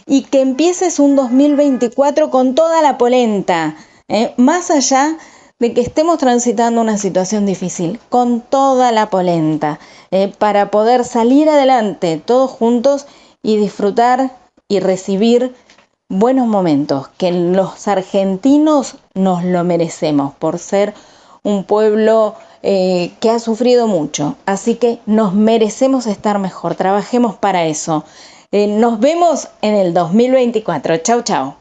y 0.06 0.24
que 0.24 0.42
empieces 0.42 1.00
un 1.00 1.16
2024 1.16 2.30
con 2.30 2.56
toda 2.56 2.82
la 2.82 2.98
polenta, 2.98 3.76
¿eh? 4.08 4.34
más 4.38 4.70
allá 4.72 5.18
de 5.60 5.74
que 5.74 5.82
estemos 5.82 6.18
transitando 6.18 6.82
una 6.82 6.98
situación 6.98 7.46
difícil, 7.46 8.00
con 8.10 8.42
toda 8.42 8.92
la 8.92 9.10
polenta, 9.10 9.80
¿eh? 10.10 10.34
para 10.38 10.72
poder 10.72 11.06
salir 11.06 11.50
adelante 11.50 12.22
todos 12.24 12.52
juntos 12.52 13.06
y 13.44 13.58
disfrutar 13.58 14.32
y 14.68 14.80
recibir 14.80 15.54
buenos 16.12 16.48
momentos, 16.48 17.08
que 17.18 17.32
los 17.32 17.88
argentinos 17.88 18.98
nos 19.14 19.44
lo 19.44 19.64
merecemos 19.64 20.34
por 20.36 20.60
ser 20.60 20.94
un 21.42 21.64
pueblo 21.64 22.36
eh, 22.64 23.14
que 23.20 23.30
ha 23.30 23.40
sufrido 23.40 23.88
mucho. 23.88 24.36
Así 24.46 24.76
que 24.76 25.00
nos 25.06 25.34
merecemos 25.34 26.08
estar 26.08 26.38
mejor. 26.38 26.76
Trabajemos 26.76 27.36
para 27.36 27.66
eso. 27.66 28.04
Eh, 28.52 28.68
nos 28.68 29.00
vemos 29.00 29.48
en 29.62 29.74
el 29.76 29.94
2024. 29.94 30.98
Chau, 30.98 31.22
chau. 31.24 31.61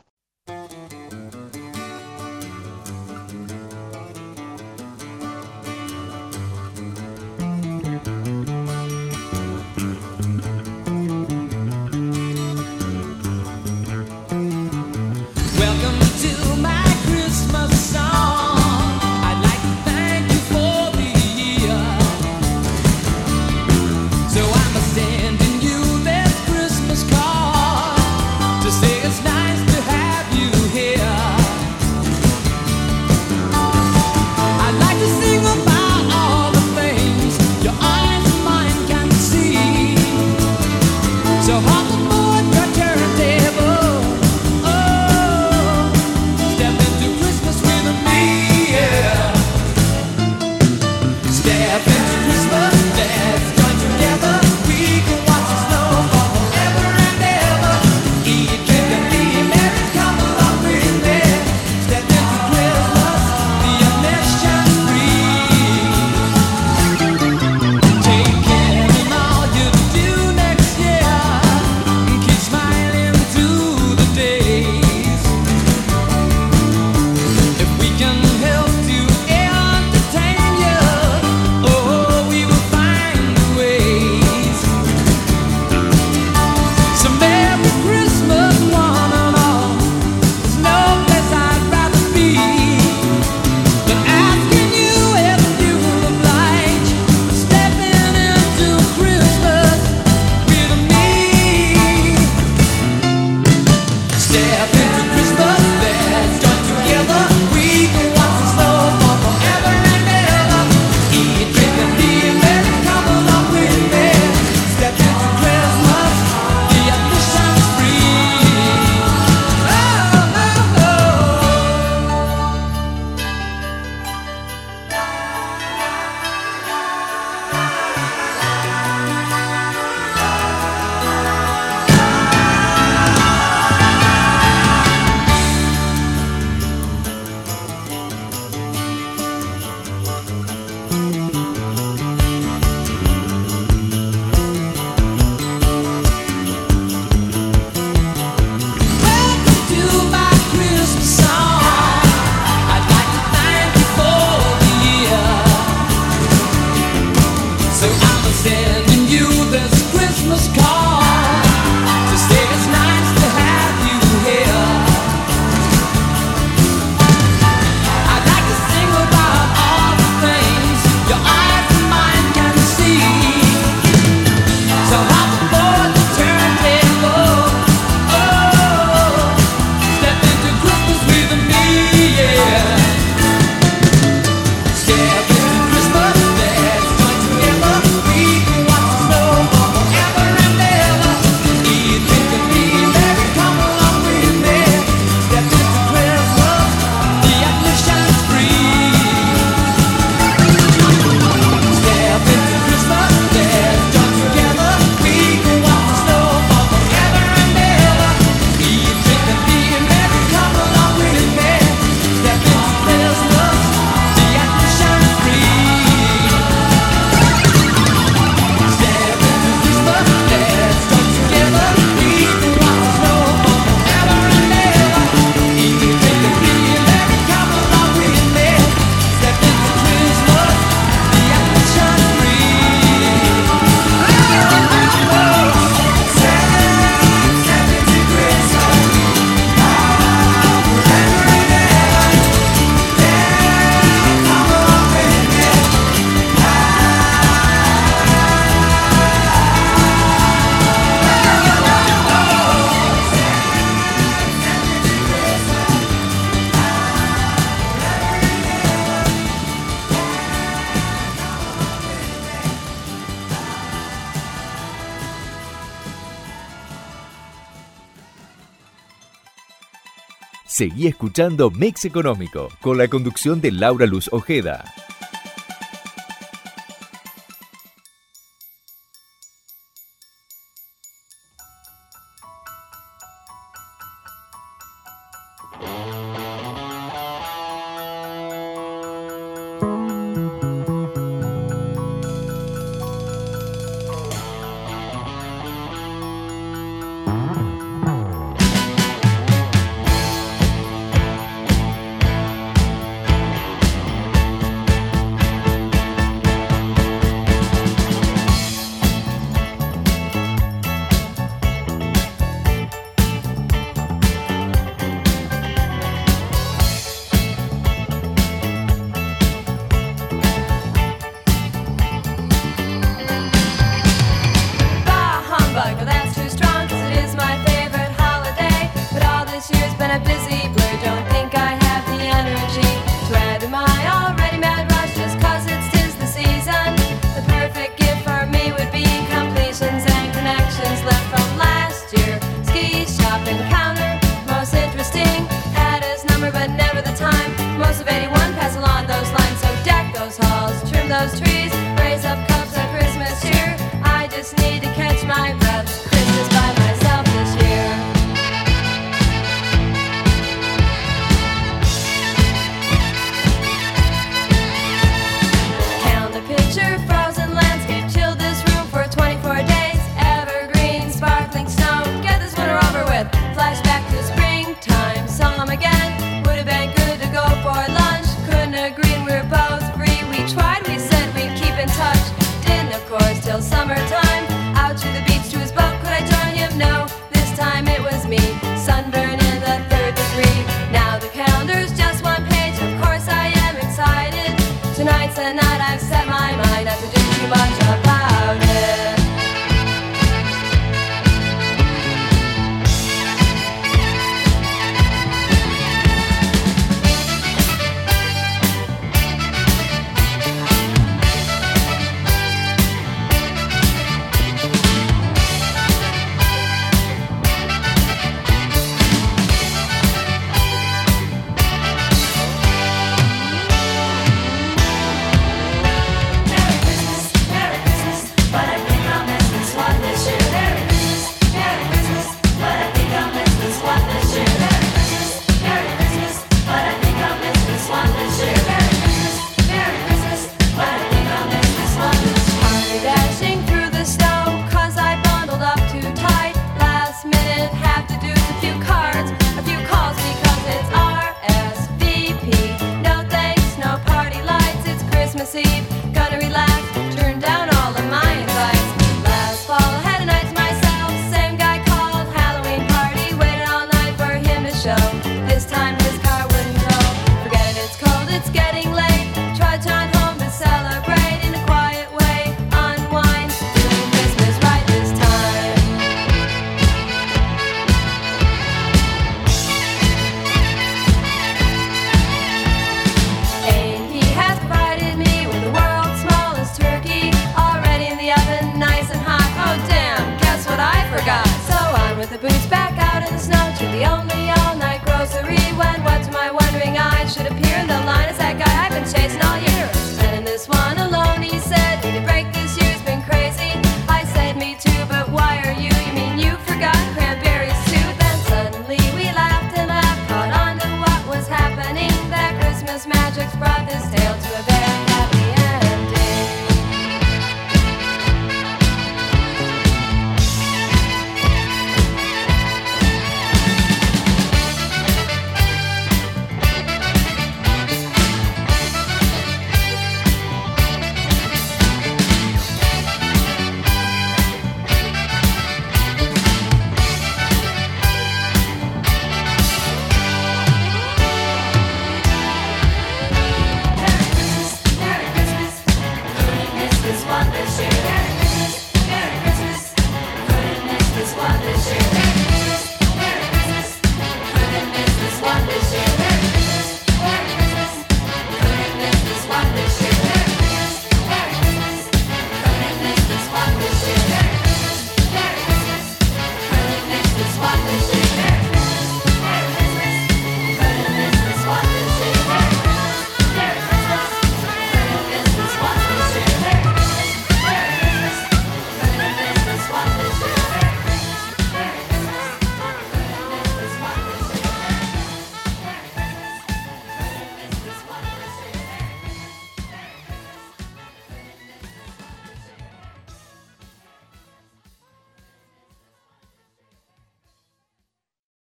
Seguí 270.60 270.88
escuchando 270.88 271.50
Mix 271.50 271.86
Económico 271.86 272.50
con 272.60 272.76
la 272.76 272.86
conducción 272.86 273.40
de 273.40 273.50
Laura 273.50 273.86
Luz 273.86 274.10
Ojeda. 274.12 274.62